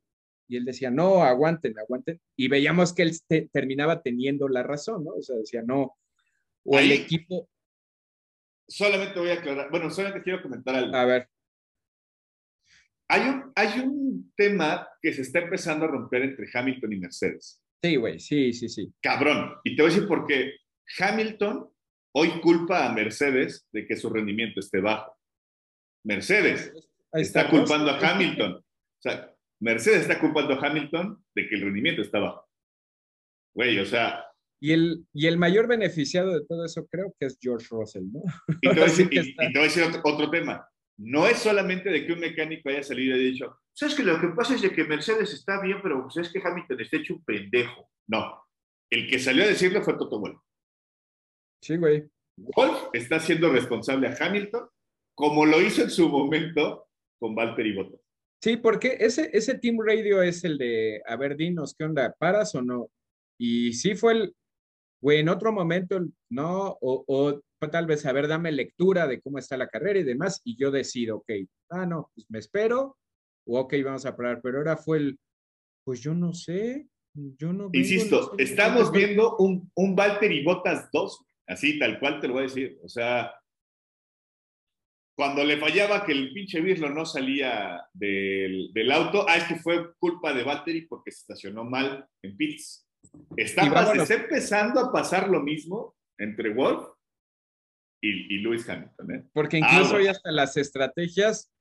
y 0.48 0.56
él 0.56 0.64
decía, 0.64 0.90
no, 0.90 1.22
aguanten, 1.22 1.78
aguanten. 1.78 2.20
Y 2.36 2.48
veíamos 2.48 2.92
que 2.92 3.02
él 3.02 3.18
terminaba 3.52 4.02
teniendo 4.02 4.48
la 4.48 4.62
razón, 4.62 5.04
¿no? 5.04 5.12
O 5.12 5.22
sea, 5.22 5.36
decía, 5.36 5.62
no. 5.62 5.96
O 6.64 6.78
el 6.78 6.92
equipo. 6.92 7.48
Solamente 8.68 9.18
voy 9.18 9.30
a 9.30 9.34
aclarar, 9.34 9.70
bueno, 9.70 9.90
solamente 9.90 10.22
quiero 10.22 10.42
comentar 10.42 10.74
algo. 10.74 10.94
A 10.94 11.04
ver. 11.04 11.28
Hay 13.08 13.28
un, 13.28 13.52
hay 13.54 13.80
un 13.80 14.32
tema 14.36 14.88
que 15.00 15.12
se 15.12 15.22
está 15.22 15.40
empezando 15.40 15.84
a 15.84 15.88
romper 15.88 16.22
entre 16.22 16.46
Hamilton 16.52 16.92
y 16.92 16.96
Mercedes. 16.96 17.62
Sí, 17.82 17.96
güey, 17.96 18.18
sí, 18.18 18.52
sí, 18.52 18.68
sí. 18.68 18.92
Cabrón. 19.00 19.54
Y 19.64 19.76
te 19.76 19.82
voy 19.82 19.90
a 19.90 19.94
decir 19.94 20.08
por 20.08 20.26
qué. 20.26 20.54
Hamilton 20.98 21.68
hoy 22.12 22.40
culpa 22.40 22.86
a 22.86 22.92
Mercedes 22.92 23.68
de 23.72 23.86
que 23.86 23.96
su 23.96 24.08
rendimiento 24.08 24.60
esté 24.60 24.80
bajo. 24.80 25.14
Mercedes 26.04 26.72
está 27.12 27.50
culpando 27.50 27.90
a 27.90 27.98
Hamilton. 27.98 28.54
O 28.54 29.02
sea, 29.02 29.34
Mercedes 29.60 30.02
está 30.02 30.18
culpando 30.18 30.54
a 30.54 30.66
Hamilton 30.66 31.22
de 31.34 31.48
que 31.48 31.54
el 31.56 31.62
rendimiento 31.62 32.02
está 32.02 32.18
bajo. 32.18 32.48
Güey, 33.54 33.78
o 33.78 33.84
sea. 33.84 34.24
Y 34.60 34.72
el, 34.72 35.06
y 35.12 35.26
el 35.26 35.36
mayor 35.36 35.66
beneficiado 35.68 36.32
de 36.32 36.46
todo 36.46 36.64
eso 36.64 36.86
creo 36.86 37.14
que 37.18 37.26
es 37.26 37.38
George 37.40 37.66
Russell, 37.70 38.04
¿no? 38.10 38.22
Y 38.62 38.68
te 38.68 38.74
voy 38.74 38.82
a 38.82 38.86
decir, 39.62 39.82
otro, 40.02 40.30
tema. 40.30 40.66
No 40.98 41.26
es 41.26 41.38
solamente 41.38 41.90
de 41.90 42.06
que 42.06 42.12
un 42.12 42.20
mecánico 42.20 42.68
haya 42.68 42.82
salido 42.82 43.16
y 43.16 43.20
haya 43.20 43.30
dicho, 43.30 43.58
¿sabes 43.74 43.94
que 43.94 44.02
lo 44.02 44.20
que 44.20 44.28
pasa 44.28 44.54
es 44.54 44.62
de 44.62 44.70
que 44.70 44.84
Mercedes 44.84 45.32
está 45.34 45.60
bien, 45.60 45.80
pero 45.82 46.02
pues 46.02 46.16
es 46.16 46.32
que 46.32 46.40
Hamilton 46.42 46.80
está 46.80 46.96
hecho 46.96 47.14
un 47.14 47.24
pendejo? 47.24 47.90
No. 48.06 48.42
El 48.90 49.08
que 49.08 49.18
salió 49.18 49.44
a 49.44 49.48
decirlo 49.48 49.82
fue 49.82 49.94
Toto 49.94 50.20
Wolff. 50.20 50.40
Sí, 51.60 51.76
güey. 51.76 52.08
Wolf 52.36 52.88
está 52.92 53.18
siendo 53.18 53.50
responsable 53.50 54.08
a 54.08 54.16
Hamilton 54.18 54.68
como 55.14 55.46
lo 55.46 55.60
hizo 55.62 55.82
en 55.82 55.90
su 55.90 56.08
momento 56.08 56.88
con 57.18 57.34
Valtteri 57.34 57.74
Bottas. 57.74 58.00
Sí, 58.42 58.58
porque 58.58 58.98
ese, 59.00 59.30
ese 59.32 59.58
Team 59.58 59.78
Radio 59.80 60.22
es 60.22 60.44
el 60.44 60.58
de, 60.58 61.02
a 61.06 61.16
ver, 61.16 61.36
dinos, 61.36 61.74
¿qué 61.76 61.84
onda? 61.84 62.14
¿Paras 62.18 62.54
o 62.54 62.62
no? 62.62 62.90
Y 63.38 63.72
sí 63.72 63.94
fue 63.94 64.12
el, 64.12 64.36
güey, 65.00 65.20
en 65.20 65.28
otro 65.28 65.52
momento, 65.52 66.00
no, 66.30 66.78
o, 66.80 67.04
o 67.06 67.40
tal 67.70 67.86
vez, 67.86 68.04
a 68.06 68.12
ver, 68.12 68.28
dame 68.28 68.52
lectura 68.52 69.06
de 69.06 69.20
cómo 69.20 69.38
está 69.38 69.56
la 69.56 69.68
carrera 69.68 69.98
y 69.98 70.04
demás, 70.04 70.40
y 70.44 70.56
yo 70.56 70.70
decido, 70.70 71.18
ok, 71.18 71.30
ah, 71.70 71.86
no, 71.86 72.10
pues 72.14 72.26
me 72.30 72.38
espero, 72.38 72.96
o 73.46 73.60
ok, 73.60 73.74
vamos 73.84 74.06
a 74.06 74.16
parar, 74.16 74.40
pero 74.42 74.58
ahora 74.58 74.76
fue 74.76 74.98
el, 74.98 75.18
pues 75.84 76.00
yo 76.00 76.14
no 76.14 76.32
sé, 76.32 76.88
yo 77.14 77.52
no. 77.52 77.70
Insisto, 77.72 78.34
estamos 78.38 78.92
viendo 78.92 79.36
un, 79.38 79.70
un 79.74 79.96
Valtteri 79.96 80.44
Botas 80.44 80.90
2, 80.92 81.24
así 81.46 81.78
tal 81.78 81.98
cual 81.98 82.20
te 82.20 82.28
lo 82.28 82.34
voy 82.34 82.42
a 82.44 82.46
decir, 82.46 82.78
o 82.82 82.88
sea, 82.88 83.32
cuando 85.16 85.42
le 85.44 85.56
fallaba 85.56 86.04
que 86.04 86.12
el 86.12 86.32
pinche 86.32 86.60
Birlo 86.60 86.90
no 86.90 87.06
salía 87.06 87.82
del, 87.94 88.70
del, 88.74 88.92
auto, 88.92 89.24
ah, 89.26 89.38
es 89.38 89.44
que 89.44 89.56
fue 89.56 89.94
culpa 89.98 90.34
de 90.34 90.44
Battery 90.44 90.82
porque 90.82 91.10
se 91.10 91.20
estacionó 91.20 91.64
mal 91.64 92.06
en 92.22 92.36
pits. 92.36 92.85
Está, 93.36 93.92
está, 93.94 94.14
empezando 94.14 94.80
a 94.80 94.92
pasar 94.92 95.28
lo 95.28 95.40
mismo 95.40 95.94
entre 96.18 96.52
Wolf 96.52 96.88
y, 98.00 98.34
y 98.34 98.38
Lewis 98.38 98.68
Hamilton. 98.68 99.10
¿eh? 99.12 99.24
Porque 99.32 99.58
incluso 99.58 99.96
hoy 99.96 100.06
hasta 100.06 100.30
las 100.32 100.56
estrategias, 100.56 101.52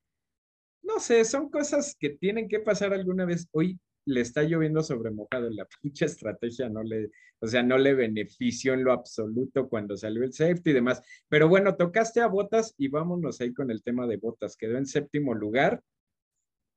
no 0.83 0.99
sé, 0.99 1.25
son 1.25 1.49
cosas 1.49 1.95
que 1.99 2.09
tienen 2.09 2.47
que 2.47 2.59
pasar 2.59 2.93
alguna 2.93 3.25
vez. 3.25 3.47
Hoy 3.51 3.79
le 4.05 4.21
está 4.21 4.43
lloviendo 4.43 4.83
sobre 4.83 5.11
mojado. 5.11 5.49
La 5.49 5.67
pinche 5.81 6.05
estrategia 6.05 6.69
no 6.69 6.83
le, 6.83 7.11
o 7.39 7.47
sea, 7.47 7.63
no 7.63 7.77
le 7.77 7.93
benefició 7.93 8.73
en 8.73 8.83
lo 8.83 8.93
absoluto 8.93 9.67
cuando 9.67 9.97
salió 9.97 10.23
el 10.23 10.33
safety 10.33 10.69
y 10.69 10.73
demás. 10.73 11.01
Pero 11.27 11.49
bueno, 11.49 11.75
tocaste 11.75 12.21
a 12.21 12.27
Botas 12.27 12.73
y 12.77 12.87
vámonos 12.87 13.41
ahí 13.41 13.53
con 13.53 13.71
el 13.71 13.83
tema 13.83 14.07
de 14.07 14.17
Botas. 14.17 14.55
Quedó 14.55 14.77
en 14.77 14.85
séptimo 14.85 15.33
lugar 15.33 15.81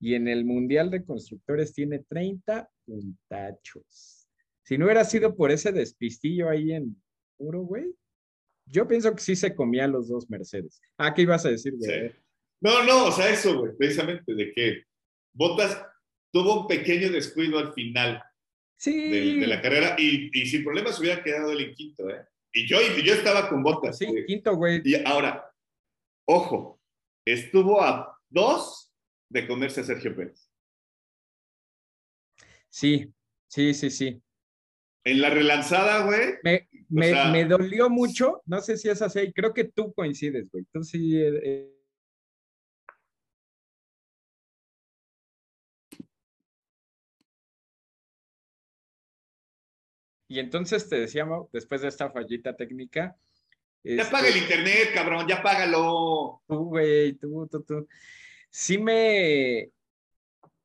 y 0.01 0.15
en 0.15 0.29
el 0.29 0.45
Mundial 0.45 0.91
de 0.91 1.05
Constructores 1.05 1.73
tiene 1.75 2.01
30 2.09 2.71
puntachos. 2.85 4.18
Si 4.69 4.77
no 4.77 4.85
hubiera 4.85 5.03
sido 5.03 5.35
por 5.35 5.51
ese 5.51 5.73
despistillo 5.73 6.51
ahí 6.51 6.73
en 6.73 7.03
Uruguay, 7.39 7.91
yo 8.67 8.87
pienso 8.87 9.15
que 9.15 9.23
sí 9.23 9.35
se 9.35 9.55
comía 9.55 9.87
los 9.87 10.09
dos 10.09 10.29
Mercedes. 10.29 10.83
Ah, 10.99 11.15
¿qué 11.15 11.23
ibas 11.23 11.47
a 11.47 11.49
decir, 11.49 11.73
güey? 11.79 12.15
No, 12.61 12.85
no, 12.85 13.07
o 13.07 13.13
sea, 13.13 13.31
eso, 13.31 13.59
güey, 13.59 13.75
precisamente, 13.79 14.35
de 14.35 14.53
que 14.53 14.83
Botas 15.33 15.83
tuvo 16.31 16.61
un 16.61 16.67
pequeño 16.67 17.11
descuido 17.11 17.59
al 17.59 17.73
final 17.73 18.23
de, 18.85 19.47
la 19.47 19.63
carrera 19.63 19.97
y, 19.97 20.29
y, 20.39 20.45
sin 20.45 20.65
problemas 20.65 21.01
hubiera 21.01 21.25
quedado 21.25 21.51
él 21.51 21.61
en 21.63 21.73
quinto, 21.73 22.11
¿eh? 22.11 22.27
Y 22.53 22.67
yo, 22.69 22.77
yo 23.03 23.15
estaba 23.15 23.49
con 23.49 23.63
botas. 23.63 23.97
Sí, 23.97 24.07
quinto, 24.27 24.55
güey. 24.55 24.83
Y 24.85 24.97
ahora, 25.03 25.51
ojo, 26.27 26.79
estuvo 27.25 27.81
a 27.81 28.21
dos 28.29 28.93
de 29.31 29.47
comerse 29.47 29.81
a 29.81 29.85
Sergio 29.85 30.15
Pérez. 30.15 30.47
Sí, 32.69 33.11
sí, 33.47 33.73
sí, 33.73 33.89
sí. 33.89 34.23
En 35.05 35.21
la 35.21 35.31
relanzada, 35.31 36.05
güey. 36.05 36.35
Me, 36.43 36.69
me, 36.89 37.31
me, 37.31 37.45
dolió 37.45 37.89
mucho, 37.89 38.43
no 38.47 38.61
sé 38.61 38.77
si 38.77 38.89
es 38.89 39.01
así, 39.01 39.33
creo 39.33 39.55
que 39.55 39.65
tú 39.65 39.93
coincides, 39.93 40.51
güey. 40.51 40.65
Tú 40.73 40.83
sí. 40.83 41.17
Eh, 41.17 41.41
eh 41.43 41.79
Y 50.29 50.39
entonces 50.41 50.89
te 50.89 51.01
decíamos, 51.01 51.51
después 51.53 51.81
de 51.81 51.89
esta 51.89 52.11
fallita 52.11 52.55
técnica. 52.55 53.17
Ya 53.83 54.03
este, 54.03 54.13
paga 54.13 54.29
el 54.29 54.37
internet, 54.37 54.91
cabrón, 54.93 55.27
ya 55.27 55.43
págalo. 55.43 56.43
Tú, 56.47 56.65
güey, 56.67 57.15
tú, 57.15 57.49
tú, 57.51 57.63
tú. 57.63 57.89
Sí 58.51 58.77
me, 58.77 59.71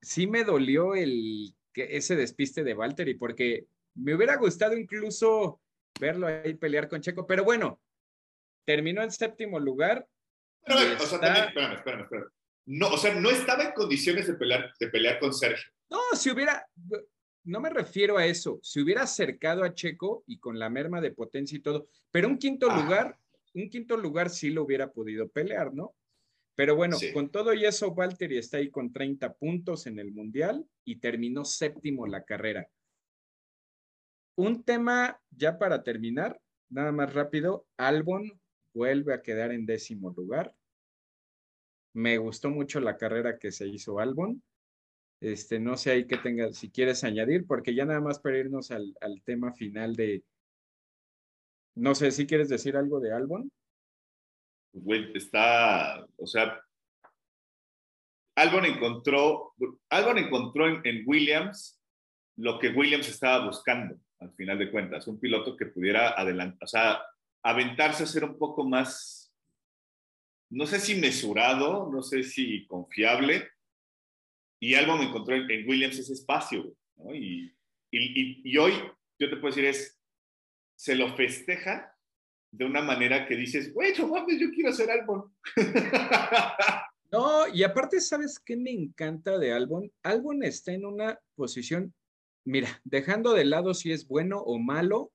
sí 0.01 0.27
me 0.27 0.43
dolió 0.43 0.95
el, 0.95 1.55
que 1.71 1.95
ese 1.95 2.17
despiste 2.17 2.63
de 2.65 2.73
Valtteri, 2.73 3.13
porque 3.13 3.67
me 3.95 4.15
hubiera 4.15 4.37
gustado 4.37 4.75
incluso 4.75 5.61
verlo 5.99 6.27
ahí 6.27 6.53
pelear 6.55 6.87
con 6.87 7.01
Checo, 7.01 7.27
pero 7.27 7.43
bueno, 7.43 7.81
terminó 8.65 9.01
en 9.01 9.11
séptimo 9.11 9.59
lugar. 9.59 10.07
Pero, 10.65 10.79
o 11.01 11.05
sea, 11.05 11.19
también, 11.19 11.45
espérame, 11.47 11.75
espérame, 11.75 12.03
espérame. 12.03 12.29
No, 12.65 12.87
o 12.89 12.97
sea, 12.97 13.13
no 13.15 13.29
estaba 13.29 13.63
en 13.63 13.73
condiciones 13.73 14.27
de 14.27 14.35
pelear, 14.35 14.73
de 14.79 14.87
pelear 14.87 15.19
con 15.19 15.33
Sergio. 15.33 15.69
No, 15.89 15.99
si 16.15 16.31
hubiera, 16.31 16.65
no 17.43 17.59
me 17.59 17.69
refiero 17.69 18.17
a 18.17 18.25
eso. 18.25 18.59
Si 18.63 18.81
hubiera 18.81 19.03
acercado 19.03 19.63
a 19.63 19.73
Checo 19.73 20.23
y 20.27 20.39
con 20.39 20.57
la 20.57 20.69
merma 20.69 21.01
de 21.01 21.11
potencia 21.11 21.57
y 21.57 21.61
todo, 21.61 21.87
pero 22.09 22.29
un 22.29 22.37
quinto 22.37 22.69
lugar, 22.69 23.17
un 23.53 23.69
quinto 23.69 23.97
lugar 23.97 24.29
sí 24.29 24.49
lo 24.49 24.63
hubiera 24.63 24.91
podido 24.91 25.27
pelear, 25.27 25.73
¿no? 25.73 25.93
Pero 26.55 26.75
bueno, 26.75 26.97
con 27.13 27.29
todo 27.31 27.53
y 27.53 27.65
eso, 27.65 27.93
Valtteri 27.93 28.37
está 28.37 28.57
ahí 28.57 28.69
con 28.69 28.93
30 28.93 29.33
puntos 29.33 29.87
en 29.87 29.97
el 29.99 30.11
Mundial 30.11 30.63
y 30.85 30.97
terminó 30.97 31.43
séptimo 31.45 32.05
la 32.05 32.23
carrera. 32.23 32.69
Un 34.35 34.63
tema 34.63 35.19
ya 35.31 35.57
para 35.59 35.83
terminar, 35.83 36.39
nada 36.69 36.91
más 36.91 37.13
rápido, 37.13 37.67
Albon 37.77 38.39
vuelve 38.73 39.13
a 39.13 39.21
quedar 39.21 39.51
en 39.51 39.65
décimo 39.65 40.11
lugar. 40.11 40.55
Me 41.93 42.17
gustó 42.17 42.49
mucho 42.49 42.79
la 42.79 42.97
carrera 42.97 43.37
que 43.37 43.51
se 43.51 43.67
hizo 43.67 43.99
Albon. 43.99 44.41
Este, 45.21 45.59
no 45.59 45.77
sé 45.77 45.91
ahí 45.91 46.07
que 46.07 46.17
tengas, 46.17 46.57
si 46.57 46.69
quieres 46.71 47.03
añadir, 47.03 47.45
porque 47.45 47.75
ya 47.75 47.85
nada 47.85 48.01
más 48.01 48.19
para 48.19 48.39
irnos 48.39 48.71
al, 48.71 48.95
al 48.99 49.21
tema 49.23 49.53
final 49.53 49.95
de, 49.95 50.23
no 51.75 51.95
sé 51.95 52.11
si 52.11 52.27
quieres 52.27 52.49
decir 52.49 52.77
algo 52.77 52.99
de 52.99 53.13
Albon. 53.13 53.51
Está, 55.13 56.05
o 56.17 56.25
sea, 56.25 56.59
Albon 58.35 58.65
encontró, 58.65 59.53
Albon 59.89 60.17
encontró 60.17 60.67
en, 60.67 61.03
Williams 61.05 61.79
lo 62.35 62.59
que 62.59 62.69
Williams 62.69 63.07
estaba 63.07 63.45
buscando, 63.45 63.95
al 64.23 64.33
final 64.35 64.57
de 64.57 64.71
cuentas, 64.71 65.07
un 65.07 65.19
piloto 65.19 65.55
que 65.55 65.65
pudiera 65.65 66.11
adelantar, 66.19 66.67
o 66.67 66.99
aventarse 67.43 68.03
a 68.03 68.07
ser 68.07 68.23
un 68.23 68.37
poco 68.37 68.63
más, 68.63 69.33
no 70.49 70.65
sé 70.65 70.79
si 70.79 70.95
mesurado, 70.95 71.89
no 71.91 72.01
sé 72.01 72.23
si 72.23 72.65
confiable, 72.67 73.49
y 74.59 74.75
Albon 74.75 75.01
encontró 75.01 75.35
en, 75.35 75.67
Williams 75.67 75.99
ese 75.99 76.13
espacio, 76.13 76.73
y, 77.13 77.51
hoy, 78.57 78.73
yo 79.19 79.29
te 79.29 79.35
puedo 79.37 79.53
decir, 79.53 79.65
es, 79.65 79.99
se 80.75 80.95
lo 80.95 81.15
festeja 81.15 81.93
de 82.51 82.65
una 82.65 82.81
manera 82.81 83.27
que 83.27 83.35
dices, 83.35 83.73
güey, 83.73 83.93
no 83.97 84.07
mames, 84.07 84.39
yo 84.39 84.49
quiero 84.51 84.71
ser 84.71 84.89
Albon. 84.91 85.35
No, 87.11 87.47
y 87.47 87.61
aparte, 87.61 88.01
¿sabes 88.01 88.39
qué 88.39 88.57
me 88.57 88.71
encanta 88.71 89.37
de 89.37 89.53
Albon? 89.53 89.91
Albon 90.01 90.41
está 90.41 90.73
en 90.73 90.83
una 90.83 91.19
posición, 91.35 91.93
mira, 92.45 92.81
dejando 92.83 93.33
de 93.33 93.45
lado 93.45 93.73
si 93.73 93.91
es 93.91 94.07
bueno 94.07 94.39
o 94.39 94.59
malo, 94.59 95.11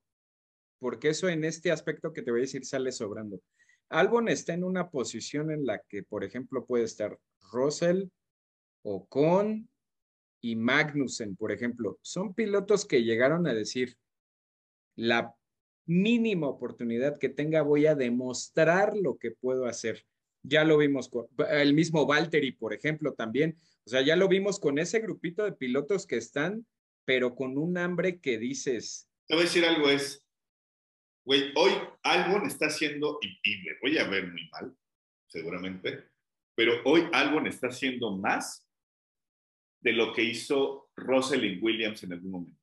porque 0.78 1.10
eso 1.10 1.28
en 1.28 1.44
este 1.44 1.70
aspecto 1.70 2.12
que 2.12 2.22
te 2.22 2.30
voy 2.30 2.40
a 2.40 2.42
decir 2.42 2.64
sale 2.64 2.92
sobrando. 2.92 3.40
Albon 3.90 4.28
está 4.28 4.52
en 4.52 4.64
una 4.64 4.90
posición 4.90 5.50
en 5.50 5.64
la 5.64 5.80
que, 5.88 6.02
por 6.02 6.24
ejemplo, 6.24 6.66
puede 6.66 6.84
estar 6.84 7.18
Russell, 7.52 8.04
Ocon 8.82 9.68
y 10.40 10.56
Magnussen, 10.56 11.36
por 11.36 11.52
ejemplo. 11.52 11.98
Son 12.02 12.34
pilotos 12.34 12.84
que 12.84 13.02
llegaron 13.02 13.46
a 13.46 13.54
decir, 13.54 13.96
la 14.94 15.34
mínima 15.86 16.48
oportunidad 16.48 17.18
que 17.18 17.30
tenga 17.30 17.62
voy 17.62 17.86
a 17.86 17.94
demostrar 17.94 18.96
lo 18.96 19.16
que 19.16 19.30
puedo 19.30 19.66
hacer. 19.66 20.04
Ya 20.42 20.64
lo 20.64 20.76
vimos 20.76 21.08
con 21.08 21.26
el 21.50 21.72
mismo 21.72 22.06
Valtteri, 22.06 22.52
por 22.52 22.74
ejemplo, 22.74 23.14
también. 23.14 23.56
O 23.84 23.90
sea, 23.90 24.02
ya 24.02 24.16
lo 24.16 24.28
vimos 24.28 24.60
con 24.60 24.78
ese 24.78 25.00
grupito 25.00 25.44
de 25.44 25.52
pilotos 25.52 26.06
que 26.06 26.16
están, 26.16 26.66
pero 27.08 27.34
con 27.34 27.56
un 27.56 27.78
hambre 27.78 28.20
que 28.20 28.36
dices. 28.36 29.08
Te 29.26 29.34
voy 29.34 29.44
a 29.44 29.46
decir 29.46 29.64
algo, 29.64 29.88
es, 29.88 30.22
güey, 31.24 31.52
hoy 31.54 31.70
Albon 32.02 32.46
está 32.46 32.66
haciendo, 32.66 33.18
y, 33.22 33.28
y 33.50 33.62
me 33.62 33.78
voy 33.80 33.96
a 33.96 34.06
ver 34.06 34.30
muy 34.30 34.46
mal, 34.50 34.76
seguramente, 35.26 36.04
pero 36.54 36.82
hoy 36.84 37.08
Albon 37.14 37.46
está 37.46 37.68
haciendo 37.68 38.14
más 38.14 38.68
de 39.80 39.94
lo 39.94 40.12
que 40.12 40.22
hizo 40.22 40.90
Russell 40.96 41.58
Williams 41.62 42.02
en 42.02 42.12
algún 42.12 42.30
momento. 42.30 42.62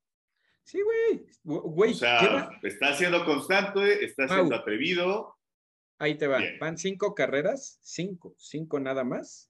Sí, 0.63 0.79
güey. 0.79 1.25
güey 1.41 1.93
o 1.93 1.95
sea, 1.95 2.51
está 2.61 2.93
siendo 2.93 3.25
constante, 3.25 4.05
está 4.05 4.27
siendo 4.27 4.53
atrevido. 4.53 5.39
Ahí 5.97 6.19
te 6.19 6.27
va. 6.27 6.39
Van 6.59 6.77
cinco 6.77 7.15
carreras, 7.15 7.79
cinco, 7.81 8.35
cinco 8.37 8.79
nada 8.79 9.03
más, 9.03 9.49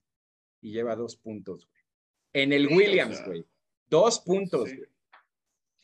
y 0.62 0.72
lleva 0.72 0.96
dos 0.96 1.16
puntos, 1.16 1.66
güey. 1.66 1.82
En 2.32 2.54
el 2.54 2.68
Williams, 2.68 3.22
güey. 3.26 3.44
Dos 3.88 4.20
puntos. 4.20 4.70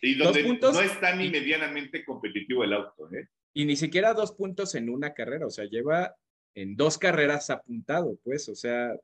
Y 0.00 0.14
donde 0.16 0.42
no 0.42 0.80
está 0.80 1.14
ni 1.14 1.30
medianamente 1.30 2.04
competitivo 2.04 2.64
el 2.64 2.72
auto, 2.72 3.08
¿eh? 3.12 3.28
Y 3.54 3.66
ni 3.66 3.76
siquiera 3.76 4.14
dos 4.14 4.32
puntos 4.32 4.74
en 4.74 4.88
una 4.88 5.12
carrera, 5.12 5.46
o 5.46 5.50
sea, 5.50 5.66
lleva 5.66 6.16
en 6.54 6.74
dos 6.74 6.98
carreras 6.98 7.50
apuntado, 7.50 8.18
pues, 8.24 8.48
o 8.48 8.54
sea, 8.54 8.94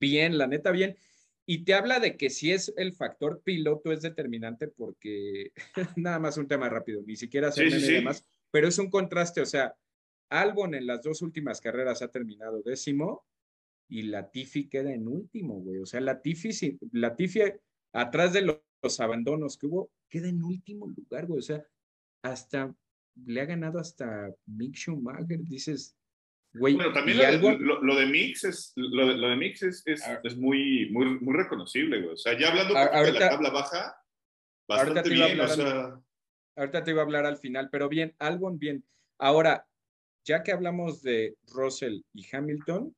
bien, 0.00 0.38
la 0.38 0.46
neta, 0.46 0.70
bien. 0.70 0.96
Y 1.46 1.64
te 1.64 1.74
habla 1.74 1.98
de 1.98 2.16
que 2.16 2.30
si 2.30 2.52
es 2.52 2.72
el 2.76 2.92
factor 2.92 3.42
piloto 3.42 3.92
es 3.92 4.02
determinante 4.02 4.68
porque 4.68 5.52
nada 5.96 6.18
más 6.18 6.36
un 6.36 6.46
tema 6.46 6.68
rápido, 6.68 7.02
ni 7.06 7.16
siquiera 7.16 7.50
se 7.50 7.70
sí, 7.70 8.00
más, 8.02 8.24
pero 8.50 8.68
es 8.68 8.78
un 8.78 8.90
contraste, 8.90 9.40
o 9.40 9.46
sea, 9.46 9.74
Albon 10.30 10.74
en 10.74 10.86
las 10.86 11.02
dos 11.02 11.22
últimas 11.22 11.60
carreras 11.60 12.02
ha 12.02 12.08
terminado 12.08 12.62
décimo 12.62 13.24
y 13.88 14.02
Latifi 14.02 14.68
queda 14.68 14.92
en 14.92 15.08
último, 15.08 15.60
güey. 15.60 15.78
O 15.78 15.86
sea, 15.86 16.00
Latifi, 16.00 16.78
Latifi 16.92 17.40
atrás 18.00 18.32
de 18.32 18.42
los, 18.42 18.60
los 18.82 19.00
abandonos 19.00 19.56
que 19.56 19.66
hubo, 19.66 19.90
queda 20.08 20.28
en 20.28 20.42
último 20.42 20.86
lugar, 20.86 21.26
güey. 21.26 21.40
O 21.40 21.42
sea, 21.42 21.64
hasta 22.22 22.74
le 23.26 23.40
ha 23.40 23.44
ganado 23.44 23.78
hasta 23.78 24.32
Mick 24.46 24.76
Schumacher, 24.76 25.40
dices, 25.40 25.98
bueno, 26.54 26.92
también 26.92 27.18
lo, 27.18 27.96
de 27.96 28.06
Mix 28.06 28.44
es, 28.44 28.72
lo 28.76 29.28
de, 29.28 29.36
Mix 29.36 29.62
es, 29.62 29.84
ah. 30.06 30.20
es, 30.24 30.36
muy, 30.36 30.88
muy, 30.90 31.18
muy 31.20 31.36
reconocible, 31.36 32.00
güey. 32.00 32.14
O 32.14 32.16
sea, 32.16 32.38
ya 32.38 32.48
hablando 32.48 32.74
de 32.74 33.12
la 33.12 33.28
tabla 33.30 33.50
baja, 33.50 33.96
bastante 34.66 35.10
bien, 35.10 35.40
o 35.40 35.48
sea... 35.48 36.00
Ahorita 36.56 36.82
te 36.82 36.90
iba 36.90 37.02
a 37.02 37.04
hablar 37.04 37.24
al 37.26 37.36
final, 37.36 37.68
pero 37.70 37.88
bien, 37.88 38.16
Albon 38.18 38.58
bien. 38.58 38.84
Ahora, 39.20 39.66
ya 40.24 40.42
que 40.42 40.50
hablamos 40.50 41.02
de 41.02 41.36
Russell 41.54 42.00
y 42.12 42.26
Hamilton, 42.34 42.96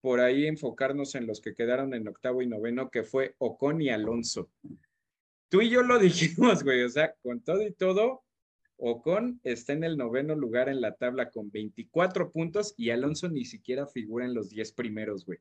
por 0.00 0.20
ahí 0.20 0.46
enfocarnos 0.46 1.14
en 1.14 1.26
los 1.26 1.40
que 1.40 1.54
quedaron 1.54 1.94
en 1.94 2.08
octavo 2.08 2.42
y 2.42 2.46
noveno, 2.46 2.90
que 2.90 3.02
fue 3.02 3.34
Ocon 3.38 3.82
y 3.82 3.90
Alonso. 3.90 4.50
Tú 5.48 5.60
y 5.62 5.70
yo 5.70 5.82
lo 5.82 5.98
dijimos, 5.98 6.62
güey, 6.62 6.82
o 6.82 6.88
sea, 6.88 7.14
con 7.22 7.40
todo 7.40 7.66
y 7.66 7.72
todo, 7.72 8.22
Ocon 8.76 9.40
está 9.44 9.74
en 9.74 9.84
el 9.84 9.96
noveno 9.96 10.34
lugar 10.34 10.68
en 10.68 10.80
la 10.80 10.94
tabla 10.94 11.30
con 11.30 11.50
24 11.50 12.30
puntos 12.32 12.74
y 12.76 12.90
Alonso 12.90 13.28
ni 13.28 13.44
siquiera 13.44 13.86
figura 13.86 14.24
en 14.24 14.34
los 14.34 14.48
10 14.48 14.72
primeros, 14.72 15.26
güey. 15.26 15.38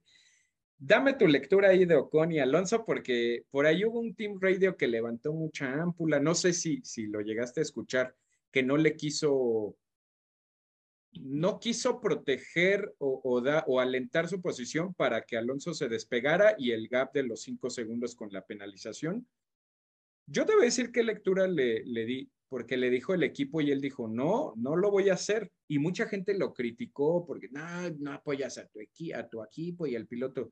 Dame 0.77 1.13
tu 1.13 1.27
lectura 1.27 1.69
ahí 1.69 1.85
de 1.85 1.95
Ocon 1.95 2.31
y 2.31 2.39
Alonso 2.39 2.85
porque 2.85 3.43
por 3.49 3.65
ahí 3.65 3.83
hubo 3.85 3.99
un 3.99 4.13
team 4.15 4.39
radio 4.39 4.77
que 4.77 4.87
levantó 4.87 5.33
mucha 5.33 5.73
ámpula. 5.73 6.19
No 6.19 6.35
sé 6.35 6.53
si, 6.53 6.81
si 6.83 7.07
lo 7.07 7.21
llegaste 7.21 7.61
a 7.61 7.63
escuchar, 7.63 8.15
que 8.51 8.63
no 8.63 8.77
le 8.77 8.95
quiso, 8.95 9.75
no 11.13 11.59
quiso 11.59 11.99
proteger 11.99 12.93
o, 12.99 13.21
o, 13.23 13.41
o 13.41 13.79
alentar 13.79 14.27
su 14.27 14.41
posición 14.41 14.93
para 14.93 15.23
que 15.23 15.37
Alonso 15.37 15.73
se 15.73 15.89
despegara 15.89 16.55
y 16.57 16.71
el 16.71 16.87
gap 16.87 17.13
de 17.13 17.23
los 17.23 17.41
cinco 17.41 17.69
segundos 17.69 18.15
con 18.15 18.31
la 18.31 18.45
penalización. 18.45 19.27
Yo 20.27 20.45
te 20.45 20.53
voy 20.53 20.63
a 20.63 20.65
decir 20.65 20.91
qué 20.91 21.03
lectura 21.03 21.47
le, 21.47 21.81
di 21.83 22.29
porque 22.49 22.77
le 22.77 22.89
dijo 22.89 23.13
el 23.13 23.23
equipo 23.23 23.61
y 23.61 23.71
él 23.71 23.81
dijo, 23.81 24.07
no, 24.07 24.53
no 24.57 24.75
lo 24.75 24.91
voy 24.91 25.09
a 25.09 25.13
hacer. 25.13 25.51
Y 25.67 25.79
mucha 25.79 26.07
gente 26.07 26.37
lo 26.37 26.53
criticó 26.53 27.25
porque 27.25 27.49
no, 27.49 27.61
no 27.97 28.13
apoyas 28.13 28.57
a 28.59 28.67
tu, 28.67 28.79
a 29.15 29.27
tu 29.27 29.43
equipo 29.43 29.87
y 29.87 29.95
al 29.95 30.07
piloto. 30.07 30.51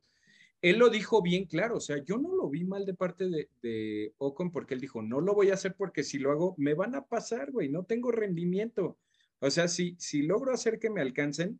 Él 0.61 0.79
lo 0.79 0.89
dijo 0.89 1.21
bien 1.21 1.45
claro, 1.45 1.77
o 1.77 1.79
sea, 1.79 2.03
yo 2.03 2.17
no 2.17 2.35
lo 2.35 2.49
vi 2.49 2.63
mal 2.63 2.85
de 2.85 2.95
parte 2.95 3.29
de, 3.29 3.49
de 3.61 4.13
Ocon 4.17 4.51
porque 4.51 4.73
él 4.73 4.79
dijo, 4.79 5.03
no 5.03 5.21
lo 5.21 5.35
voy 5.35 5.51
a 5.51 5.53
hacer 5.53 5.75
porque 5.75 6.03
si 6.03 6.17
lo 6.17 6.31
hago, 6.31 6.55
me 6.57 6.73
van 6.73 6.95
a 6.95 7.05
pasar, 7.05 7.51
güey, 7.51 7.69
no 7.69 7.83
tengo 7.83 8.11
rendimiento. 8.11 8.97
O 9.39 9.49
sea, 9.49 9.67
si, 9.67 9.95
si 9.99 10.23
logro 10.23 10.53
hacer 10.53 10.79
que 10.79 10.89
me 10.89 11.01
alcancen, 11.01 11.59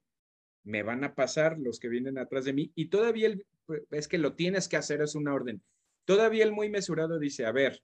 me 0.64 0.84
van 0.84 1.04
a 1.04 1.16
pasar 1.16 1.58
los 1.60 1.80
que 1.80 1.90
vienen 1.90 2.18
atrás 2.18 2.46
de 2.46 2.54
mí. 2.54 2.72
Y 2.76 2.90
todavía 2.90 3.28
él, 3.28 3.46
es 3.92 4.08
que 4.08 4.18
lo 4.18 4.34
tienes 4.36 4.68
que 4.68 4.78
hacer, 4.78 5.02
es 5.02 5.16
una 5.16 5.34
orden. 5.34 5.62
Todavía 6.06 6.44
él 6.44 6.52
muy 6.52 6.70
mesurado 6.70 7.20
dice, 7.20 7.46
a 7.46 7.52
ver, 7.52 7.82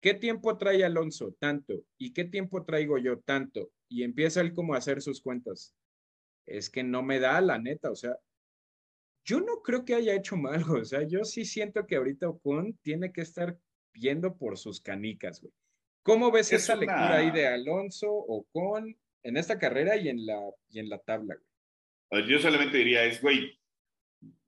¿Qué 0.00 0.14
tiempo 0.14 0.56
trae 0.56 0.82
Alonso? 0.82 1.34
Tanto. 1.38 1.84
¿Y 1.98 2.12
qué 2.12 2.24
tiempo 2.24 2.64
traigo 2.64 2.96
yo? 2.98 3.18
Tanto. 3.20 3.70
Y 3.88 4.02
empieza 4.02 4.40
él 4.40 4.54
como 4.54 4.74
a 4.74 4.78
hacer 4.78 5.02
sus 5.02 5.20
cuentas. 5.20 5.74
Es 6.46 6.70
que 6.70 6.82
no 6.82 7.02
me 7.02 7.20
da 7.20 7.40
la 7.40 7.58
neta, 7.58 7.90
o 7.90 7.94
sea, 7.94 8.16
yo 9.24 9.40
no 9.40 9.60
creo 9.62 9.84
que 9.84 9.94
haya 9.94 10.14
hecho 10.14 10.36
mal, 10.36 10.62
o 10.82 10.84
sea, 10.84 11.02
yo 11.06 11.24
sí 11.24 11.44
siento 11.44 11.86
que 11.86 11.96
ahorita 11.96 12.28
Ocon 12.28 12.78
tiene 12.82 13.12
que 13.12 13.20
estar 13.20 13.58
viendo 13.92 14.36
por 14.36 14.56
sus 14.56 14.80
canicas, 14.80 15.40
güey. 15.42 15.52
¿Cómo 16.02 16.30
ves 16.30 16.50
esa 16.52 16.74
lectura 16.76 17.16
ahí 17.16 17.30
de 17.30 17.46
Alonso, 17.46 18.10
Ocon, 18.10 18.96
en 19.22 19.36
esta 19.36 19.58
carrera 19.58 19.96
y 19.96 20.08
en 20.08 20.26
la, 20.26 20.38
y 20.70 20.78
en 20.78 20.88
la 20.88 20.98
tabla, 20.98 21.36
güey? 21.36 22.26
Yo 22.28 22.38
solamente 22.40 22.78
diría, 22.78 23.04
es, 23.04 23.22
güey, 23.22 23.56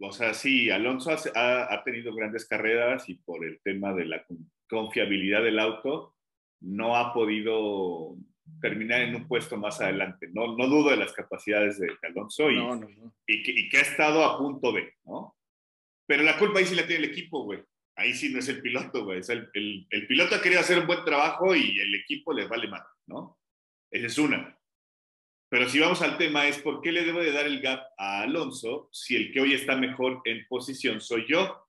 o 0.01 0.13
sea, 0.13 0.35
sí, 0.35 0.71
Alonso 0.71 1.11
ha, 1.35 1.73
ha, 1.73 1.85
tenido 1.85 2.15
grandes 2.15 2.47
carreras 2.47 3.09
y 3.09 3.15
por 3.15 3.45
el 3.45 3.61
tema 3.63 3.95
de 3.95 4.05
la 4.05 4.25
confiabilidad 4.69 5.43
del 5.43 5.59
auto, 5.59 6.17
no 6.61 6.97
ha 6.97 7.13
podido 7.13 8.17
terminar 8.61 9.03
en 9.03 9.15
un 9.15 9.29
puesto 9.29 9.57
más 9.57 9.81
adelante. 9.81 10.29
No, 10.33 10.57
no 10.57 10.67
dudo 10.67 10.91
de 10.91 10.97
las 10.97 11.13
capacidades 11.13 11.79
de, 11.79 11.89
Alonso 12.03 12.51
y, 12.51 12.59
y, 13.27 13.69
que, 13.69 13.79
ha 13.79 13.83
estado 13.83 14.25
a 14.25 14.39
punto 14.39 14.73
de, 14.73 14.95
¿no? 15.05 15.37
Pero 16.07 16.23
la 16.23 16.39
culpa 16.39 16.59
ahí 16.59 16.67
sí 16.67 16.75
la 16.75 16.87
tiene 16.87 17.05
el 17.05 17.11
equipo, 17.11 17.45
güey. 17.45 17.63
Ahí 17.97 18.13
sí 18.15 18.33
no 18.33 18.39
es 18.39 18.49
el 18.49 18.61
piloto, 18.61 19.05
güey. 19.05 19.21
el, 19.29 19.51
el, 19.55 19.87
el, 19.91 20.07
piloto 20.07 20.35
ha 20.35 20.43
querido 20.43 20.61
hacer 20.61 20.79
un 20.79 20.87
buen 20.87 21.05
trabajo 21.05 21.55
y 21.55 21.79
el 21.79 21.95
equipo 21.95 22.33
les 22.33 22.49
vale 22.49 22.69
más, 22.69 22.83
¿no? 23.07 23.39
Esa 23.91 24.07
es 24.07 24.19
una. 24.19 24.59
Pero 25.53 25.69
si 25.69 25.79
vamos 25.81 26.01
al 26.01 26.17
tema 26.17 26.49
es, 26.49 26.57
¿por 26.57 26.81
qué 26.81 26.91
le 26.91 27.05
debo 27.05 27.21
de 27.21 27.31
dar 27.31 27.45
el 27.45 27.61
gap 27.61 27.83
a 27.99 28.23
Alonso 28.23 28.89
si 28.91 29.17
el 29.17 29.31
que 29.35 29.41
hoy 29.43 29.53
está 29.53 29.77
mejor 29.77 30.23
en 30.25 30.47
posición 30.49 30.99
soy 30.99 31.27
yo? 31.29 31.69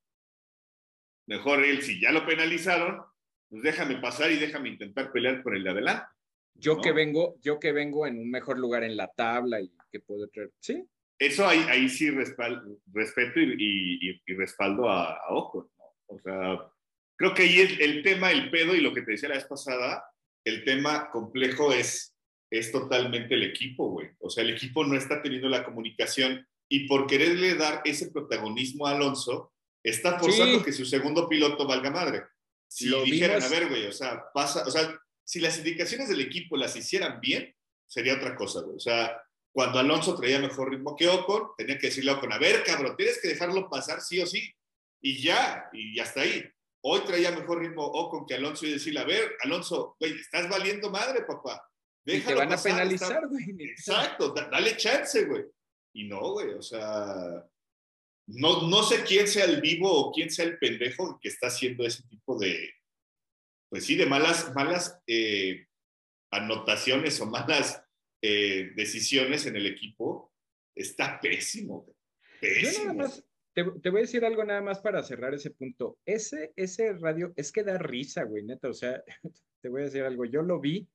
Mejor 1.27 1.65
él, 1.65 1.81
si 1.81 1.99
ya 1.99 2.13
lo 2.13 2.25
penalizaron, 2.25 3.01
pues 3.49 3.61
déjame 3.61 3.97
pasar 3.97 4.31
y 4.31 4.37
déjame 4.37 4.69
intentar 4.69 5.11
pelear 5.11 5.43
por 5.43 5.53
el 5.53 5.65
de 5.65 5.71
adelante. 5.71 6.05
Yo 6.53 6.79
que 6.79 6.93
vengo, 6.93 7.35
yo 7.41 7.59
que 7.59 7.73
vengo 7.73 8.07
en 8.07 8.19
un 8.19 8.31
mejor 8.31 8.57
lugar 8.57 8.85
en 8.85 8.95
la 8.95 9.09
tabla 9.09 9.59
y 9.59 9.69
que 9.91 9.99
puedo 9.99 10.29
traer, 10.29 10.51
sí. 10.61 10.87
Eso 11.19 11.45
ahí, 11.45 11.59
ahí 11.67 11.89
sí 11.89 12.09
respeto 12.09 13.41
y, 13.41 14.21
respaldo 14.27 14.89
a, 14.89 15.19
Ojo, 15.27 15.69
O 16.05 16.19
sea, 16.21 16.71
creo 17.17 17.33
que 17.33 17.41
ahí 17.41 17.59
es 17.59 17.81
el 17.81 18.01
tema, 18.01 18.31
el 18.31 18.49
pedo 18.49 18.75
y 18.75 18.79
lo 18.79 18.93
que 18.93 19.01
te 19.01 19.11
decía 19.11 19.27
la 19.27 19.35
vez 19.35 19.45
pasada, 19.45 20.05
el 20.45 20.63
tema 20.63 21.09
complejo 21.11 21.73
es, 21.73 22.12
es 22.57 22.71
totalmente 22.71 23.33
el 23.33 23.43
equipo, 23.43 23.89
güey. 23.89 24.09
O 24.19 24.29
sea, 24.29 24.43
el 24.43 24.51
equipo 24.51 24.83
no 24.85 24.95
está 24.95 25.21
teniendo 25.21 25.49
la 25.49 25.65
comunicación 25.65 26.47
y 26.69 26.87
por 26.87 27.07
quererle 27.07 27.55
dar 27.55 27.81
ese 27.83 28.11
protagonismo 28.11 28.87
a 28.87 28.91
Alonso, 28.91 29.53
está 29.83 30.19
forzando 30.19 30.63
que 30.63 30.71
su 30.71 30.85
segundo 30.85 31.27
piloto 31.27 31.67
valga 31.67 31.91
madre. 31.91 32.23
Si 32.67 32.85
lo 32.85 33.03
dijeran, 33.03 33.41
a 33.41 33.47
ver, 33.47 33.69
güey, 33.69 33.85
o 33.85 33.91
sea, 33.91 34.23
pasa, 34.33 34.63
o 34.65 34.71
sea, 34.71 34.99
si 35.23 35.39
las 35.39 35.57
indicaciones 35.57 36.09
del 36.09 36.21
equipo 36.21 36.55
las 36.55 36.75
hicieran 36.75 37.19
bien, 37.19 37.53
sería 37.87 38.15
otra 38.15 38.35
cosa, 38.35 38.61
güey. 38.61 38.77
O 38.77 38.79
sea, 38.79 39.21
cuando 39.51 39.79
Alonso 39.79 40.15
traía 40.15 40.39
mejor 40.39 40.71
ritmo 40.71 40.95
que 40.95 41.07
Ocon, 41.07 41.49
tenía 41.57 41.77
que 41.77 41.87
decirle 41.87 42.11
a 42.11 42.15
Ocon, 42.15 42.33
a 42.33 42.39
ver, 42.39 42.63
cabrón, 42.63 42.95
tienes 42.95 43.19
que 43.21 43.29
dejarlo 43.29 43.69
pasar 43.69 44.01
sí 44.01 44.19
o 44.21 44.25
sí. 44.25 44.51
Y 45.01 45.21
ya, 45.21 45.69
y 45.73 45.99
hasta 45.99 46.21
ahí. 46.21 46.43
Hoy 46.81 47.01
traía 47.01 47.31
mejor 47.31 47.59
ritmo 47.59 47.83
Ocon 47.83 48.25
que 48.25 48.35
Alonso 48.35 48.65
y 48.65 48.71
decirle, 48.71 48.99
a 48.99 49.05
ver, 49.05 49.37
Alonso, 49.43 49.95
güey, 49.99 50.13
estás 50.13 50.49
valiendo 50.49 50.89
madre, 50.89 51.23
papá. 51.23 51.63
Déjalo 52.05 52.23
y 52.23 52.27
te 52.27 52.33
van 52.35 52.53
a 52.53 52.61
penalizar, 52.61 53.27
güey. 53.27 53.45
Exacto, 53.59 54.33
dale 54.33 54.75
chance, 54.75 55.25
güey. 55.25 55.45
Y 55.93 56.07
no, 56.07 56.33
güey, 56.33 56.49
o 56.49 56.61
sea, 56.61 57.45
no, 58.27 58.67
no 58.67 58.83
sé 58.83 59.03
quién 59.03 59.27
sea 59.27 59.45
el 59.45 59.61
vivo 59.61 59.91
o 59.91 60.11
quién 60.11 60.29
sea 60.29 60.45
el 60.45 60.57
pendejo 60.57 61.19
que 61.21 61.29
está 61.29 61.47
haciendo 61.47 61.85
ese 61.85 62.03
tipo 62.03 62.37
de, 62.37 62.71
pues 63.69 63.85
sí, 63.85 63.95
de 63.95 64.05
malas, 64.05 64.53
malas 64.55 65.01
eh, 65.07 65.67
anotaciones 66.31 67.19
o 67.21 67.25
malas 67.25 67.83
eh, 68.21 68.71
decisiones 68.75 69.45
en 69.45 69.55
el 69.55 69.67
equipo, 69.67 70.33
está 70.75 71.19
pésimo. 71.21 71.85
pésimo. 72.41 73.05
te, 73.53 73.89
voy 73.89 73.99
a 73.99 74.01
decir 74.01 74.25
algo 74.25 74.43
nada 74.43 74.61
más 74.61 74.79
para 74.79 75.03
cerrar 75.03 75.33
ese 75.33 75.51
punto. 75.51 75.99
Ese, 76.05 76.53
ese 76.55 76.93
radio 76.93 77.33
es 77.35 77.51
que 77.51 77.63
da 77.63 77.77
risa, 77.77 78.23
güey, 78.23 78.43
neta. 78.43 78.69
O 78.69 78.73
sea, 78.73 79.03
te 79.61 79.69
voy 79.69 79.81
a 79.81 79.85
decir 79.85 80.03
algo. 80.03 80.25
Yo 80.25 80.41
lo 80.41 80.59
vi 80.59 80.87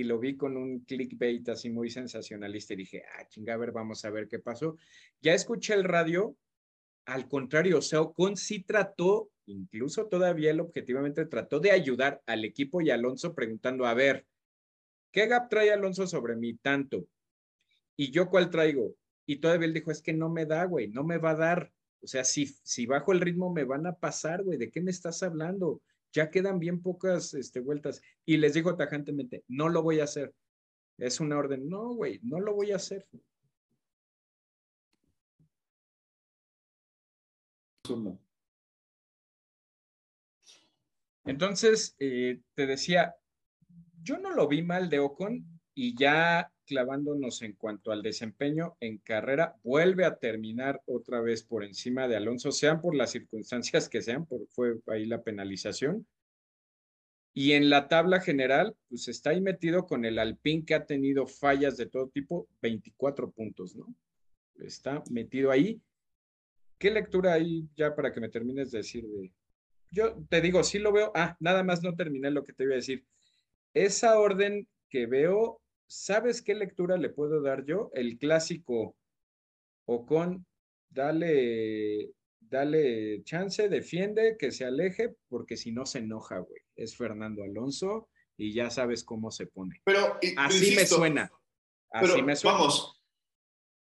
y 0.00 0.04
lo 0.04 0.18
vi 0.18 0.36
con 0.36 0.56
un 0.56 0.80
clickbait 0.80 1.48
así 1.48 1.70
muy 1.70 1.90
sensacionalista 1.90 2.74
y 2.74 2.76
dije, 2.76 3.02
ah, 3.18 3.26
chinga, 3.28 3.54
a 3.54 3.56
ver, 3.56 3.72
vamos 3.72 4.04
a 4.04 4.10
ver 4.10 4.28
qué 4.28 4.38
pasó. 4.38 4.76
Ya 5.20 5.34
escuché 5.34 5.74
el 5.74 5.84
radio, 5.84 6.36
al 7.06 7.28
contrario, 7.28 7.78
o 7.78 7.82
sea, 7.82 8.00
Ocon 8.02 8.36
sí 8.36 8.62
trató 8.62 9.30
incluso 9.46 10.06
todavía 10.06 10.50
él 10.50 10.60
objetivamente 10.60 11.24
trató 11.26 11.60
de 11.60 11.70
ayudar 11.70 12.22
al 12.26 12.44
equipo 12.44 12.80
y 12.80 12.90
Alonso 12.90 13.34
preguntando, 13.34 13.86
a 13.86 13.94
ver, 13.94 14.26
¿qué 15.12 15.26
gap 15.26 15.48
trae 15.48 15.72
Alonso 15.72 16.06
sobre 16.06 16.36
mí 16.36 16.54
tanto? 16.54 17.06
¿Y 17.96 18.10
yo 18.10 18.28
cuál 18.28 18.50
traigo? 18.50 18.94
Y 19.24 19.36
todavía 19.36 19.66
él 19.66 19.74
dijo, 19.74 19.90
es 19.90 20.02
que 20.02 20.12
no 20.12 20.28
me 20.28 20.46
da, 20.46 20.64
güey, 20.64 20.88
no 20.88 21.04
me 21.04 21.18
va 21.18 21.30
a 21.30 21.36
dar. 21.36 21.72
O 22.02 22.06
sea, 22.06 22.24
si, 22.24 22.46
si 22.46 22.86
bajo 22.86 23.12
el 23.12 23.20
ritmo 23.20 23.52
me 23.52 23.64
van 23.64 23.86
a 23.86 23.96
pasar, 23.96 24.42
güey, 24.42 24.58
¿de 24.58 24.70
qué 24.70 24.80
me 24.80 24.90
estás 24.90 25.22
hablando? 25.22 25.80
Ya 26.12 26.30
quedan 26.30 26.58
bien 26.58 26.82
pocas 26.82 27.34
este, 27.34 27.60
vueltas. 27.60 28.00
Y 28.24 28.38
les 28.38 28.54
dijo 28.54 28.76
tajantemente, 28.76 29.44
no 29.48 29.68
lo 29.68 29.82
voy 29.82 30.00
a 30.00 30.04
hacer. 30.04 30.34
Es 30.98 31.20
una 31.20 31.36
orden. 31.36 31.68
No, 31.68 31.94
güey, 31.94 32.20
no 32.22 32.40
lo 32.40 32.54
voy 32.54 32.72
a 32.72 32.76
hacer. 32.76 33.06
Entonces, 41.24 41.94
eh, 41.98 42.40
te 42.54 42.66
decía, 42.66 43.14
yo 44.02 44.18
no 44.18 44.30
lo 44.30 44.48
vi 44.48 44.62
mal 44.62 44.88
de 44.88 45.00
Ocon 45.00 45.55
y 45.78 45.94
ya 45.94 46.50
clavándonos 46.64 47.42
en 47.42 47.52
cuanto 47.52 47.92
al 47.92 48.02
desempeño 48.02 48.78
en 48.80 48.96
carrera, 48.96 49.54
vuelve 49.62 50.06
a 50.06 50.16
terminar 50.16 50.82
otra 50.86 51.20
vez 51.20 51.42
por 51.42 51.64
encima 51.64 52.08
de 52.08 52.16
Alonso, 52.16 52.50
sean 52.50 52.80
por 52.80 52.96
las 52.96 53.10
circunstancias 53.10 53.88
que 53.90 54.00
sean, 54.00 54.24
por, 54.24 54.48
fue 54.48 54.80
ahí 54.86 55.04
la 55.04 55.22
penalización. 55.22 56.06
Y 57.34 57.52
en 57.52 57.68
la 57.68 57.88
tabla 57.88 58.20
general, 58.20 58.74
pues 58.88 59.06
está 59.08 59.30
ahí 59.30 59.42
metido 59.42 59.86
con 59.86 60.06
el 60.06 60.18
Alpine 60.18 60.64
que 60.64 60.74
ha 60.74 60.86
tenido 60.86 61.26
fallas 61.26 61.76
de 61.76 61.84
todo 61.84 62.08
tipo, 62.08 62.48
24 62.62 63.30
puntos, 63.30 63.76
¿no? 63.76 63.94
Está 64.54 65.04
metido 65.10 65.50
ahí. 65.50 65.78
¿Qué 66.78 66.90
lectura 66.90 67.34
hay 67.34 67.68
ya 67.76 67.94
para 67.94 68.14
que 68.14 68.20
me 68.20 68.30
termines 68.30 68.70
de 68.70 68.78
decir 68.78 69.06
de, 69.06 69.30
yo 69.90 70.16
te 70.30 70.40
digo, 70.40 70.64
sí 70.64 70.78
lo 70.78 70.90
veo. 70.90 71.12
Ah, 71.14 71.36
nada 71.38 71.62
más 71.62 71.82
no 71.82 71.94
terminé 71.94 72.30
lo 72.30 72.44
que 72.44 72.54
te 72.54 72.64
iba 72.64 72.72
a 72.72 72.76
decir. 72.76 73.04
Esa 73.74 74.18
orden 74.18 74.66
que 74.88 75.06
veo, 75.06 75.60
¿sabes 75.86 76.42
qué 76.42 76.54
lectura 76.54 76.96
le 76.96 77.10
puedo 77.10 77.40
dar 77.42 77.64
yo? 77.64 77.90
El 77.94 78.18
clásico 78.18 78.96
o 79.86 80.06
con 80.06 80.46
dale, 80.88 82.12
dale 82.40 83.22
chance, 83.24 83.68
defiende, 83.68 84.36
que 84.38 84.50
se 84.50 84.64
aleje, 84.64 85.14
porque 85.28 85.56
si 85.56 85.72
no 85.72 85.86
se 85.86 85.98
enoja, 85.98 86.38
güey. 86.38 86.60
Es 86.74 86.96
Fernando 86.96 87.42
Alonso 87.42 88.08
y 88.36 88.52
ya 88.52 88.70
sabes 88.70 89.04
cómo 89.04 89.30
se 89.30 89.46
pone. 89.46 89.80
Pero 89.84 90.18
así 90.36 90.74
me 90.74 90.86
suena. 90.86 91.30
Así 91.90 92.22
me 92.22 92.36
suena. 92.36 92.58
Vamos, 92.58 93.02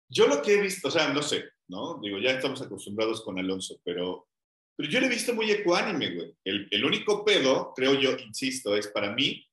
yo 0.09 0.27
lo 0.27 0.41
que 0.41 0.55
he 0.55 0.61
visto, 0.61 0.89
o 0.89 0.91
sea, 0.91 1.13
no 1.13 1.21
sé, 1.21 1.43
¿no? 1.67 1.99
Digo, 2.01 2.19
ya 2.19 2.31
estamos 2.31 2.61
acostumbrados 2.61 3.21
con 3.23 3.39
Alonso, 3.39 3.79
pero 3.83 4.27
pero 4.75 4.89
yo 4.89 4.99
lo 4.99 5.05
he 5.05 5.09
visto 5.09 5.33
muy 5.35 5.51
ecuánime, 5.51 6.15
güey. 6.15 6.35
El, 6.43 6.67
el, 6.71 6.83
único 6.83 7.23
pedo, 7.23 7.73
creo 7.75 7.93
yo, 7.93 8.17
insisto, 8.17 8.75
es 8.75 8.87
para 8.87 9.13
mí, 9.13 9.45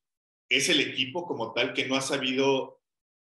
es 0.50 0.68
el 0.68 0.80
equipo 0.80 1.26
como 1.26 1.54
tal 1.54 1.72
que 1.72 1.86
no 1.86 1.96
ha 1.96 2.02
sabido 2.02 2.82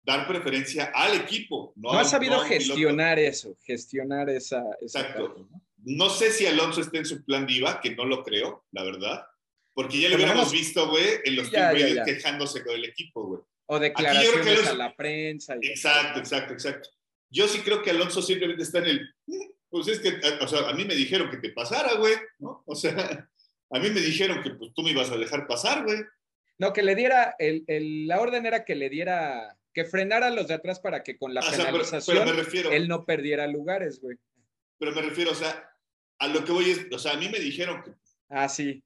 dar 0.02 0.26
preferencia 0.26 0.90
al 0.94 1.14
equipo. 1.14 1.72
No, 1.76 1.92
ha 1.92 2.04
sabido 2.04 2.40
gestionar 2.40 3.20
eso, 3.20 3.56
gestionar 3.62 4.28
esa... 4.28 4.64
Exacto. 4.80 5.48
¿no? 5.84 6.10
sé 6.10 6.32
si 6.32 6.46
Alonso 6.46 6.80
está 6.80 6.98
en 6.98 7.06
su 7.06 7.24
plan 7.24 7.46
diva, 7.46 7.80
que 7.80 7.94
no 7.94 8.04
lo 8.04 8.24
creo, 8.24 8.64
la 8.72 8.82
verdad. 8.82 9.24
Porque 9.74 10.00
ya 10.00 10.08
lo 10.08 10.16
hubiéramos 10.16 10.50
visto, 10.50 10.88
güey, 10.88 11.06
en 11.24 11.36
los 11.36 11.50
ya, 11.50 11.72
quejándose 12.04 12.64
con 12.64 12.74
el 12.74 12.84
equipo, 12.84 13.26
güey. 13.26 13.40
O 13.66 13.78
declaraciones 13.78 14.66
a 14.66 14.74
la 14.74 14.96
prensa. 14.96 15.54
exacto, 15.60 16.18
exacto, 16.18 16.52
exacto. 16.52 16.88
Yo 17.30 17.46
sí 17.46 17.60
creo 17.60 17.80
que 17.80 17.90
Alonso 17.90 18.20
simplemente 18.20 18.64
está 18.64 18.80
en 18.80 18.86
el 18.86 19.14
pues 19.72 19.88
es 19.88 20.00
que, 20.00 20.20
o 20.42 20.46
sea, 20.46 20.68
a 20.68 20.74
mí 20.74 20.84
me 20.84 20.94
dijeron 20.94 21.30
que 21.30 21.38
te 21.38 21.48
pasara, 21.48 21.94
güey, 21.94 22.12
¿no? 22.40 22.62
O 22.66 22.76
sea, 22.76 22.94
a 23.70 23.78
mí 23.78 23.88
me 23.88 24.02
dijeron 24.02 24.42
que 24.42 24.50
pues, 24.50 24.70
tú 24.74 24.82
me 24.82 24.90
ibas 24.90 25.10
a 25.10 25.16
dejar 25.16 25.46
pasar, 25.46 25.84
güey. 25.84 25.98
No, 26.62 26.72
que 26.72 26.84
le 26.84 26.94
diera, 26.94 27.34
el, 27.40 27.64
el, 27.66 28.06
la 28.06 28.20
orden 28.20 28.46
era 28.46 28.64
que 28.64 28.76
le 28.76 28.88
diera, 28.88 29.58
que 29.74 29.84
frenara 29.84 30.28
a 30.28 30.30
los 30.30 30.46
de 30.46 30.54
atrás 30.54 30.78
para 30.78 31.02
que 31.02 31.18
con 31.18 31.34
la 31.34 31.40
penalización 31.40 32.28
él 32.70 32.86
no 32.86 33.04
perdiera 33.04 33.48
lugares, 33.48 34.00
güey. 34.00 34.16
Pero 34.78 34.92
me 34.92 35.02
refiero, 35.02 35.32
o 35.32 35.34
sea, 35.34 35.68
a 36.20 36.28
lo 36.28 36.44
que 36.44 36.52
voy 36.52 36.70
es, 36.70 36.86
o 36.92 37.00
sea, 37.00 37.14
a 37.14 37.16
mí 37.16 37.28
me 37.28 37.40
dijeron 37.40 37.82
que... 37.82 37.90
Ah, 38.28 38.48
sí. 38.48 38.80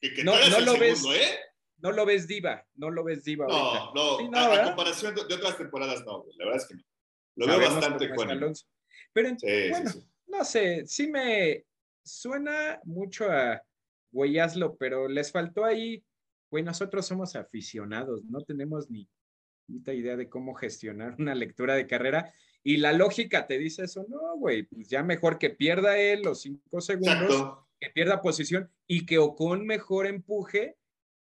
Que, 0.00 0.24
no, 0.24 0.32
no, 0.48 0.58
lo 0.58 0.76
ves, 0.76 1.04
¿eh? 1.04 1.38
No 1.78 1.92
lo 1.92 2.04
ves 2.04 2.26
diva, 2.26 2.66
no 2.74 2.90
lo 2.90 3.04
ves 3.04 3.22
diva. 3.22 3.46
No, 3.46 3.92
no, 3.94 4.36
a, 4.36 4.64
comparación 4.64 5.14
de, 5.14 5.20
otras 5.20 5.56
temporadas 5.56 6.04
no, 6.04 6.24
güey, 6.24 6.36
la 6.36 6.46
verdad 6.46 6.62
es 6.62 6.66
que 6.66 6.74
no. 6.74 6.82
Lo 7.36 7.46
veo 7.46 7.60
bastante 7.60 8.08
bueno. 8.12 8.52
Pero, 9.12 9.36
bueno, 9.70 9.90
no 10.26 10.44
sé, 10.44 10.84
sí 10.84 11.06
me 11.06 11.64
suena 12.02 12.80
mucho 12.82 13.30
a 13.30 13.62
güey, 14.10 14.36
pero 14.80 15.06
les 15.06 15.30
faltó 15.30 15.64
ahí, 15.64 16.04
güey, 16.50 16.64
nosotros 16.64 17.06
somos 17.06 17.36
aficionados, 17.36 18.24
no 18.24 18.42
tenemos 18.42 18.90
ni 18.90 19.08
puta 19.66 19.94
idea 19.94 20.16
de 20.16 20.28
cómo 20.28 20.54
gestionar 20.54 21.14
una 21.18 21.34
lectura 21.34 21.74
de 21.74 21.86
carrera 21.86 22.32
y 22.62 22.76
la 22.76 22.92
lógica 22.92 23.46
te 23.46 23.58
dice 23.58 23.84
eso, 23.84 24.04
no, 24.08 24.36
güey, 24.36 24.64
pues 24.64 24.88
ya 24.88 25.02
mejor 25.02 25.38
que 25.38 25.50
pierda 25.50 25.98
él 25.98 26.22
los 26.22 26.42
cinco 26.42 26.80
segundos, 26.80 27.58
que 27.78 27.90
pierda 27.90 28.20
posición 28.20 28.70
y 28.86 29.06
que 29.06 29.18
Ocon 29.18 29.64
mejor 29.64 30.06
empuje 30.06 30.76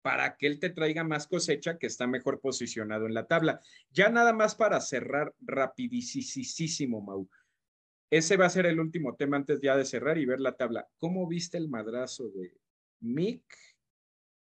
para 0.02 0.38
que 0.38 0.48
él 0.48 0.60
te 0.60 0.70
traiga 0.70 1.04
más 1.04 1.28
cosecha 1.28 1.78
que 1.78 1.88
está 1.88 2.08
mejor 2.08 2.40
posicionado 2.40 3.06
en 3.08 3.14
la 3.14 3.26
tabla. 3.26 3.60
Ya 3.90 4.08
nada 4.10 4.34
más 4.34 4.56
para 4.56 4.80
cerrar 4.80 5.34
rapidísimo, 5.42 7.02
Mau. 7.02 7.28
Ese 8.12 8.38
va 8.38 8.46
a 8.46 8.52
ser 8.52 8.68
el 8.68 8.80
último 8.80 9.16
tema 9.16 9.36
antes 9.36 9.60
ya 9.62 9.76
de 9.76 9.84
cerrar 9.84 10.18
y 10.18 10.26
ver 10.26 10.40
la 10.40 10.56
tabla. 10.56 10.88
¿Cómo 11.00 11.28
viste 11.28 11.58
el 11.58 11.70
madrazo 11.70 12.30
de 12.30 12.54
Mick 13.02 13.44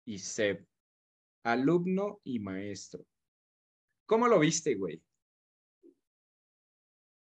y 0.03 0.17
Seb? 0.17 0.65
Alumno 1.43 2.19
y 2.23 2.39
maestro. 2.39 3.05
¿Cómo 4.05 4.27
lo 4.27 4.39
viste, 4.39 4.75
güey? 4.75 5.01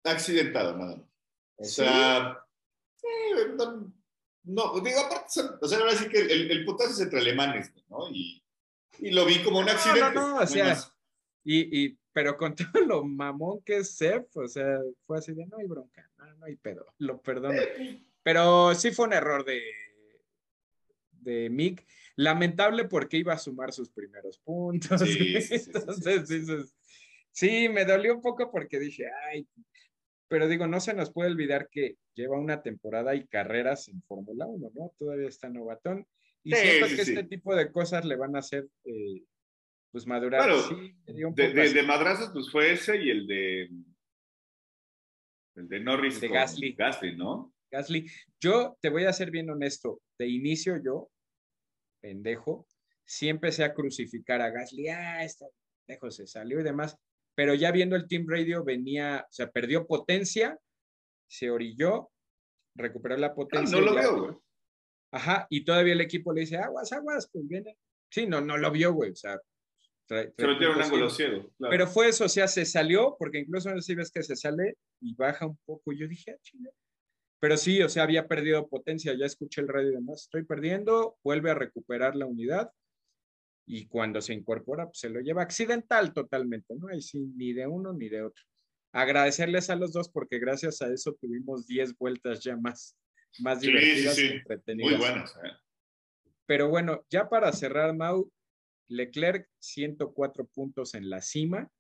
Accidentado, 0.05 0.77
nada 0.77 0.97
más. 0.97 1.07
O 1.57 1.65
sea, 1.65 2.45
no, 4.45 4.81
digo, 4.81 5.01
aparte, 5.01 5.41
o 5.61 5.69
sea, 5.69 5.79
ahora 5.79 5.95
sí 5.95 6.09
que 6.09 6.21
el, 6.21 6.51
el 6.51 6.65
putazo 6.65 6.91
es 6.91 7.01
entre 7.01 7.21
alemanes, 7.21 7.73
¿no? 7.89 8.11
Y, 8.11 8.43
y, 8.99 9.11
lo 9.11 9.25
vi 9.25 9.43
como 9.43 9.61
un 9.61 9.69
accidente. 9.69 10.01
No, 10.01 10.13
no, 10.13 10.29
no, 10.29 10.37
o 10.43 10.47
sea, 10.47 10.77
y, 11.45 11.85
y 11.85 11.99
pero 12.13 12.37
con 12.37 12.55
todo 12.57 12.81
lo 12.87 13.05
mamón 13.05 13.63
que 13.63 13.79
es 13.79 13.97
Sef, 13.97 14.37
o 14.37 14.49
sea, 14.49 14.79
fue 15.07 15.19
así 15.19 15.33
de 15.33 15.47
no 15.47 15.59
hay 15.59 15.67
bronca, 15.67 16.11
no, 16.19 16.35
no 16.35 16.47
hay 16.47 16.57
pedo, 16.57 16.87
lo 16.99 17.21
perdono. 17.21 17.61
Pero 18.23 18.75
sí 18.75 18.91
fue 18.91 19.07
un 19.07 19.13
error 19.13 19.45
de, 19.45 19.63
de 21.25 21.51
Mick. 21.51 21.87
Lamentable 22.17 22.85
porque 22.85 23.17
iba 23.17 23.33
a 23.33 23.39
sumar 23.39 23.73
sus 23.73 23.91
primeros 23.91 24.39
puntos. 24.39 25.01
Sí, 25.01 25.41
sí, 25.41 25.59
sí, 25.59 25.71
Entonces, 25.75 26.29
dices, 26.29 26.75
sí, 27.33 27.69
me 27.69 27.85
dolió 27.85 28.15
un 28.15 28.23
poco 28.23 28.51
porque 28.51 28.79
dije, 28.79 29.07
ay, 29.31 29.49
pero 30.29 30.49
digo, 30.49 30.67
no 30.67 30.81
se 30.81 30.95
nos 30.95 31.13
puede 31.13 31.31
olvidar 31.31 31.69
que 31.71 31.97
lleva 32.15 32.39
una 32.39 32.63
temporada 32.63 33.15
y 33.15 33.27
carreras 33.27 33.89
en 33.89 34.03
Fórmula 34.03 34.47
1, 34.47 34.71
¿no? 34.75 34.93
Todavía 34.99 35.29
está 35.29 35.49
novatón. 35.49 36.07
Y 36.43 36.53
siento 36.55 36.87
que 36.89 37.03
este 37.03 37.25
tipo 37.25 37.55
de 37.55 37.71
cosas 37.73 38.05
le 38.05 38.17
van 38.17 38.37
a 38.37 38.41
hacer, 38.41 38.69
eh, 38.85 39.23
pues, 39.91 40.07
madurar. 40.07 40.43
Claro, 40.43 40.61
un 41.29 41.35
De, 41.35 41.53
de, 41.53 41.73
de 41.73 41.83
madrazos, 41.83 42.31
pues 42.33 42.51
fue 42.51 42.73
ese 42.73 43.01
y 43.03 43.11
el 43.11 43.27
de. 43.27 43.71
El 45.57 45.69
de 45.69 45.81
Norris. 45.81 46.17
El 46.17 46.21
de 46.23 46.29
Gasly. 46.29 46.73
Gasly, 46.73 47.17
¿no? 47.17 47.55
Gasly. 47.71 48.11
Yo 48.41 48.77
te 48.81 48.91
voy 48.91 49.05
a 49.05 49.13
ser 49.13 49.31
bien 49.31 49.49
honesto. 49.51 50.03
De 50.19 50.29
inicio 50.29 50.81
yo, 50.85 51.11
pendejo, 52.05 52.67
sí 53.07 53.31
empecé 53.31 53.65
a 53.65 53.73
crucificar 53.73 54.43
a 54.43 54.51
Gasly. 54.51 54.89
Ah, 54.89 55.25
este 55.25 55.47
pendejo 55.87 56.11
se 56.11 56.27
salió 56.27 56.61
y 56.61 56.63
demás. 56.63 56.99
Pero 57.35 57.55
ya 57.55 57.73
viendo 57.73 57.97
el 57.97 58.07
Team 58.07 58.27
Radio 58.29 58.63
venía, 58.63 59.25
o 59.27 59.33
sea, 59.33 59.51
perdió 59.51 59.87
potencia, 59.87 60.59
se 61.27 61.51
orilló, 61.51 62.11
recuperó 62.77 63.17
la 63.17 63.29
No, 63.29 63.35
potencia. 63.35 63.79
no 63.79 63.87
lo 63.87 63.95
ya- 63.95 64.01
veo, 64.03 64.21
güey. 64.23 64.35
Ajá, 65.13 65.47
y 65.49 65.65
todavía 65.65 65.95
el 65.95 66.01
equipo 66.03 66.33
le 66.35 66.43
dice, 66.43 66.59
aguas, 66.59 66.93
aguas, 66.93 67.29
pues 67.33 67.47
viene. 67.49 67.79
Sí, 68.11 68.27
no, 68.27 68.41
no 68.43 68.59
lo 68.59 68.71
vio, 68.71 68.93
güey. 68.93 69.13
O 69.13 69.17
sea, 69.17 69.41
trae- 70.07 70.33
Se 70.37 70.47
metió 70.47 70.73
un 70.73 70.83
ángulo 70.83 71.09
ciego. 71.09 71.49
claro. 71.57 71.71
Pero 71.71 71.87
fue 71.87 72.09
eso, 72.09 72.27
o 72.27 72.29
sea, 72.29 72.47
se 72.49 72.65
salió, 72.67 73.17
porque 73.19 73.39
incluso 73.39 73.71
no 73.71 73.77
sé 73.81 73.83
si 73.87 73.95
ves 73.95 74.11
que 74.11 74.23
se 74.23 74.37
sale 74.37 74.77
y 75.01 75.15
baja 75.15 75.47
un 75.47 75.57
poco. 75.65 75.93
Yo 75.93 76.07
dije, 76.07 76.33
ah, 76.33 76.39
chinga. 76.43 76.71
Pero 77.45 77.59
sí, 77.59 77.83
o 77.83 77.91
sea, 77.91 78.05
había 78.05 78.27
perdido 78.27 78.71
potencia, 78.71 79.13
ya 79.13 79.27
escuché 79.27 79.61
el 79.61 79.69
radio 79.69 79.91
y 79.91 79.95
demás. 79.97 80.23
Estoy 80.23 80.45
perdiendo, 80.45 81.19
vuelve 81.23 81.51
a 81.51 81.55
recuperar 81.55 82.17
la 82.17 82.25
unidad 82.25 82.73
y 83.67 83.87
cuando 83.87 84.23
se 84.23 84.33
incorpora, 84.33 84.87
pues 84.87 85.01
se 85.01 85.11
lo 85.11 85.21
lleva 85.21 85.43
accidental 85.43 86.15
totalmente, 86.15 86.75
¿no? 86.75 86.89
Ahí 86.89 87.03
sí, 87.03 87.21
ni 87.37 87.53
de 87.53 87.67
uno 87.67 87.93
ni 87.93 88.09
de 88.09 88.23
otro. 88.23 88.43
Agradecerles 88.95 89.69
a 89.69 89.77
los 89.77 89.93
dos 89.93 90.09
porque 90.09 90.39
gracias 90.39 90.81
a 90.81 90.91
eso 90.91 91.19
tuvimos 91.21 91.67
10 91.67 91.99
vueltas 91.99 92.41
ya 92.43 92.57
más, 92.57 92.97
más 93.41 93.61
Sí, 93.61 93.67
sí, 93.67 93.73
divertidas 93.73 94.15
sí. 94.17 94.25
y 94.25 94.31
entretenidas. 94.39 94.99
Muy 94.99 95.01
buenos. 95.07 95.37
¿eh? 95.45 95.51
Pero 96.47 96.71
bueno, 96.71 97.05
ya 97.11 97.29
para 97.29 97.53
cerrar, 97.53 97.95
Mau, 97.95 98.33
Leclerc 98.89 99.51
104 99.59 100.47
puntos 100.47 100.95
en 100.95 101.11
la 101.11 101.21
cima. 101.21 101.71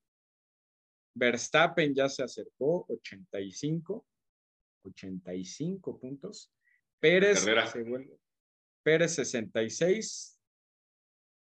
Verstappen 1.15 1.95
ya 1.95 2.11
se 2.11 2.23
acercó, 2.23 2.85
85. 2.91 4.05
85 4.85 5.99
puntos. 5.99 6.53
Pérez, 7.01 7.41
se 7.41 7.83
vuelve- 7.85 8.19
Pérez 8.83 9.15
66. 9.15 10.39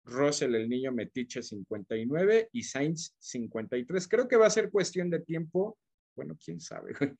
Russell, 0.03 0.55
el 0.55 0.67
niño 0.67 0.91
metiche, 0.91 1.43
59. 1.43 2.49
Y 2.51 2.63
Sainz, 2.63 3.15
53. 3.19 4.07
Creo 4.07 4.27
que 4.27 4.35
va 4.37 4.47
a 4.47 4.51
ser 4.51 4.71
cuestión 4.71 5.09
de 5.09 5.19
tiempo. 5.19 5.77
Bueno, 6.15 6.37
quién 6.43 6.59
sabe. 6.59 6.93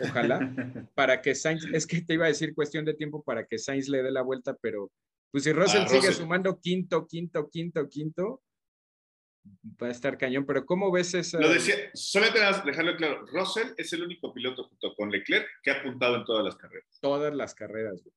Ojalá 0.00 0.38
para 0.94 1.20
que 1.20 1.34
Sainz, 1.34 1.64
es 1.72 1.86
que 1.86 2.02
te 2.02 2.14
iba 2.14 2.26
a 2.26 2.28
decir 2.28 2.54
cuestión 2.54 2.84
de 2.84 2.94
tiempo 2.94 3.22
para 3.22 3.46
que 3.46 3.58
Sainz 3.58 3.88
le 3.88 4.02
dé 4.02 4.10
la 4.12 4.22
vuelta, 4.22 4.56
pero 4.60 4.90
pues 5.32 5.44
si 5.44 5.52
Russell 5.52 5.82
Ah, 5.82 5.88
sigue 5.88 6.08
Russell. 6.08 6.22
sumando 6.22 6.60
quinto, 6.60 7.06
quinto, 7.06 7.48
quinto, 7.50 7.88
quinto, 7.88 8.42
va 9.82 9.88
a 9.88 9.90
estar 9.90 10.16
cañón. 10.18 10.46
Pero 10.46 10.64
¿cómo 10.66 10.90
ves 10.90 11.14
esa? 11.14 11.40
Lo 11.40 11.48
decía, 11.52 11.74
más 11.92 12.64
dejarlo 12.64 12.96
claro. 12.96 13.26
Russell 13.26 13.68
es 13.76 13.92
el 13.92 14.02
único 14.02 14.32
piloto 14.32 14.64
junto 14.68 14.94
con 14.94 15.10
Leclerc 15.10 15.46
que 15.62 15.70
ha 15.70 15.80
apuntado 15.80 16.16
en 16.16 16.24
todas 16.24 16.44
las 16.44 16.56
carreras. 16.56 16.98
Todas 17.00 17.34
las 17.34 17.54
carreras, 17.54 18.02
güey. 18.02 18.14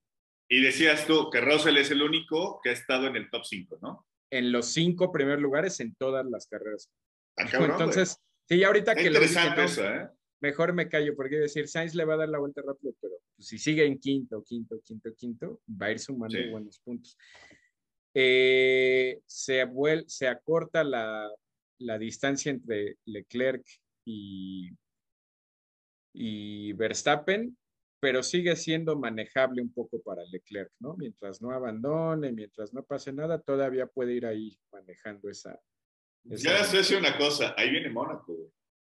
Y 0.50 0.62
decías 0.62 1.08
tú 1.08 1.30
que 1.32 1.42
Russell 1.42 1.78
es 1.78 1.90
el 1.92 2.02
único 2.02 2.60
que 2.64 2.70
ha 2.70 2.74
estado 2.74 3.08
en 3.08 3.16
el 3.16 3.30
top 3.30 3.44
5, 3.46 3.80
¿no? 3.82 4.06
En 4.30 4.52
los 4.52 4.68
cinco 4.68 5.12
primeros 5.12 5.42
lugares 5.42 5.80
en 5.80 5.96
todas 5.96 6.26
las 6.26 6.48
carreras. 6.48 6.90
Ah, 7.38 7.48
Entonces, 7.54 8.18
sí, 8.48 8.64
ahorita 8.64 8.94
güey. 8.94 9.04
que 9.06 9.10
Está 9.10 9.46
lo 9.46 9.52
dije, 9.52 9.64
eso, 9.66 9.88
¿eh? 9.88 10.10
mejor 10.42 10.74
me 10.74 10.90
callo, 10.90 11.16
porque 11.16 11.38
decir, 11.38 11.68
Sainz 11.68 11.96
le 11.96 12.04
va 12.06 12.16
a 12.16 12.18
dar 12.18 12.30
la 12.30 12.40
vuelta 12.40 12.62
rápido, 12.66 12.94
pero 13.02 13.14
pues, 13.36 13.48
si 13.48 13.58
sigue 13.58 13.86
en 13.86 13.98
quinto, 14.00 14.44
quinto, 14.44 14.80
quinto, 14.84 15.10
quinto, 15.16 15.62
va 15.82 15.88
a 15.88 15.92
ir 15.92 16.00
sumando 16.00 16.38
Sí. 16.38 16.50
buenos 16.50 16.80
puntos. 16.80 17.18
Eh, 18.14 19.20
se, 19.26 19.66
vuel- 19.66 20.08
se 20.08 20.28
acorta 20.28 20.84
la, 20.84 21.30
la 21.80 21.98
distancia 21.98 22.52
entre 22.52 22.98
Leclerc 23.06 23.66
y, 24.06 24.70
y 26.14 26.74
Verstappen, 26.74 27.58
pero 28.00 28.22
sigue 28.22 28.56
siendo 28.56 28.98
manejable 29.00 29.62
un 29.62 29.74
poco 29.74 30.02
para 30.02 30.24
Leclerc, 30.26 30.72
¿no? 30.80 30.96
Mientras 30.98 31.42
no 31.42 31.52
abandone, 31.52 32.32
mientras 32.32 32.74
no 32.74 32.84
pase 32.84 33.14
nada, 33.14 33.40
todavía 33.42 33.88
puede 33.88 34.14
ir 34.14 34.26
ahí 34.26 34.60
manejando 34.72 35.30
esa. 35.30 35.60
esa 36.30 36.50
Ya 36.50 36.60
estoy 36.60 36.80
haciendo 36.82 37.08
una 37.08 37.18
cosa. 37.18 37.56
Ahí 37.58 37.70
viene 37.72 37.90
Mónaco, 37.90 38.34
güey. 38.36 38.50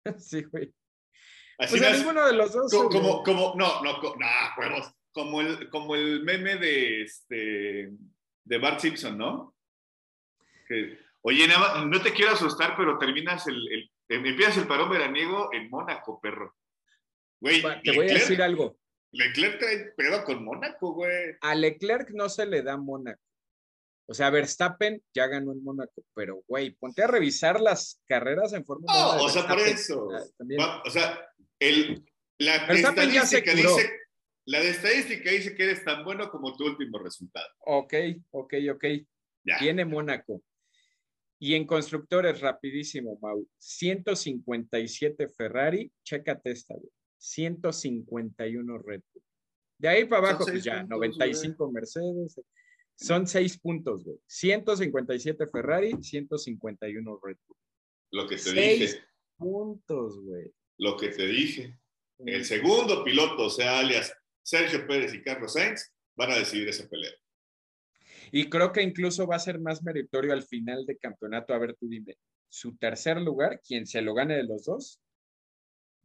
Sí, 0.18 0.42
güey. 0.44 0.72
Así 1.58 1.76
Pues 1.78 1.82
a 1.82 1.90
nas- 1.92 1.98
ninguno 1.98 2.26
de 2.26 2.32
los 2.32 2.52
dos. 2.52 2.72
como, 2.72 2.88
como, 2.88 3.22
como- 3.22 3.54
no, 3.56 3.82
no, 3.82 4.00
no, 4.00 4.14
huevos. 4.56 4.94
Como 5.12 5.40
el, 5.40 5.68
como 5.70 5.96
el 5.96 6.22
meme 6.22 6.56
de, 6.56 7.02
este, 7.02 7.90
de 8.44 8.58
Bart 8.58 8.80
Simpson, 8.80 9.16
¿no? 9.18 9.54
Que, 10.68 10.98
Oye, 11.22 11.46
nada 11.46 11.84
no 11.84 12.00
te 12.00 12.12
quiero 12.12 12.32
asustar, 12.32 12.74
pero 12.76 12.98
terminas 12.98 13.46
el, 13.46 13.56
el- 13.70 13.90
em- 14.08 14.24
empiezas 14.26 14.56
el 14.56 14.66
parón 14.66 14.90
veraniego 14.90 15.50
en 15.52 15.68
Mónaco, 15.68 16.18
perro. 16.20 16.56
Güey, 17.40 17.62
Te 17.82 17.92
voy 17.92 18.08
a 18.10 18.14
decir 18.14 18.40
algo. 18.42 18.78
Leclerc 19.12 19.58
trae 19.58 19.78
pedo 19.96 20.24
con 20.24 20.44
Mónaco, 20.44 20.94
güey. 20.94 21.34
A 21.42 21.54
Leclerc 21.54 22.10
no 22.10 22.28
se 22.28 22.46
le 22.46 22.62
da 22.62 22.76
Mónaco. 22.76 23.20
O 24.06 24.14
sea, 24.14 24.30
Verstappen 24.30 25.02
ya 25.14 25.26
ganó 25.26 25.52
en 25.52 25.62
Mónaco, 25.62 26.02
pero 26.14 26.42
güey, 26.48 26.70
ponte 26.72 27.02
a 27.02 27.06
revisar 27.06 27.60
las 27.60 28.00
carreras 28.06 28.52
en 28.54 28.64
Fórmula 28.64 28.92
No, 28.92 29.10
1 29.12 29.18
de 29.18 29.24
o 29.24 29.28
sea, 29.28 29.46
por 29.46 29.58
eso. 29.60 30.08
Ah, 30.12 30.22
también. 30.38 30.60
O 30.84 30.90
sea, 30.90 31.28
el, 31.60 32.04
la 32.38 32.66
Verstappen 32.66 33.10
ya 33.10 33.26
se 33.26 33.42
curó. 33.44 33.54
dice, 33.76 33.99
la 34.50 34.60
de 34.60 34.70
estadística 34.70 35.30
dice 35.30 35.54
que 35.54 35.62
eres 35.62 35.84
tan 35.84 36.02
bueno 36.02 36.28
como 36.28 36.56
tu 36.56 36.64
último 36.66 36.98
resultado. 36.98 37.46
Ok, 37.60 37.94
ok, 38.32 38.54
ok. 38.74 38.84
Ya. 39.44 39.58
Tiene 39.58 39.84
Mónaco. 39.84 40.42
Y 41.38 41.54
en 41.54 41.64
constructores, 41.64 42.40
rapidísimo, 42.40 43.16
Mau. 43.22 43.46
157 43.58 45.28
Ferrari, 45.28 45.92
chécate 46.02 46.50
esta, 46.50 46.74
güey. 46.74 46.90
151 47.16 48.78
Red 48.78 49.02
Bull. 49.12 49.22
De 49.78 49.88
ahí 49.88 50.04
para 50.04 50.30
abajo, 50.30 50.44
pues 50.44 50.64
ya, 50.64 50.80
puntos, 50.80 50.98
95 50.98 51.70
Mercedes. 51.70 52.40
Son 52.96 53.28
seis 53.28 53.56
puntos, 53.56 54.02
güey. 54.04 54.18
157 54.26 55.46
Ferrari, 55.46 55.92
151 56.02 57.20
Red 57.22 57.36
Bull. 57.46 57.56
Lo 58.10 58.26
que 58.26 58.34
te 58.34 58.42
Seis 58.42 58.80
dije, 58.80 59.04
puntos, 59.38 60.20
güey. 60.20 60.52
lo 60.78 60.96
que 60.96 61.10
te 61.10 61.26
dije. 61.28 61.78
El 62.18 62.44
segundo 62.44 63.04
piloto, 63.04 63.44
o 63.46 63.50
sea, 63.50 63.78
alias 63.78 64.12
Sergio 64.42 64.86
Pérez 64.86 65.14
y 65.14 65.22
Carlos 65.22 65.52
Sainz, 65.54 65.92
van 66.16 66.30
a 66.32 66.36
decidir 66.38 66.68
esa 66.68 66.88
pelea. 66.88 67.12
Y 68.32 68.48
creo 68.48 68.72
que 68.72 68.82
incluso 68.82 69.26
va 69.26 69.36
a 69.36 69.40
ser 69.40 69.58
más 69.60 69.82
meritorio 69.82 70.32
al 70.32 70.42
final 70.42 70.84
de 70.86 70.96
campeonato. 70.98 71.54
A 71.54 71.58
ver, 71.58 71.74
tú 71.76 71.88
dime, 71.88 72.16
su 72.48 72.76
tercer 72.76 73.20
lugar, 73.20 73.60
quien 73.66 73.86
se 73.86 74.02
lo 74.02 74.14
gane 74.14 74.36
de 74.36 74.44
los 74.44 74.64
dos, 74.64 75.00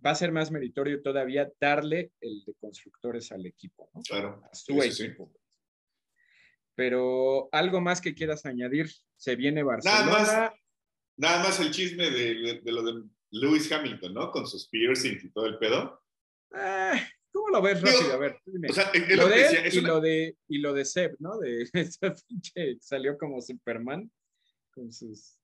va 0.06 0.12
a 0.12 0.16
ser 0.16 0.32
más 0.32 0.52
meritorio 0.52 1.02
todavía 1.02 1.52
darle 1.60 2.12
el 2.22 2.44
de 2.46 2.54
constructores 2.56 3.32
al 3.32 3.46
equipo, 3.46 3.90
¿no? 3.94 4.02
Claro. 4.02 4.42
A 4.52 4.56
su 4.56 4.74
Sí, 4.74 4.82
sí, 4.82 4.92
sí. 4.92 5.04
equipo. 5.06 5.32
Pero 6.76 7.48
algo 7.52 7.80
más 7.82 8.02
que 8.02 8.14
quieras 8.14 8.46
añadir, 8.46 8.90
se 9.16 9.36
viene 9.36 9.64
Barcelona. 9.64 10.06
más. 10.12 10.52
Nada 11.18 11.44
más 11.44 11.60
el 11.62 11.72
chisme 11.72 12.10
de, 12.12 12.34
de- 12.36 12.62
de 12.62 12.72
lo 12.72 12.84
de 12.84 13.04
Lewis 13.32 13.72
Hamilton, 13.72 14.14
¿no? 14.14 14.32
Con 14.32 14.46
sus 14.46 14.68
piercings 14.68 15.24
y 15.24 15.32
todo 15.32 15.46
el 15.46 15.58
pedo. 15.58 16.04
Ah, 16.54 16.92
¿Cómo 16.94 17.15
lo 17.56 17.62
ves 17.62 17.82
Digo, 17.82 17.92
rápido? 17.98 18.14
A 18.14 18.18
ver, 18.18 18.40
dime. 18.46 18.68
O 18.70 18.74
sea, 18.74 18.92
es, 18.94 19.10
lo 19.10 19.24
lo 19.24 19.28
de 19.30 19.38
decía. 19.38 19.66
es 19.66 19.74
y, 19.76 19.80
una- 19.80 19.88
lo 19.90 20.02
de, 20.02 20.38
y 20.48 20.58
lo 20.60 20.74
de 20.74 20.86
Seb, 20.86 21.16
¿no? 21.20 21.38
De 21.40 21.64
ese 21.74 22.14
pinche 22.28 22.78
salió 22.82 23.18
como 23.18 23.42
Superman 23.42 24.12
con 24.72 24.92
sus. 24.92 25.38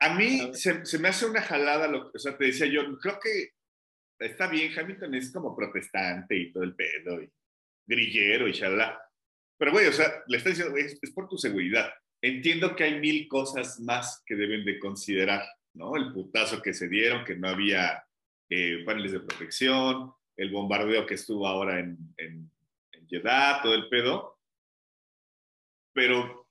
A 0.00 0.12
A 0.12 0.14
mí 0.18 0.40
ver. 0.40 0.54
se, 0.54 0.84
se 0.84 0.98
me 0.98 1.08
hace 1.08 1.26
una 1.26 1.40
jalada, 1.42 1.88
lo, 1.88 2.10
o 2.12 2.18
sea, 2.18 2.36
te 2.36 2.46
decía 2.46 2.66
yo, 2.66 2.82
creo 2.98 3.18
que 3.20 3.50
está 4.18 4.48
bien, 4.48 4.76
Hamilton 4.78 5.14
es 5.14 5.32
como 5.32 5.56
protestante 5.56 6.36
y 6.36 6.52
todo 6.52 6.64
el 6.64 6.74
pedo, 6.74 7.22
y 7.22 7.30
grillero 7.86 8.48
y 8.48 8.52
shalala. 8.52 9.00
Pero, 9.58 9.72
güey, 9.72 9.86
o 9.86 9.92
sea, 9.92 10.22
le 10.26 10.36
está 10.36 10.50
diciendo, 10.50 10.72
güey, 10.72 10.84
es, 10.86 10.98
es 11.00 11.10
por 11.12 11.28
tu 11.28 11.36
seguridad. 11.38 11.90
Entiendo 12.22 12.74
que 12.74 12.84
hay 12.84 12.98
mil 13.00 13.28
cosas 13.28 13.78
más 13.80 14.22
que 14.26 14.34
deben 14.34 14.64
de 14.64 14.78
considerar, 14.78 15.44
¿no? 15.74 15.94
El 15.96 16.12
putazo 16.12 16.60
que 16.62 16.74
se 16.74 16.88
dieron, 16.88 17.24
que 17.24 17.36
no 17.36 17.48
había 17.48 18.02
eh, 18.50 18.82
paneles 18.84 19.12
de 19.12 19.20
protección, 19.20 20.12
el 20.36 20.50
bombardeo 20.50 21.06
que 21.06 21.14
estuvo 21.14 21.46
ahora 21.46 21.78
en, 21.80 21.96
en, 22.16 22.50
en 22.92 23.08
Jeddah, 23.08 23.60
todo 23.62 23.74
el 23.74 23.88
pedo. 23.88 24.38
Pero 25.92 26.48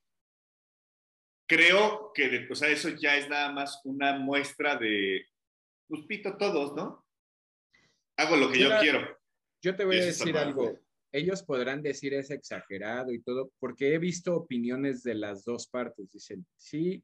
creo 1.48 2.12
que 2.14 2.30
de- 2.30 2.48
o 2.52 2.56
sea, 2.56 2.70
eso 2.70 2.90
ya 2.90 3.18
es 3.18 3.30
nada 3.30 3.52
más 3.52 3.82
una 3.84 4.18
muestra 4.18 4.76
de 4.78 5.26
pues 5.88 6.04
pito 6.08 6.38
todos, 6.38 6.74
¿no? 6.76 7.06
Hago 8.18 8.38
lo 8.38 8.52
que 8.52 8.60
yo 8.60 8.70
quiero. 8.80 9.18
Yo 9.62 9.76
te 9.76 9.86
voy 9.86 9.98
a 10.00 10.06
decir 10.06 10.38
algo. 10.38 10.80
Ellos 11.12 11.44
podrán 11.44 11.84
decir 11.84 12.14
es 12.16 12.32
exagerado 12.32 13.12
y 13.12 13.22
todo, 13.22 13.52
porque 13.60 13.94
he 13.94 14.00
visto 14.00 14.36
opiniones 14.36 15.04
de 15.04 15.14
las 15.14 15.44
dos 15.46 15.68
partes. 15.68 16.10
Dicen, 16.12 16.46
sí, 16.58 17.04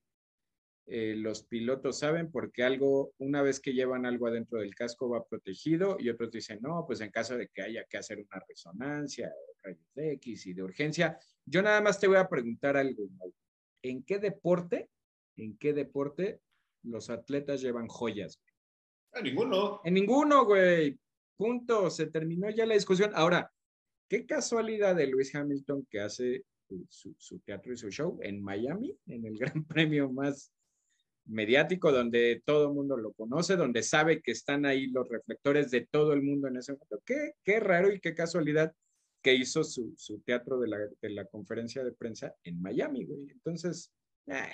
eh, 0.92 1.14
los 1.16 1.44
pilotos 1.44 2.00
saben 2.00 2.32
porque 2.32 2.64
algo, 2.64 3.14
una 3.20 3.44
vez 3.44 3.60
que 3.60 3.74
llevan 3.74 4.08
algo 4.08 4.26
adentro 4.26 4.60
del 4.60 4.74
casco 4.74 5.08
va 5.08 5.24
protegido 5.24 5.98
y 6.00 6.10
otros 6.10 6.32
dicen, 6.32 6.58
no, 6.64 6.84
pues 6.88 7.00
en 7.02 7.12
caso 7.12 7.38
de 7.38 7.48
que 7.50 7.62
haya 7.62 7.86
que 7.88 8.00
hacer 8.00 8.18
una 8.18 8.44
resonancia, 8.48 9.32
rayos 9.62 9.86
X 9.96 10.48
y 10.48 10.54
de 10.54 10.64
urgencia. 10.64 11.20
Yo 11.46 11.62
nada 11.62 11.80
más 11.82 12.00
te 12.00 12.08
voy 12.08 12.18
a 12.18 12.28
preguntar 12.28 12.76
algo. 12.76 13.04
¿En 13.84 14.02
qué 14.02 14.18
deporte, 14.18 14.90
en 15.38 15.58
qué 15.58 15.74
deporte 15.74 16.42
los 16.82 17.12
atletas 17.12 17.62
llevan 17.62 17.88
joyas? 17.88 18.42
En 19.14 19.26
ninguno. 19.26 19.82
En 19.84 19.94
ninguno, 19.94 20.46
güey. 20.46 20.98
Punto. 21.38 21.92
Se 21.92 22.08
terminó 22.08 22.50
ya 22.50 22.66
la 22.66 22.74
discusión. 22.74 23.12
Ahora, 23.14 23.52
qué 24.08 24.26
casualidad 24.26 24.96
de 24.96 25.06
Luis 25.06 25.36
Hamilton 25.36 25.86
que 25.88 26.00
hace 26.00 26.46
su, 26.88 27.14
su, 27.20 27.40
teatro 27.42 27.74
y 27.74 27.78
su 27.78 27.92
show 27.92 28.18
en 28.24 28.42
Miami, 28.42 28.98
en 29.06 29.28
el 29.28 29.38
Gran 29.40 29.64
Premio 29.66 30.12
más 30.12 30.52
mediático, 31.30 31.92
donde 31.92 32.42
todo 32.46 32.68
el 32.68 32.74
mundo 32.74 32.98
lo 32.98 33.14
conoce, 33.14 33.56
donde 33.56 33.84
sabe 33.84 34.22
que 34.22 34.32
están 34.32 34.66
ahí 34.66 34.88
los 34.88 35.08
reflectores 35.08 35.72
de 35.72 35.86
todo 35.86 36.14
el 36.14 36.22
mundo 36.22 36.48
en 36.48 36.58
ese 36.58 36.74
momento. 36.74 37.02
Qué, 37.06 37.34
qué 37.44 37.60
raro 37.60 37.92
y 37.92 38.00
qué 38.00 38.16
casualidad 38.16 38.74
que 39.22 39.36
hizo 39.36 39.64
su, 39.64 39.94
su 39.98 40.20
teatro 40.22 40.60
de 40.60 40.68
la, 40.68 40.78
de 41.02 41.10
la, 41.10 41.26
conferencia 41.26 41.84
de 41.84 41.92
prensa 41.92 42.34
en 42.44 42.62
Miami, 42.62 43.06
güey. 43.06 43.30
Entonces, 43.30 43.92
eh, 44.28 44.52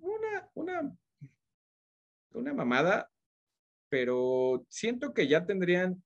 una, 0.00 0.50
una, 0.54 0.96
una 2.32 2.54
mamada, 2.54 3.10
pero 3.88 4.64
siento 4.68 5.12
que 5.12 5.26
ya 5.26 5.46
tendrían, 5.46 6.02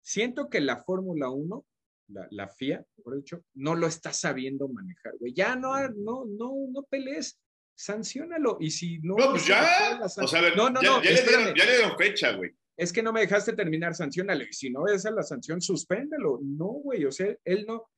siento 0.00 0.48
que 0.48 0.60
la 0.60 0.78
Fórmula 0.78 1.30
1, 1.30 1.66
la, 2.08 2.26
la, 2.30 2.48
FIA, 2.48 2.84
por 3.04 3.16
dicho, 3.16 3.44
no 3.54 3.74
lo 3.74 3.86
está 3.86 4.12
sabiendo 4.12 4.66
manejar, 4.68 5.12
güey. 5.18 5.34
Ya 5.34 5.56
no, 5.56 5.76
no, 5.90 6.24
no, 6.24 6.54
no 6.70 6.82
pelees, 6.84 7.38
sancionalo. 7.78 8.58
Y 8.60 8.70
si 8.70 8.98
no. 8.98 9.14
No, 9.16 9.30
pues 9.30 9.46
ya. 9.46 10.00
O 10.02 10.26
sea, 10.26 10.40
a 10.40 10.42
ver, 10.42 10.56
no, 10.56 10.68
no, 10.68 10.82
ya, 10.82 10.88
no, 10.88 11.02
ya, 11.02 11.10
le 11.10 11.22
dieron, 11.22 11.54
ya, 11.54 11.64
le 11.64 11.76
dieron, 11.76 11.96
fecha, 11.96 12.32
güey. 12.32 12.50
Es 12.76 12.92
que 12.92 13.02
no 13.02 13.12
me 13.12 13.20
dejaste 13.20 13.54
terminar, 13.54 13.94
sancionalo. 13.94 14.44
Y 14.44 14.52
si 14.52 14.70
no 14.70 14.86
es 14.86 15.04
la 15.04 15.22
sanción, 15.22 15.60
suspéndelo. 15.60 16.40
No, 16.42 16.66
güey. 16.66 17.04
O 17.04 17.12
sea, 17.12 17.34
él 17.44 17.64
no. 17.66 17.88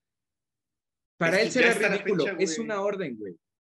Para 1.18 1.41
él 1.41 1.51
será 1.51 1.72
ridículo. 1.74 2.24
Fecha, 2.24 2.37
es 2.39 2.59
una 2.59 2.81
orden, 2.81 3.16
güey. 3.18 3.35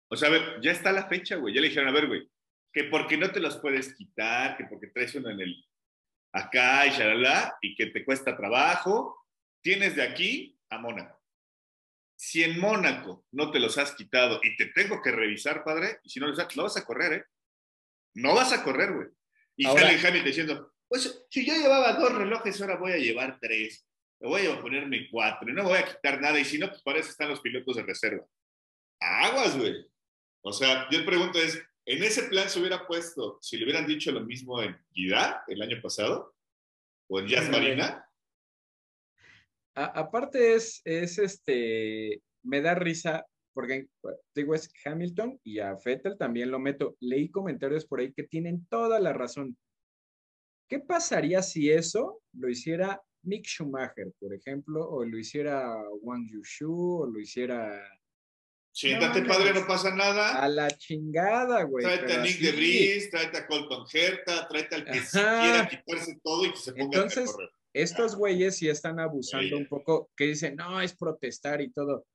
O 0.09 0.17
sea, 0.17 0.29
a 0.29 0.33
ver, 0.33 0.61
ya 0.61 0.73
está 0.73 0.93
la 0.93 1.09
fecha, 1.09 1.37
güey. 1.37 1.55
Ya 1.55 1.61
le 1.61 1.69
dijeron, 1.69 1.89
a 1.89 1.93
ver, 1.93 2.07
güey, 2.07 2.29
que 2.73 2.85
porque 2.85 3.17
no 3.17 3.31
te 3.31 3.41
los 3.41 3.59
puedes 3.59 3.95
quitar, 3.95 4.57
que 4.57 4.65
porque 4.65 4.89
traes 4.89 5.15
uno 5.15 5.31
en 5.31 5.41
el 5.41 5.65
acá 6.33 6.87
y 6.87 6.91
shalala, 6.91 7.57
y 7.61 7.75
que 7.75 7.87
te 7.87 8.05
cuesta 8.05 8.37
trabajo, 8.37 9.27
tienes 9.63 9.97
de 9.97 10.03
aquí 10.03 10.59
a 10.71 10.79
Mónaco. 10.79 11.22
Si 12.25 12.45
en 12.45 12.61
Mónaco 12.61 13.27
no 13.33 13.51
te 13.51 13.59
los 13.59 13.77
has 13.79 13.97
quitado 13.97 14.39
y 14.45 14.57
te 14.57 14.67
tengo 14.67 15.03
que 15.03 15.11
revisar, 15.11 15.65
padre, 15.65 15.99
y 16.05 16.09
si 16.09 16.21
no 16.21 16.29
los 16.29 16.39
has, 16.39 16.57
no 16.57 16.63
vas 16.63 16.77
a 16.77 16.85
correr, 16.85 17.13
¿eh? 17.15 17.25
No 18.15 18.37
vas 18.37 18.53
a 18.53 18.63
correr, 18.63 18.93
güey. 18.93 19.09
Y 19.57 19.67
ahora, 19.67 19.83
sale 19.83 19.99
Hamilton 19.99 20.25
diciendo, 20.25 20.75
pues 20.87 21.25
si 21.29 21.45
yo 21.45 21.53
llevaba 21.53 21.95
dos 21.95 22.15
relojes, 22.15 22.61
ahora 22.61 22.77
voy 22.77 22.93
a 22.93 22.99
llevar 22.99 23.41
tres. 23.41 23.85
Me 24.21 24.29
voy 24.29 24.47
a 24.47 24.61
ponerme 24.61 25.09
cuatro 25.11 25.51
y 25.51 25.53
no 25.53 25.65
me 25.65 25.71
voy 25.71 25.79
a 25.79 25.85
quitar 25.85 26.21
nada. 26.21 26.39
Y 26.39 26.45
si 26.45 26.59
no, 26.59 26.69
pues 26.69 26.81
para 26.83 27.01
eso 27.01 27.11
están 27.11 27.29
los 27.29 27.41
pilotos 27.41 27.75
de 27.75 27.83
reserva. 27.83 28.25
Aguas, 29.01 29.59
güey. 29.59 29.85
O 30.43 30.53
sea, 30.53 30.89
yo 30.93 31.05
pregunto 31.05 31.41
es, 31.41 31.61
¿en 31.85 32.05
ese 32.05 32.29
plan 32.29 32.49
se 32.49 32.61
hubiera 32.61 32.87
puesto, 32.87 33.41
si 33.43 33.57
le 33.57 33.65
hubieran 33.65 33.85
dicho 33.85 34.13
lo 34.13 34.21
mismo 34.21 34.63
en 34.63 34.81
Guida 34.93 35.43
el 35.49 35.61
año 35.61 35.83
pasado? 35.83 36.37
¿O 37.09 37.19
en 37.19 37.27
Jazz 37.27 37.51
Marina? 37.51 38.09
A, 39.75 39.85
aparte 39.85 40.55
es, 40.55 40.83
es 40.85 41.19
este, 41.19 42.23
me 42.43 42.61
da 42.61 42.75
risa 42.75 43.27
porque 43.55 43.87
digo 44.35 44.55
es 44.55 44.71
Hamilton 44.85 45.39
y 45.45 45.59
a 45.59 45.77
Fettel 45.77 46.17
también 46.17 46.51
lo 46.51 46.59
meto. 46.59 46.97
Leí 47.01 47.31
comentarios 47.31 47.87
por 47.87 48.01
ahí 48.01 48.13
que 48.13 48.25
tienen 48.25 48.67
toda 48.67 48.99
la 49.01 49.13
razón. 49.13 49.57
¿Qué 50.69 50.81
pasaría 50.81 51.43
si 51.43 51.71
eso 51.71 52.23
lo 52.33 52.49
hiciera 52.49 53.01
Mick 53.25 53.47
Schumacher, 53.47 54.13
por 54.19 54.35
ejemplo, 54.35 54.89
o 54.89 55.05
lo 55.05 55.19
hiciera 55.19 55.71
Wang 56.01 56.29
Yushu, 56.29 57.03
o 57.03 57.07
lo 57.07 57.21
hiciera... 57.21 57.87
Siéntate, 58.75 59.21
no, 59.21 59.29
padre, 59.29 59.53
no 59.53 59.67
pasa 59.67 59.95
nada. 59.95 60.43
A 60.43 60.49
la 60.49 60.71
chingada, 60.71 61.63
güey. 61.65 61.85
Tráete 61.85 62.15
a 62.15 62.23
Nick 62.23 62.41
de 62.41 62.53
Vries, 62.53 63.11
tráete 63.11 63.37
a 63.37 63.47
Colton 63.47 63.85
Herta, 63.93 64.49
tráete 64.49 64.75
al 64.75 64.85
que 64.87 65.01
quiera 65.11 65.69
quitarse 65.69 66.19
todo 66.23 66.47
y 66.47 66.53
que 66.53 66.57
se 66.57 66.73
ponga 66.73 66.85
Entonces, 66.85 67.29
a 67.29 67.33
correr 67.33 67.51
estos 67.73 68.17
güeyes 68.17 68.57
sí 68.57 68.69
están 68.69 69.01
abusando 69.01 69.57
un 69.57 69.67
poco, 69.67 70.11
que 70.17 70.25
dicen, 70.25 70.57
no, 70.57 70.81
es 70.81 70.97
protestar 70.97 71.61
y 71.61 71.71
todo. 71.71 72.07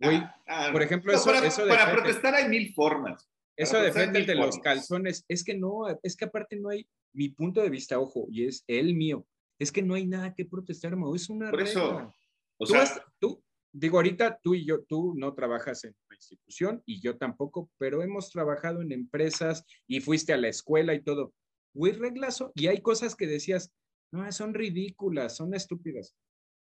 Güey, 0.00 0.16
ah, 0.16 0.42
ah, 0.46 0.68
por 0.72 0.82
ejemplo, 0.82 1.12
no, 1.12 1.18
eso, 1.18 1.26
para, 1.26 1.46
eso 1.46 1.66
para 1.66 1.92
protestar 1.92 2.34
hay 2.34 2.48
mil 2.48 2.72
formas. 2.74 3.28
Eso 3.56 3.80
depende 3.80 4.24
de 4.24 4.34
los 4.34 4.58
calzones. 4.58 5.24
Es 5.28 5.44
que 5.44 5.54
no, 5.54 5.84
es 6.02 6.16
que 6.16 6.24
aparte 6.24 6.56
no 6.56 6.70
hay, 6.70 6.88
mi 7.12 7.28
punto 7.28 7.62
de 7.62 7.70
vista, 7.70 7.98
ojo, 7.98 8.26
y 8.30 8.46
es 8.46 8.64
el 8.66 8.94
mío, 8.94 9.26
es 9.58 9.70
que 9.70 9.82
no 9.82 9.94
hay 9.94 10.06
nada 10.06 10.34
que 10.34 10.44
protestar, 10.44 10.96
Mau, 10.96 11.14
es 11.14 11.28
una 11.30 11.50
Por 11.50 11.62
eso, 11.62 12.12
o 12.58 12.66
tú, 12.66 12.72
sea, 12.72 12.82
has, 12.82 13.00
tú, 13.20 13.42
digo, 13.72 13.98
ahorita 13.98 14.40
tú 14.42 14.54
y 14.54 14.66
yo, 14.66 14.82
tú 14.84 15.14
no 15.16 15.34
trabajas 15.34 15.84
en 15.84 15.94
una 16.08 16.16
institución 16.16 16.82
y 16.84 17.00
yo 17.00 17.16
tampoco, 17.16 17.70
pero 17.78 18.02
hemos 18.02 18.30
trabajado 18.30 18.82
en 18.82 18.92
empresas 18.92 19.64
y 19.86 20.00
fuiste 20.00 20.32
a 20.32 20.36
la 20.36 20.48
escuela 20.48 20.94
y 20.94 21.02
todo. 21.02 21.32
Güey, 21.74 21.92
reglazo, 21.92 22.52
y 22.54 22.66
hay 22.66 22.80
cosas 22.80 23.14
que 23.14 23.26
decías, 23.26 23.72
no, 24.14 24.30
son 24.30 24.54
ridículas, 24.54 25.36
son 25.36 25.54
estúpidas. 25.54 26.14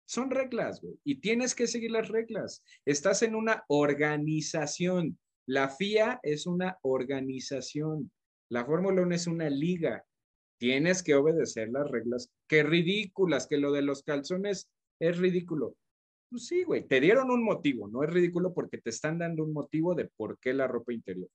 Son 0.08 0.32
reglas, 0.32 0.82
güey. 0.82 0.96
Y 1.04 1.20
tienes 1.22 1.54
que 1.54 1.68
seguir 1.68 1.92
las 1.92 2.08
reglas. 2.08 2.64
Estás 2.86 3.22
en 3.22 3.36
una 3.36 3.64
organización. 3.68 5.20
La 5.48 5.70
FIA 5.70 6.20
es 6.24 6.48
una 6.48 6.80
organización. 6.82 8.12
La 8.50 8.66
Fórmula 8.66 9.04
1 9.04 9.14
es 9.14 9.28
una 9.28 9.50
liga. 9.50 10.04
Tienes 10.60 11.04
que 11.04 11.14
obedecer 11.14 11.70
las 11.70 11.88
reglas. 11.90 12.32
Qué 12.48 12.64
ridículas, 12.64 13.46
que 13.46 13.58
lo 13.58 13.72
de 13.72 13.84
los 13.84 14.02
calzones 14.02 14.68
es 15.00 15.18
ridículo. 15.18 15.76
Pues 16.30 16.48
sí, 16.48 16.64
güey, 16.64 16.88
te 16.88 17.00
dieron 17.00 17.30
un 17.30 17.44
motivo, 17.44 17.88
no 17.88 18.04
es 18.04 18.10
ridículo 18.10 18.54
porque 18.54 18.80
te 18.80 18.90
están 18.90 19.20
dando 19.20 19.44
un 19.44 19.54
motivo 19.54 19.94
de 19.94 20.10
por 20.18 20.40
qué 20.40 20.54
la 20.54 20.68
ropa 20.68 20.92
interior. 20.92 21.30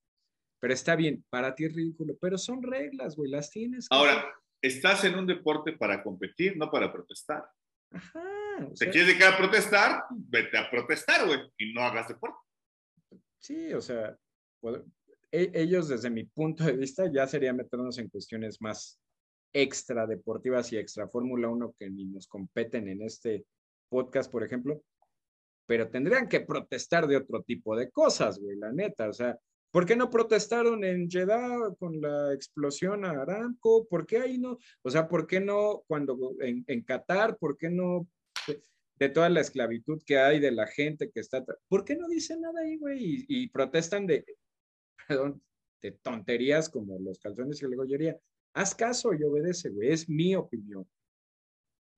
Pero 0.58 0.74
está 0.74 0.96
bien, 0.96 1.24
para 1.30 1.54
ti 1.54 1.66
es 1.66 1.72
ridículo, 1.72 2.16
pero 2.20 2.36
son 2.36 2.62
reglas, 2.62 3.14
güey, 3.16 3.30
las 3.30 3.50
tienes. 3.50 3.88
Que 3.88 3.96
Ahora, 3.96 4.24
estás 4.62 5.04
en 5.04 5.18
un 5.18 5.26
deporte 5.26 5.72
para 5.72 6.02
competir, 6.02 6.56
no 6.56 6.70
para 6.70 6.92
protestar. 6.92 7.44
Ajá. 7.90 8.22
O 8.70 8.76
sea, 8.76 8.86
¿Te 8.86 8.90
quieres 8.90 9.08
dedicar 9.08 9.34
a 9.34 9.38
protestar? 9.38 10.04
Vete 10.10 10.58
a 10.58 10.70
protestar, 10.70 11.26
güey, 11.26 11.40
y 11.58 11.72
no 11.72 11.82
hagas 11.82 12.08
deporte. 12.08 12.36
Sí, 13.38 13.72
o 13.72 13.80
sea, 13.80 14.16
pues, 14.60 14.82
e 15.32 15.50
ellos 15.54 15.88
desde 15.88 16.10
mi 16.10 16.24
punto 16.24 16.64
de 16.64 16.72
vista 16.72 17.10
ya 17.10 17.26
sería 17.26 17.52
meternos 17.52 17.98
en 17.98 18.08
cuestiones 18.08 18.60
más 18.60 19.00
extra 19.52 20.06
deportivas 20.06 20.72
y 20.72 20.76
extra 20.76 21.08
Fórmula 21.08 21.48
1 21.48 21.74
que 21.78 21.90
ni 21.90 22.04
nos 22.04 22.26
competen 22.26 22.88
en 22.88 23.02
este 23.02 23.46
podcast, 23.88 24.30
por 24.30 24.44
ejemplo, 24.44 24.82
pero 25.66 25.88
tendrían 25.88 26.28
que 26.28 26.40
protestar 26.40 27.06
de 27.06 27.16
otro 27.16 27.42
tipo 27.42 27.76
de 27.76 27.90
cosas, 27.90 28.38
güey, 28.38 28.56
la 28.56 28.72
neta, 28.72 29.08
o 29.08 29.12
sea, 29.12 29.38
¿Por 29.70 29.86
qué 29.86 29.94
no 29.94 30.10
protestaron 30.10 30.82
en 30.84 31.08
Jeddah 31.08 31.74
con 31.78 32.00
la 32.00 32.34
explosión 32.34 33.04
a 33.04 33.10
Aramco? 33.10 33.86
¿Por 33.86 34.04
qué 34.04 34.18
ahí 34.18 34.36
no? 34.38 34.58
O 34.82 34.90
sea, 34.90 35.06
¿por 35.06 35.26
qué 35.26 35.40
no 35.40 35.84
cuando 35.86 36.34
en, 36.40 36.82
Qatar? 36.82 37.38
¿Por 37.38 37.56
qué 37.56 37.70
no 37.70 38.08
de, 38.96 39.08
toda 39.08 39.28
la 39.28 39.40
esclavitud 39.40 40.02
que 40.04 40.18
hay 40.18 40.40
de 40.40 40.50
la 40.50 40.66
gente 40.66 41.10
que 41.10 41.20
está? 41.20 41.44
¿Por 41.68 41.84
qué 41.84 41.96
no 41.96 42.08
dicen 42.08 42.40
nada 42.40 42.60
ahí, 42.62 42.78
güey? 42.78 43.24
Y, 43.28 43.48
protestan 43.48 44.06
de 45.82 45.92
tonterías 46.02 46.68
como 46.68 46.98
los 46.98 47.20
calzones 47.20 47.62
y 47.62 47.68
la 47.68 47.76
gollería. 47.76 48.18
Haz 48.54 48.74
caso 48.74 49.14
y 49.14 49.22
obedece, 49.22 49.70
güey. 49.70 49.92
Es 49.92 50.08
mi 50.08 50.34
opinión. 50.34 50.84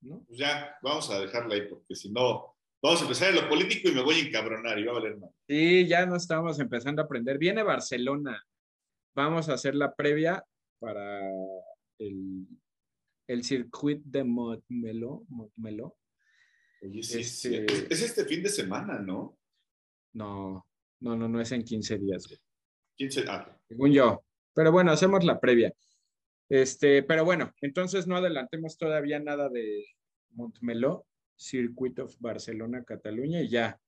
¿No? 0.01 0.23
Pues 0.27 0.37
ya, 0.37 0.77
vamos 0.83 1.09
a 1.09 1.19
dejarla 1.19 1.55
ahí 1.55 1.67
porque 1.67 1.95
si 1.95 2.11
no, 2.11 2.55
Vamos 2.83 2.99
a 2.99 3.03
empezar 3.03 3.29
en 3.29 3.35
lo 3.41 3.47
político 3.47 3.87
y 3.87 3.93
me 3.93 4.03
voy 4.03 4.15
a 4.15 4.27
encabronar 4.27 4.77
y 4.77 4.83
va 4.83 4.91
a 4.91 4.95
valer 4.95 5.17
mal. 5.17 5.29
Sí, 5.47 5.87
ya 5.87 6.05
no 6.05 6.17
estamos 6.17 6.59
empezando 6.59 7.01
a 7.01 7.05
aprender. 7.05 7.37
Viene 7.37 7.63
Barcelona. 7.63 8.45
Vamos 9.15 9.47
a 9.47 9.53
hacer 9.53 9.73
la 9.73 9.95
previa 9.95 10.43
para 10.79 11.21
el, 11.97 12.45
el 13.25 13.43
circuit 13.45 14.03
de 14.03 14.25
Montmeló. 14.25 15.23
Montmeló. 15.29 15.95
Oye, 16.81 17.03
sí, 17.03 17.21
este, 17.21 17.69
sí. 17.69 17.85
Es, 17.89 18.01
este 18.01 18.25
fin 18.25 18.43
de 18.43 18.49
semana, 18.49 18.99
¿no? 18.99 19.39
No, 20.11 20.67
no, 20.99 21.15
no, 21.15 21.29
no 21.29 21.39
es 21.39 21.53
en 21.53 21.63
15 21.63 21.99
días. 21.99 22.27
15, 22.97 23.23
ah. 23.29 23.57
Según 23.65 23.93
yo. 23.93 24.25
Pero 24.53 24.73
bueno, 24.73 24.91
hacemos 24.91 25.23
la 25.23 25.39
previa. 25.39 25.73
Este, 26.49 27.01
pero 27.01 27.23
bueno, 27.23 27.53
entonces 27.61 28.07
no 28.07 28.17
adelantemos 28.17 28.77
todavía 28.77 29.19
nada 29.19 29.47
de 29.47 29.85
Montmeló. 30.31 31.05
Circuit 31.43 31.99
of 31.99 32.15
Barcelona, 32.19 32.83
Cataluña 32.83 33.41
y 33.41 33.49
ya 33.49 33.79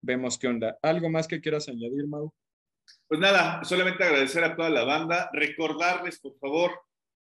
vemos 0.00 0.38
qué 0.38 0.48
onda. 0.48 0.78
¿Algo 0.82 1.10
más 1.10 1.28
que 1.28 1.40
quieras 1.40 1.68
añadir, 1.68 2.06
Mau? 2.06 2.32
Pues 3.08 3.20
nada, 3.20 3.64
solamente 3.64 4.04
agradecer 4.04 4.44
a 4.44 4.56
toda 4.56 4.70
la 4.70 4.84
banda, 4.84 5.28
recordarles, 5.32 6.18
por 6.20 6.38
favor, 6.38 6.70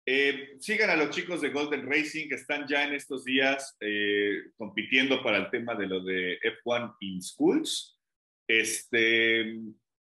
Eh, 0.07 0.57
sigan 0.61 0.91
a 0.91 0.97
los 0.97 1.09
chicos 1.11 1.41
de 1.41 1.49
Golden 1.49 1.87
Racing 1.87 2.29
que 2.29 2.35
están 2.35 2.67
ya 2.69 2.85
en 2.85 2.93
estos 2.93 3.25
días 3.25 3.75
eh, 3.81 4.51
compitiendo 4.57 5.23
para 5.23 5.39
el 5.39 5.51
tema 5.51 5.75
de 5.75 5.87
lo 5.87 6.05
de 6.05 6.39
F1 6.43 6.97
in 7.01 7.23
Schools. 7.23 7.99
Este, 8.47 9.61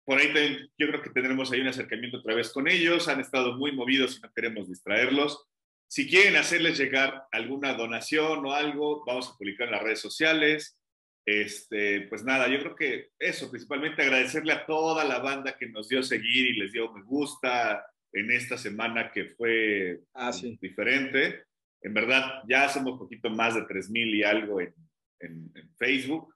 por 0.06 0.16
ahí 0.18 0.32
yo 0.78 0.88
creo 0.88 1.02
que 1.02 1.10
tendremos 1.10 1.52
ahí 1.52 1.60
un 1.60 1.68
acercamiento 1.68 2.16
otra 2.16 2.34
vez 2.34 2.50
con 2.50 2.66
ellos. 2.66 3.08
Han 3.08 3.20
estado 3.20 3.56
muy 3.58 3.72
movidos 3.72 4.16
y 4.16 4.20
no 4.22 4.32
queremos 4.32 4.68
distraerlos. 4.68 5.49
Si 5.90 6.08
quieren 6.08 6.36
hacerles 6.36 6.78
llegar 6.78 7.26
alguna 7.32 7.74
donación 7.74 8.46
o 8.46 8.52
algo, 8.52 9.02
vamos 9.04 9.28
a 9.28 9.36
publicar 9.36 9.66
en 9.66 9.72
las 9.72 9.82
redes 9.82 9.98
sociales. 9.98 10.78
Este, 11.26 12.02
pues 12.02 12.22
nada, 12.22 12.46
yo 12.46 12.60
creo 12.60 12.76
que 12.76 13.08
eso, 13.18 13.50
principalmente 13.50 14.00
agradecerle 14.00 14.52
a 14.52 14.66
toda 14.66 15.04
la 15.04 15.18
banda 15.18 15.58
que 15.58 15.66
nos 15.66 15.88
dio 15.88 16.04
seguir 16.04 16.46
y 16.46 16.60
les 16.60 16.70
dio 16.70 16.92
me 16.92 17.02
gusta 17.02 17.84
en 18.12 18.30
esta 18.30 18.56
semana 18.56 19.10
que 19.10 19.26
fue 19.30 20.02
ah, 20.14 20.32
sí. 20.32 20.56
diferente. 20.62 21.42
En 21.82 21.92
verdad, 21.92 22.44
ya 22.48 22.70
un 22.76 22.96
poquito 22.96 23.28
más 23.28 23.56
de 23.56 23.62
3.000 23.62 24.14
y 24.14 24.22
algo 24.22 24.60
en, 24.60 24.72
en, 25.18 25.74
Facebook 25.76 26.32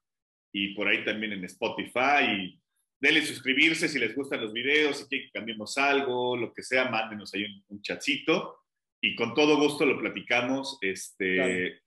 y 0.52 0.74
por 0.74 0.88
ahí 0.88 1.04
también 1.04 1.32
en 1.32 1.44
Spotify. 1.44 2.24
Y 2.26 2.60
denle 2.98 3.22
suscribirse 3.22 3.88
si 3.88 4.00
les 4.00 4.16
gustan 4.16 4.40
los 4.40 4.52
videos, 4.52 4.98
si 4.98 5.06
quieren 5.06 5.28
que 5.28 5.38
cambiemos 5.38 5.78
algo, 5.78 6.36
lo 6.36 6.52
que 6.52 6.64
sea, 6.64 6.90
mándenos 6.90 7.32
ahí 7.34 7.44
un, 7.44 7.64
un 7.68 7.80
chatcito 7.80 8.63
y 9.04 9.14
con 9.16 9.34
todo 9.34 9.58
gusto 9.58 9.84
lo 9.84 9.98
platicamos. 9.98 10.78
Este, 10.80 11.82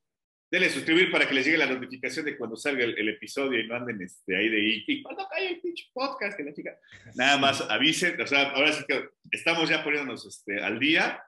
Denle 0.52 0.70
suscribir 0.70 1.12
para 1.12 1.28
que 1.28 1.34
les 1.34 1.46
llegue 1.46 1.58
la 1.58 1.66
notificación 1.66 2.26
de 2.26 2.38
cuando 2.38 2.56
salga 2.56 2.86
el, 2.86 3.10
episodio 3.10 3.60
y 3.60 3.68
no 3.68 3.76
anden 3.76 4.00
este, 4.04 4.38
ahí 4.38 4.48
de 4.48 4.84
y 4.88 5.02
cuando 5.02 5.28
cae 5.28 5.50
el 5.50 5.60
pinche 5.60 5.86
podcast 5.92 6.38
que 6.38 6.44
la 6.44 6.54
chica. 6.54 6.78
Nada 7.16 7.38
más 7.40 7.60
avisen, 7.62 8.22
o 8.22 8.28
sea, 8.28 8.52
ahora 8.52 8.72
sí 8.72 8.84
que 8.88 9.10
estamos 9.32 9.68
ya 9.68 9.84
poniéndonos 9.84 10.28
este, 10.28 10.62
al 10.62 10.80
día. 10.80 11.24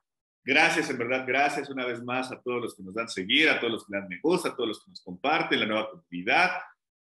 Gracias, 0.46 0.92
en 0.92 1.00
verdad, 1.00 1.26
gracias 1.28 1.70
una 1.72 1.86
vez 1.88 2.04
más 2.04 2.32
a 2.32 2.40
todos 2.40 2.62
los 2.62 2.76
que 2.76 2.84
nos 2.84 2.94
dan 2.94 3.10
seguir, 3.10 3.50
a 3.50 3.60
todos 3.60 3.74
los 3.74 3.86
que 3.88 3.98
dan 3.98 4.08
me 4.08 4.20
gusta, 4.22 4.50
a 4.50 4.56
todos 4.56 4.70
los 4.70 4.86
que 4.86 4.92
nos 4.92 5.02
comparten, 5.04 5.60
la 5.60 5.66
nueva 5.66 5.90
comunidad, 5.90 6.52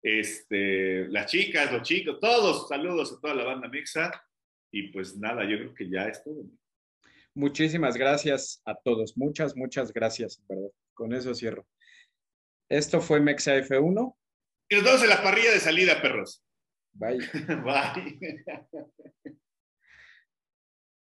este, 0.02 1.08
las 1.08 1.30
chicas, 1.30 1.72
los 1.72 1.82
chicos, 1.82 2.20
todos, 2.20 2.68
saludos 2.68 3.12
a 3.12 3.20
toda 3.22 3.34
la 3.34 3.44
banda 3.44 3.68
Mixa. 3.68 4.12
Y 4.70 4.88
pues 4.88 5.16
nada, 5.16 5.44
yo 5.44 5.56
creo 5.56 5.74
que 5.74 5.88
ya 5.88 6.08
es 6.08 6.22
todo. 6.22 6.44
Muchísimas 7.37 7.99
gracias 7.99 8.62
a 8.64 8.74
todos, 8.74 9.14
muchas, 9.14 9.55
muchas 9.55 9.93
gracias, 9.93 10.43
verdad. 10.49 10.70
Con 10.95 11.12
eso 11.12 11.34
cierro. 11.34 11.66
Esto 12.70 13.03
fue 13.03 13.20
Mexa 13.20 13.55
F1. 13.59 14.16
Y 14.70 14.74
nos 14.74 14.84
vemos 14.84 15.03
en 15.03 15.11
la 15.11 15.22
parrilla 15.22 15.53
de 15.53 15.61
salida, 15.61 16.01
perros. 16.01 16.43
Bye. 16.95 17.18
Bye. 17.62 18.43